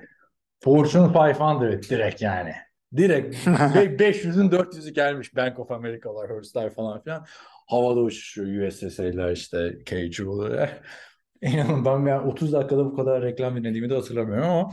[0.63, 2.53] Fortune 500 direkt yani.
[2.97, 5.35] Direkt Be- 500'ün 400'ü gelmiş.
[5.35, 7.25] Bank of America'lar, Hearst'lar falan filan.
[7.67, 10.81] Havada uçuşuyor USSA'lar işte K-Jewel'lar.
[11.41, 14.69] İnanın ben yani 30 dakikada bu kadar reklam dinlediğimi de hatırlamıyorum ama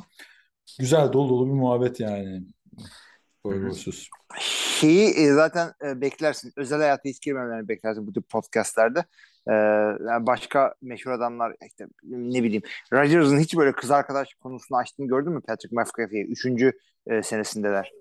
[0.78, 2.42] güzel dolu dolu bir muhabbet yani.
[3.44, 4.08] Koygursuz.
[4.80, 6.52] Şeyi e, zaten e, beklersin.
[6.56, 9.04] Özel hayata hiç girmemelerini beklersin bu tip podcastlerde.
[9.48, 9.52] E,
[10.08, 12.62] yani başka meşhur adamlar işte ne bileyim
[12.92, 16.22] Rodgers'ın hiç böyle kız arkadaş konusunu açtığını gördün mü Patrick McAfee?
[16.22, 16.72] Üçüncü
[17.06, 17.92] e, senesindeler.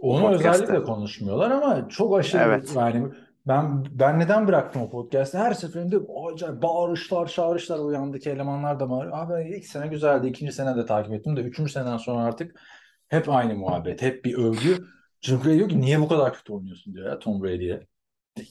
[0.00, 2.72] Onu özellikle konuşmuyorlar ama çok aşırı Evet.
[2.76, 3.08] yani
[3.46, 5.38] ben ben neden bıraktım o podcast'ı?
[5.38, 5.96] Her seferinde
[6.32, 9.08] acayip bağırışlar, çağrışlar o yandaki elemanlar da var.
[9.12, 12.60] Abi ilk sene güzeldi, ikinci sene de takip ettim de üçüncü seneden sonra artık
[13.08, 14.84] hep aynı muhabbet, hep bir övgü.
[15.20, 17.86] Jim Gray diyor ki niye bu kadar kötü oynuyorsun diyor ya Tom Brady'ye.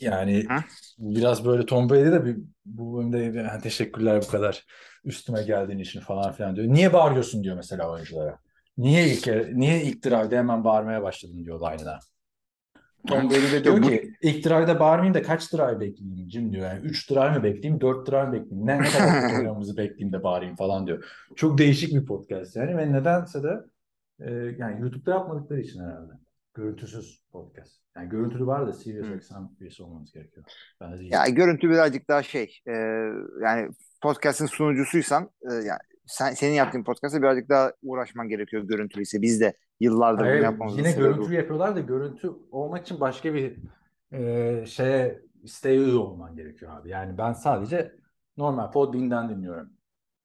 [0.01, 0.63] Yani Hı?
[0.97, 4.65] biraz böyle Tom Brady de bir bu bölümde "Ha, teşekkürler bu kadar
[5.03, 6.67] üstüme geldiğin için falan filan diyor.
[6.67, 8.39] Niye bağırıyorsun diyor mesela oyunculara.
[8.77, 11.99] Niye ilk niye ilk drive'da hemen bağırmaya başladın diyor line'ına.
[13.07, 16.67] Tom Brady de diyor ki ilk drive'da bağırmayayım da kaç drive bekleyeyim Jim diyor.
[16.67, 18.67] Yani 3 drive mi bekleyeyim, 4 drive mi bekleyeyim?
[18.67, 21.05] Ne, ne kadar bekleyeyim de bağırayım falan diyor.
[21.35, 23.59] Çok değişik bir podcast yani ve nedense de
[24.19, 26.11] e, yani YouTube'da yapmadıkları için herhalde.
[26.53, 27.82] Görüntüsüz podcast.
[27.97, 29.15] Yani görüntülü var da Sirius Hı.
[29.15, 30.45] XM üyesi olmanız gerekiyor.
[30.81, 31.03] Ben de.
[31.03, 32.71] Ya görüntü birazcık daha şey e,
[33.41, 33.69] yani
[34.01, 39.21] podcast'ın sunucusuysan e, yani sen, senin yaptığın podcast'a birazcık daha uğraşman gerekiyor görüntülüyse.
[39.21, 41.27] Biz de yıllardır bunu Hayır, yapmamızın yine sebebi bu.
[41.27, 43.57] görüntü yapıyorlar da görüntü olmak için başka bir
[44.11, 46.89] e, şeye isteği olman gerekiyor abi.
[46.89, 47.95] Yani ben sadece
[48.37, 49.69] normal Podbean'den dinliyorum.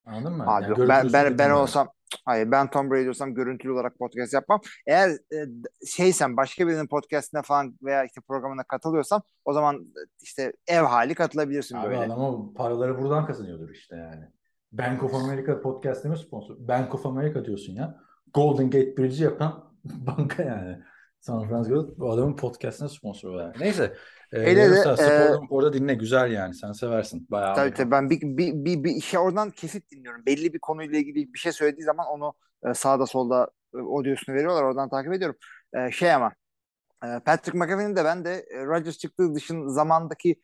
[0.04, 0.44] Anladın mı?
[0.46, 1.88] Abi Yani yok, ben ben ben olsam
[2.24, 4.60] hayır ben Tom Brady olsam görüntülü olarak podcast yapmam.
[4.86, 5.46] Eğer e,
[5.86, 11.14] şeysen başka birinin podcastine falan veya işte programına katılıyorsam o zaman e, işte ev hali
[11.14, 12.12] katılabilirsin Abi böyle.
[12.12, 14.24] o paraları buradan kazanıyordur işte yani.
[14.72, 16.56] Bank of America podcast mi sponsor?
[16.58, 18.00] Bank of America diyorsun ya.
[18.34, 20.82] Golden Gate Bridge'i yapan banka yani.
[21.20, 23.60] San Francisco bu adamın podcastine sponsor olarak.
[23.60, 23.94] Neyse.
[24.32, 26.54] E, de, saat e, orada dinle güzel yani.
[26.54, 27.26] Sen seversin.
[27.30, 27.54] Bayağı.
[27.54, 30.26] Tabii tabii ben bir, bir, bir, bir şey oradan kesit dinliyorum.
[30.26, 32.34] Belli bir konuyla ilgili bir şey söylediği zaman onu
[32.66, 34.62] e, sağda solda e, audiosunu veriyorlar.
[34.62, 35.36] Oradan takip ediyorum.
[35.74, 36.32] E, şey ama
[37.04, 40.42] e, Patrick McAfee'nin de ben de e, Rodgers çıktığı dışın zamandaki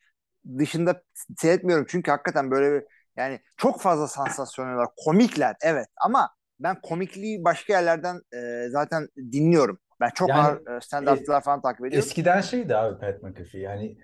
[0.59, 1.03] dışında
[1.39, 1.87] seyretmiyorum.
[1.89, 2.85] Çünkü hakikaten böyle bir,
[3.17, 6.31] yani çok fazla sansasyonel komikler evet ama
[6.61, 9.79] ben komikliği başka yerlerden e, zaten dinliyorum.
[10.05, 11.99] Ben çok Yani, ağır e, stand-up'lar falan takip ediyorum.
[12.09, 13.99] Eskiden şeydi abi Pat McAfee yani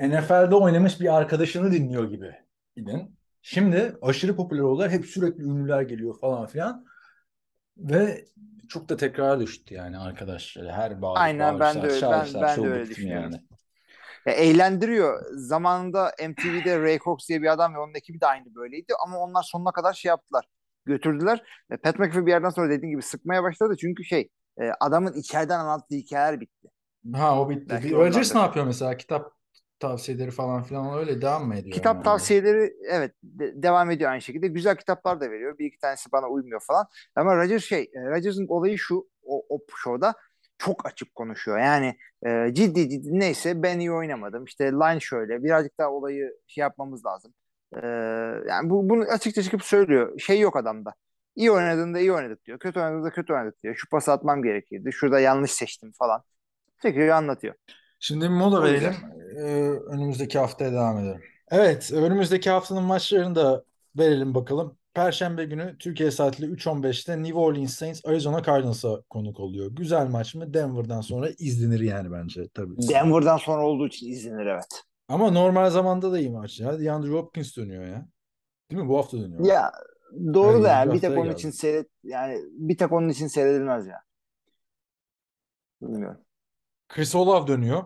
[0.00, 2.34] NFL'de oynamış bir arkadaşını dinliyor gibi
[2.76, 3.18] idin.
[3.42, 4.90] Şimdi aşırı popüler oldular.
[4.90, 6.86] Hep sürekli ünlüler geliyor falan filan.
[7.76, 8.24] Ve
[8.68, 10.72] çok da tekrar düştü yani arkadaşları.
[10.72, 13.30] Her bağır, Aynen, ben de öyle- ben- ben de çok öyle düşünüyorum.
[13.32, 13.42] yani.
[14.26, 15.24] Ya, eğlendiriyor.
[15.34, 18.92] Zamanında MTV'de Ray Cox diye bir adam ve onun ekibi de aynı böyleydi.
[19.06, 20.44] Ama onlar sonuna kadar şey yaptılar.
[20.86, 21.42] Götürdüler.
[21.70, 23.76] E, Pat McAfee bir yerden sonra dediğin gibi sıkmaya başladı.
[23.80, 24.28] Çünkü şey
[24.60, 26.68] e, adamın içeriden anlattığı hikayeler bitti.
[27.14, 27.66] Ha o bitti.
[27.70, 27.92] Belki.
[27.92, 28.96] Rodgers ne yapıyor mesela?
[28.96, 29.32] Kitap
[29.78, 31.74] tavsiyeleri falan filan öyle devam mı ediyor?
[31.74, 32.04] Kitap yani?
[32.04, 34.48] tavsiyeleri evet de- devam ediyor aynı şekilde.
[34.48, 35.58] Güzel kitaplar da veriyor.
[35.58, 36.86] Bir iki tanesi bana uymuyor falan.
[37.16, 40.14] Ama Rodgers şey, e, Rodgers'ın olayı şu o, o show'da
[40.58, 41.58] çok açık konuşuyor.
[41.58, 44.44] Yani e, ciddi ciddi neyse ben iyi oynamadım.
[44.44, 45.44] İşte line şöyle.
[45.44, 47.34] Birazcık daha olayı şey yapmamız lazım.
[47.82, 47.86] E,
[48.48, 50.18] yani bu, bunu açıkça çıkıp söylüyor.
[50.18, 50.94] Şey yok adamda.
[51.38, 52.58] İyi oynadığında iyi oynadık diyor.
[52.58, 53.74] Kötü oynadığında kötü oynadık diyor.
[53.74, 54.92] Şu pası atmam gerekirdi.
[54.92, 56.22] Şurada yanlış seçtim falan.
[56.82, 57.54] Çekiyor anlatıyor.
[58.00, 58.94] Şimdi bir mola verelim.
[59.36, 61.20] Ee, önümüzdeki haftaya devam edelim.
[61.50, 63.64] Evet, önümüzdeki haftanın maçlarını da
[63.98, 64.76] verelim bakalım.
[64.94, 69.70] Perşembe günü Türkiye saatiyle 3.15'te New Orleans Saints Arizona Cardinals'a konuk oluyor.
[69.70, 70.54] Güzel maç mı?
[70.54, 72.88] Denver'dan sonra izlenir yani bence tabii.
[72.88, 74.82] Denver'dan sonra olduğu için izlenir evet.
[75.08, 76.80] Ama normal zamanda da iyi maç ya.
[76.80, 78.08] DeAndre Hopkins dönüyor ya.
[78.70, 78.88] Değil mi?
[78.88, 79.44] Bu hafta dönüyor.
[79.44, 79.72] Ya
[80.34, 81.34] doğru Yani da yani bir tek onun geldi.
[81.34, 84.02] için seyret yani bir tek onun için seyredilmez ya.
[85.82, 86.20] Bilmiyorum.
[86.88, 87.82] Chris Olave dönüyor.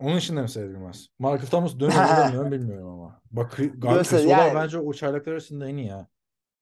[0.00, 1.08] Onun için de mi seyredilmez?
[1.18, 3.22] Michael Thomas dönüyor mu dönmüyor mu bilmiyorum ama.
[3.30, 6.08] Bak Chris, Olave yani- bence o çaylaklar arasında en iyi ya.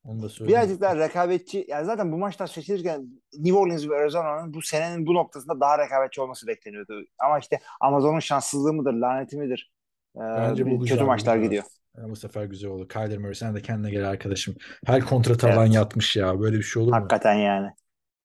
[0.05, 0.59] Onu da söyleyeyim.
[0.59, 1.65] Birazcık daha rekabetçi.
[1.69, 3.09] Yani zaten bu maçlar seçilirken
[3.39, 7.05] New Orleans ve Arizona'nın bu senenin bu noktasında daha rekabetçi olması bekleniyordu.
[7.19, 9.73] Ama işte Amazon'un şanssızlığı mıdır, laneti midir?
[10.17, 11.65] Ee, Bence bu kötü maçlar gidiyor.
[11.99, 12.89] Ya bu sefer güzel oldu.
[12.89, 14.55] Kyler Murray sen de kendine gel arkadaşım.
[14.87, 15.59] Her kontratı Evet.
[15.59, 16.41] alan yatmış ya.
[16.41, 16.97] Böyle bir şey olur mu?
[16.97, 17.71] Hakikaten yani.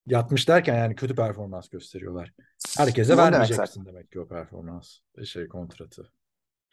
[0.06, 2.34] Yatmış derken yani kötü performans gösteriyorlar.
[2.78, 4.98] Herkese demek vermeyeceksin demek ki o performans.
[5.26, 6.12] Şey kontratı.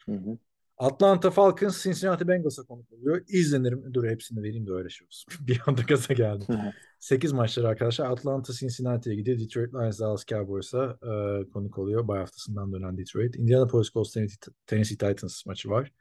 [0.06, 0.38] Hı hı.
[0.78, 3.22] Atlanta Falcons Cincinnati Bengals'a konuk oluyor.
[3.28, 3.94] İzlenir mi?
[3.94, 5.32] Dur hepsini vereyim de öyle şey olsun.
[5.46, 6.46] bir anda gaza geldim.
[6.48, 6.72] Hı hı.
[6.98, 8.10] 8 maçları arkadaşlar.
[8.10, 9.38] Atlanta Cincinnati'ye gidiyor.
[9.38, 12.08] Detroit Lions Dallas Cowboys'a e, konuk oluyor.
[12.08, 13.36] Bay haftasından dönen Detroit.
[13.36, 14.14] Indianapolis Colts
[14.66, 15.92] Tennessee Titans maçı var.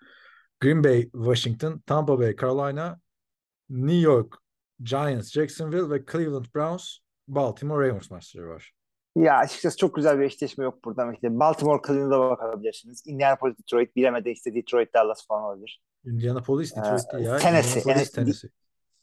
[0.64, 3.00] Green Bay Washington, Tampa Bay Carolina,
[3.70, 4.38] New York
[4.82, 8.72] Giants Jacksonville ve Cleveland Browns Baltimore Ravens maçları var.
[9.16, 11.14] Ya açıkçası çok güzel bir eşleşme yok burada.
[11.14, 13.04] İşte Baltimore Cleveland'a bakabilirsiniz.
[13.06, 15.82] Indianapolis Detroit bilemedi işte Detroit Dallas falan olabilir.
[16.06, 17.38] Indianapolis Detroit Ee, ya.
[17.38, 18.50] Tennessee, Indianapolis Tennessee.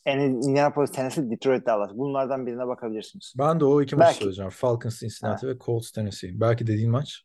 [0.06, 1.90] Yani Indianapolis Tennessee Detroit Dallas.
[1.94, 3.34] Bunlardan birine bakabilirsiniz.
[3.38, 4.18] Ben de o iki maçı Belki.
[4.18, 4.50] söyleyeceğim.
[4.50, 6.40] Falcons Cincinnati ve Colts Tennessee.
[6.40, 7.22] Belki dediğin maç.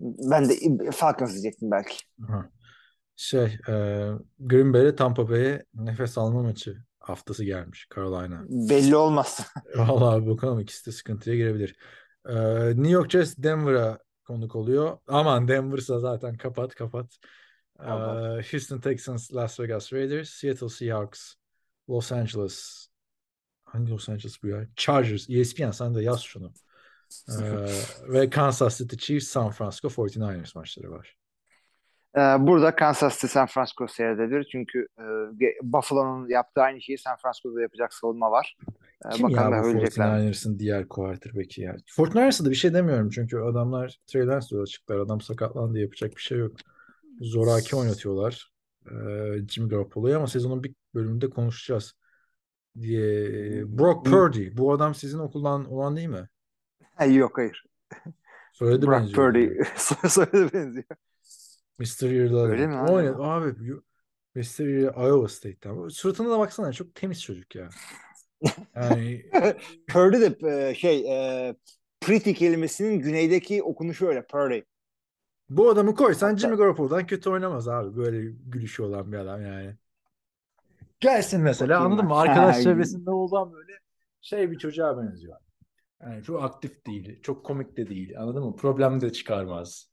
[0.00, 0.54] Ben de
[0.90, 1.96] Falcons diyecektim belki.
[2.28, 2.50] Aha.
[3.16, 3.72] Şey, e,
[4.38, 8.44] Green Bay'le Tampa Bay'e nefes alma maçı haftası gelmiş Carolina.
[8.48, 9.52] Belli olmaz.
[9.76, 11.76] Vallahi bakalım ikisi de sıkıntıya girebilir.
[12.28, 12.34] Ee,
[12.66, 14.98] New York Jets Denver'a konuk oluyor.
[15.06, 17.06] Aman Denver'sa zaten kapat kapat.
[17.78, 18.52] Kapat.
[18.52, 21.34] Houston Texans Las Vegas Raiders, Seattle Seahawks,
[21.88, 22.88] Los Angeles
[23.66, 24.66] hangi Los Angeles bu ya?
[24.76, 26.52] Chargers, ESPN sen de yaz şunu.
[27.28, 27.66] Ee,
[28.12, 31.16] ve Kansas City Chiefs, San Francisco 49ers maçları var.
[32.16, 34.48] Ee, burada Kansas City San Francisco seyredilir.
[34.52, 35.04] Çünkü e,
[35.62, 38.56] Buffalo'nun yaptığı aynı şeyi San Francisco'da yapacak savunma var.
[39.06, 40.18] Ee, Kim bakalım ya bu ölecekler.
[40.18, 40.24] mi?
[40.24, 41.76] 49ers'ın diğer quarterback'i ya?
[41.96, 44.98] 49ers'a da bir şey demiyorum çünkü adamlar Trey Lance diyorlar çıktılar.
[44.98, 46.56] Adam sakatlandı yapacak bir şey yok.
[47.20, 48.52] Zoraki oynatıyorlar.
[48.86, 48.92] Ee,
[49.48, 51.94] Jimmy Garoppolo'yu ama sezonun bir bölümünde konuşacağız
[52.80, 53.28] diye.
[53.78, 54.56] Brock Purdy.
[54.56, 56.28] Bu adam sizin okuldan olan değil mi?
[57.08, 57.64] Yok hayır.
[58.52, 59.32] Soyadı Brock benziyor.
[59.32, 59.48] Purdy.
[60.08, 60.84] Soyadı benziyor.
[61.78, 62.10] Mr.
[62.10, 62.46] Year'da.
[62.46, 62.92] Öyle mi abi?
[62.92, 63.22] Oynadı.
[63.22, 63.54] Abi
[64.34, 64.64] Mr.
[64.64, 65.88] Year Iowa State'ten.
[65.88, 67.68] Suratına da baksana çok temiz çocuk ya.
[68.74, 69.30] Yani
[69.88, 71.54] Purdy de e, şey e,
[72.00, 74.26] pretty kelimesinin güneydeki okunuşu öyle.
[74.26, 74.60] Purdy.
[75.48, 77.96] Bu adamı koysan Jimmy Garoppolo'dan kötü oynamaz abi.
[77.96, 79.76] Böyle gülüşü olan bir adam yani.
[81.00, 82.18] Gelsin mesela anladın mı?
[82.18, 83.72] Arkadaş çevresinde olan böyle
[84.20, 85.36] şey bir çocuğa benziyor.
[86.02, 88.20] Yani çok aktif değil, çok komik de değil.
[88.20, 88.56] Anladın mı?
[88.56, 89.90] Problem de çıkarmaz.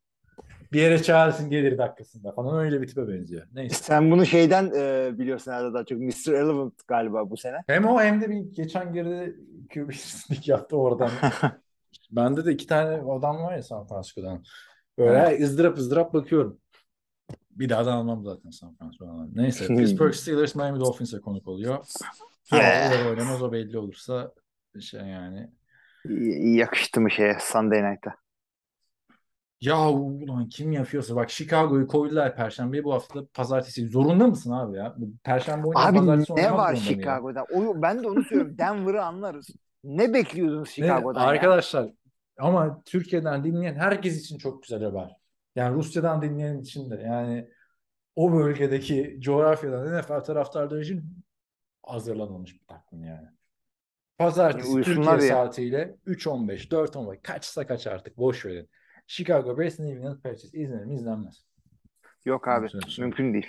[0.74, 3.46] Bir yere çağırsın gelir dakikasında falan öyle bir tipe benziyor.
[3.54, 3.74] Neyse.
[3.74, 6.28] Sen bunu şeyden e, biliyorsun herhalde daha çok Mr.
[6.28, 7.56] Relevant galiba bu sene.
[7.66, 9.36] Hem o hem de bir geçen geride
[9.74, 11.10] QB'sizlik yaptı oradan.
[12.10, 14.44] Bende de iki tane adam var ya San Francisco'dan.
[14.98, 16.60] Böyle ızdırap ızdırap bakıyorum.
[17.50, 19.30] Bir daha da almam zaten San Francisco'dan.
[19.34, 19.66] Neyse.
[19.66, 21.78] Pittsburgh Steelers Miami Dolphins'e konuk oluyor.
[22.52, 24.32] Olur oynamaz o belli olursa
[24.80, 25.50] şey yani.
[26.08, 28.23] İyi- Yakıştı mı şeye Sunday Night'a?
[29.64, 33.88] Ya ulan kim yapıyorsa bak Chicago'yu koydular Perşembe'ye bu hafta pazartesi.
[33.88, 34.96] Zorunda mısın abi ya?
[35.24, 36.96] Perşembe oynayan Abi pazartesi ne oynamak var zorunda mı ya?
[36.96, 37.44] Chicago'da?
[37.44, 38.54] O, ben de onu söylüyorum.
[38.58, 39.50] Denver'ı anlarız.
[39.84, 41.26] Ne bekliyordunuz Ne- Chicago'dan ya?
[41.26, 41.88] Arkadaşlar
[42.38, 45.16] ama Türkiye'den dinleyen herkes için çok güzel haber.
[45.56, 47.48] Yani Rusya'dan dinleyen için de yani
[48.16, 51.24] o bölgedeki coğrafyadan NFL taraftarları için
[51.82, 53.28] hazırlanılmış bir takvim yani.
[54.18, 55.36] Pazartesi uyusunlar Türkiye ya.
[55.36, 58.68] saatiyle 3.15, 4.15 kaçsa kaç artık boş verin.
[59.06, 61.44] Chicago Bears New England Patriots izlenir mi izlenmez.
[62.24, 62.68] Yok abi.
[62.68, 62.94] Söyleyeyim.
[62.98, 63.46] Mümkün değil.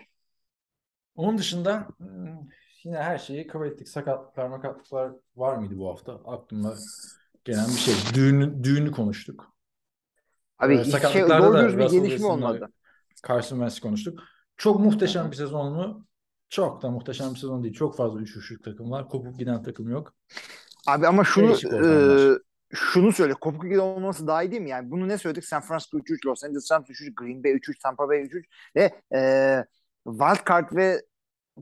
[1.16, 2.50] Onun dışında hmm,
[2.84, 3.90] yine her şeyi kabul ettik.
[3.90, 6.14] Sakatlıklar, makatlıklar var mıydı bu hafta?
[6.14, 6.74] Aklıma
[7.46, 7.94] gelen bir şey.
[8.14, 9.56] Düğünü, düğünü konuştuk.
[10.60, 12.70] Abi Ee, şey, doğru düz bir gelişme olmadı.
[13.28, 14.20] Carson Wentz konuştuk.
[14.58, 16.06] Çok muhteşem bir sezon mu?
[16.50, 17.74] Çok da muhteşem bir sezon değil.
[17.74, 19.10] Çok fazla üç üçlük takım var.
[19.10, 20.14] Kopup giden takım yok.
[20.88, 22.40] Abi ama şunu e,
[22.74, 23.34] şunu söyle.
[23.34, 24.70] Kopuk gibi olması daha iyi değil mi?
[24.70, 25.46] Yani bunu ne söyledik?
[25.46, 28.44] San Francisco 3-3, Los Angeles Rams 3-3, Green Bay 3-3, Tampa Bay 3-3
[28.76, 29.66] ve e,
[30.08, 31.02] wild card ve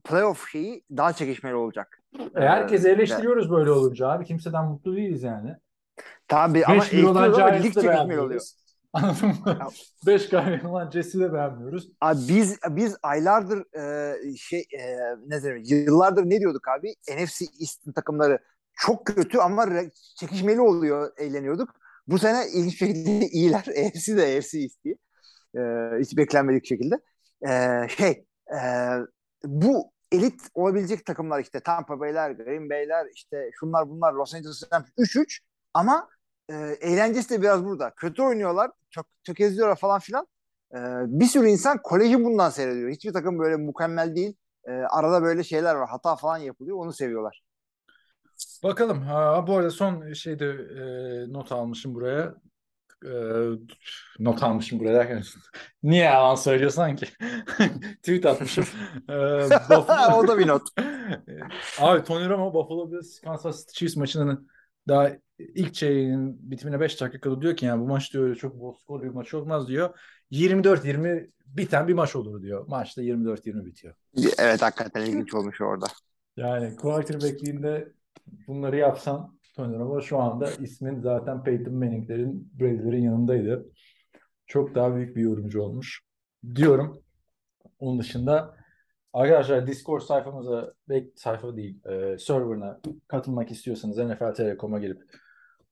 [0.03, 1.99] playoff şeyi daha çekişmeli olacak.
[2.35, 4.25] E, herkesi Ee, eleştiriyoruz böyle olunca abi.
[4.25, 5.55] Kimseden mutlu değiliz yani.
[6.27, 8.41] Tabii ama 5 bir olan eleştiriyoruz ama lig çekişmeli oluyor.
[8.93, 9.57] Anladın mı?
[10.07, 11.89] 5 kaybeden olan Jess'i de beğenmiyoruz.
[12.01, 14.97] Abi biz biz aylardır e, şey e,
[15.27, 16.93] ne derim yıllardır ne diyorduk abi?
[17.09, 18.39] NFC East'in takımları
[18.75, 19.67] çok kötü ama
[20.15, 21.69] çekişmeli oluyor eğleniyorduk.
[22.07, 23.59] Bu sene ilginç şekilde iyiler.
[23.87, 24.95] AFC de AFC East diye.
[25.55, 25.59] E,
[25.99, 26.95] hiç beklenmedik şekilde.
[27.47, 28.59] E, şey e,
[29.45, 34.87] bu elit olabilecek takımlar işte Tampa Bay'ler, Green Bay'ler işte şunlar bunlar Los Angeles Rams
[34.97, 35.39] 3-3
[35.73, 36.09] ama
[36.49, 37.91] e, eğlencesi de biraz burada.
[37.95, 40.27] Kötü oynuyorlar, çok tökezliyorlar falan filan.
[40.75, 40.77] Ee,
[41.07, 42.89] bir sürü insan koleji bundan seyrediyor.
[42.91, 44.35] Hiçbir takım böyle mükemmel değil.
[44.67, 45.89] Ee, arada böyle şeyler var.
[45.89, 46.77] Hata falan yapılıyor.
[46.77, 47.42] Onu seviyorlar.
[48.63, 49.01] Bakalım.
[49.01, 52.35] Ha, bu arada son şeyde e, not almışım buraya.
[53.05, 53.11] E,
[54.19, 55.23] not almışım buraya derken
[55.83, 57.05] niye yalan söylüyorsan ki?
[57.97, 58.65] Tweet atmışım.
[59.09, 60.61] E, Buffalo- o da bir not.
[61.79, 64.47] Abi Tony Romo Buffalo Bills Kansas City Chiefs maçının
[64.87, 68.73] daha ilk çeyreğinin bitimine 5 dakika kala diyor ki yani bu maç diyor çok bol
[68.73, 69.99] skorlu bir maç olmaz diyor.
[70.31, 72.67] 24-20 biten bir maç olur diyor.
[72.67, 73.95] Maçta 24-20 bitiyor.
[74.37, 75.85] Evet hakikaten ilginç olmuş orada.
[76.37, 77.93] Yani quarterback'liğinde
[78.47, 83.65] bunları yapsan Tony Romo şu anda ismin zaten Peyton Manning'lerin, Brady'lerin yanındaydı.
[84.47, 86.01] Çok daha büyük bir yorumcu olmuş
[86.55, 87.03] diyorum.
[87.79, 88.55] Onun dışında
[89.13, 90.73] arkadaşlar Discord sayfamıza,
[91.15, 95.01] sayfa değil, e, serverına katılmak istiyorsanız NFL Telekom'a gelip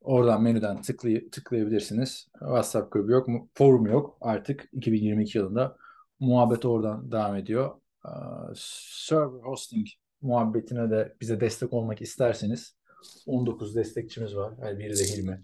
[0.02, 2.28] oradan menüden tıklay tıklayabilirsiniz.
[2.40, 5.78] WhatsApp grubu yok, forum yok artık 2022 yılında.
[6.20, 7.76] Muhabbet oradan devam ediyor.
[8.06, 8.10] Ee,
[8.56, 9.88] server hosting
[10.22, 12.78] muhabbetine de bize destek olmak isterseniz
[13.26, 14.54] 19 destekçimiz var.
[14.62, 15.44] Yani biri de Hilmi,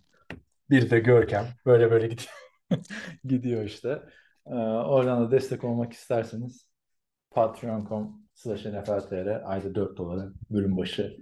[0.69, 1.45] biri de Görkem.
[1.65, 2.31] Böyle böyle gidiyor,
[3.23, 4.01] gidiyor işte.
[4.47, 6.67] Ee, oradan da destek olmak isterseniz
[7.31, 11.17] patreon.com slash nfltr ayda 4 dolara bölüm başı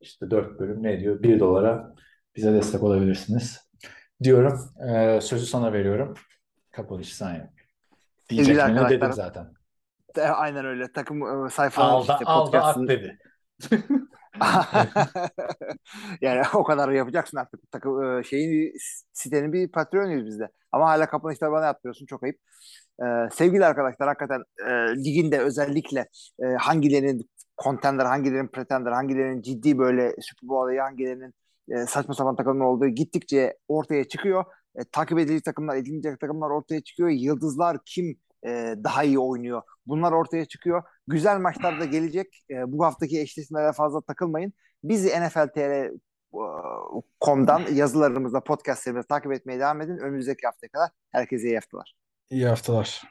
[0.00, 1.22] işte 4 bölüm ne diyor?
[1.22, 1.94] 1 dolara
[2.36, 3.60] bize destek olabilirsiniz.
[4.22, 4.60] Diyorum.
[4.88, 6.14] Ee, sözü sana veriyorum.
[6.70, 7.50] Kapanışı sen yap.
[8.28, 9.61] Diyecek Sevgili ne dedim zaten.
[10.16, 10.92] E, Aynen öyle.
[10.92, 13.18] Takım e, sayfanın Alda, işte alda at dedi.
[16.20, 17.72] yani o kadar yapacaksın artık.
[17.72, 18.72] Takım e, şeyin
[19.12, 20.48] sitenin bir patroniyiz biz de.
[20.72, 22.06] Ama hala kapanışları bana yapmıyorsun.
[22.06, 22.38] Çok ayıp.
[23.02, 24.70] Ee, sevgili arkadaşlar hakikaten e,
[25.04, 26.08] liginde özellikle
[26.42, 27.30] e, hangilerinin
[27.64, 31.34] contender, hangilerinin pretender, hangilerinin ciddi böyle Super Bowl adayı, hangilerinin
[31.68, 34.44] e, saçma sapan takımlar olduğu gittikçe ortaya çıkıyor.
[34.76, 37.08] E, takip edilecek takımlar, edilmeyecek takımlar ortaya çıkıyor.
[37.08, 38.16] Yıldızlar kim
[38.46, 39.62] e, daha iyi oynuyor?
[39.86, 40.82] Bunlar ortaya çıkıyor.
[41.06, 42.44] Güzel maçlar da gelecek.
[42.50, 44.52] E, bu haftaki eşleşmelere fazla takılmayın.
[44.84, 49.98] Bizi NFL.com.'dan yazılarımızda, podcastlerimizde takip etmeye devam edin.
[49.98, 51.94] Önümüzdeki haftaya kadar herkese iyi haftalar.
[52.30, 53.02] İyi haftalar.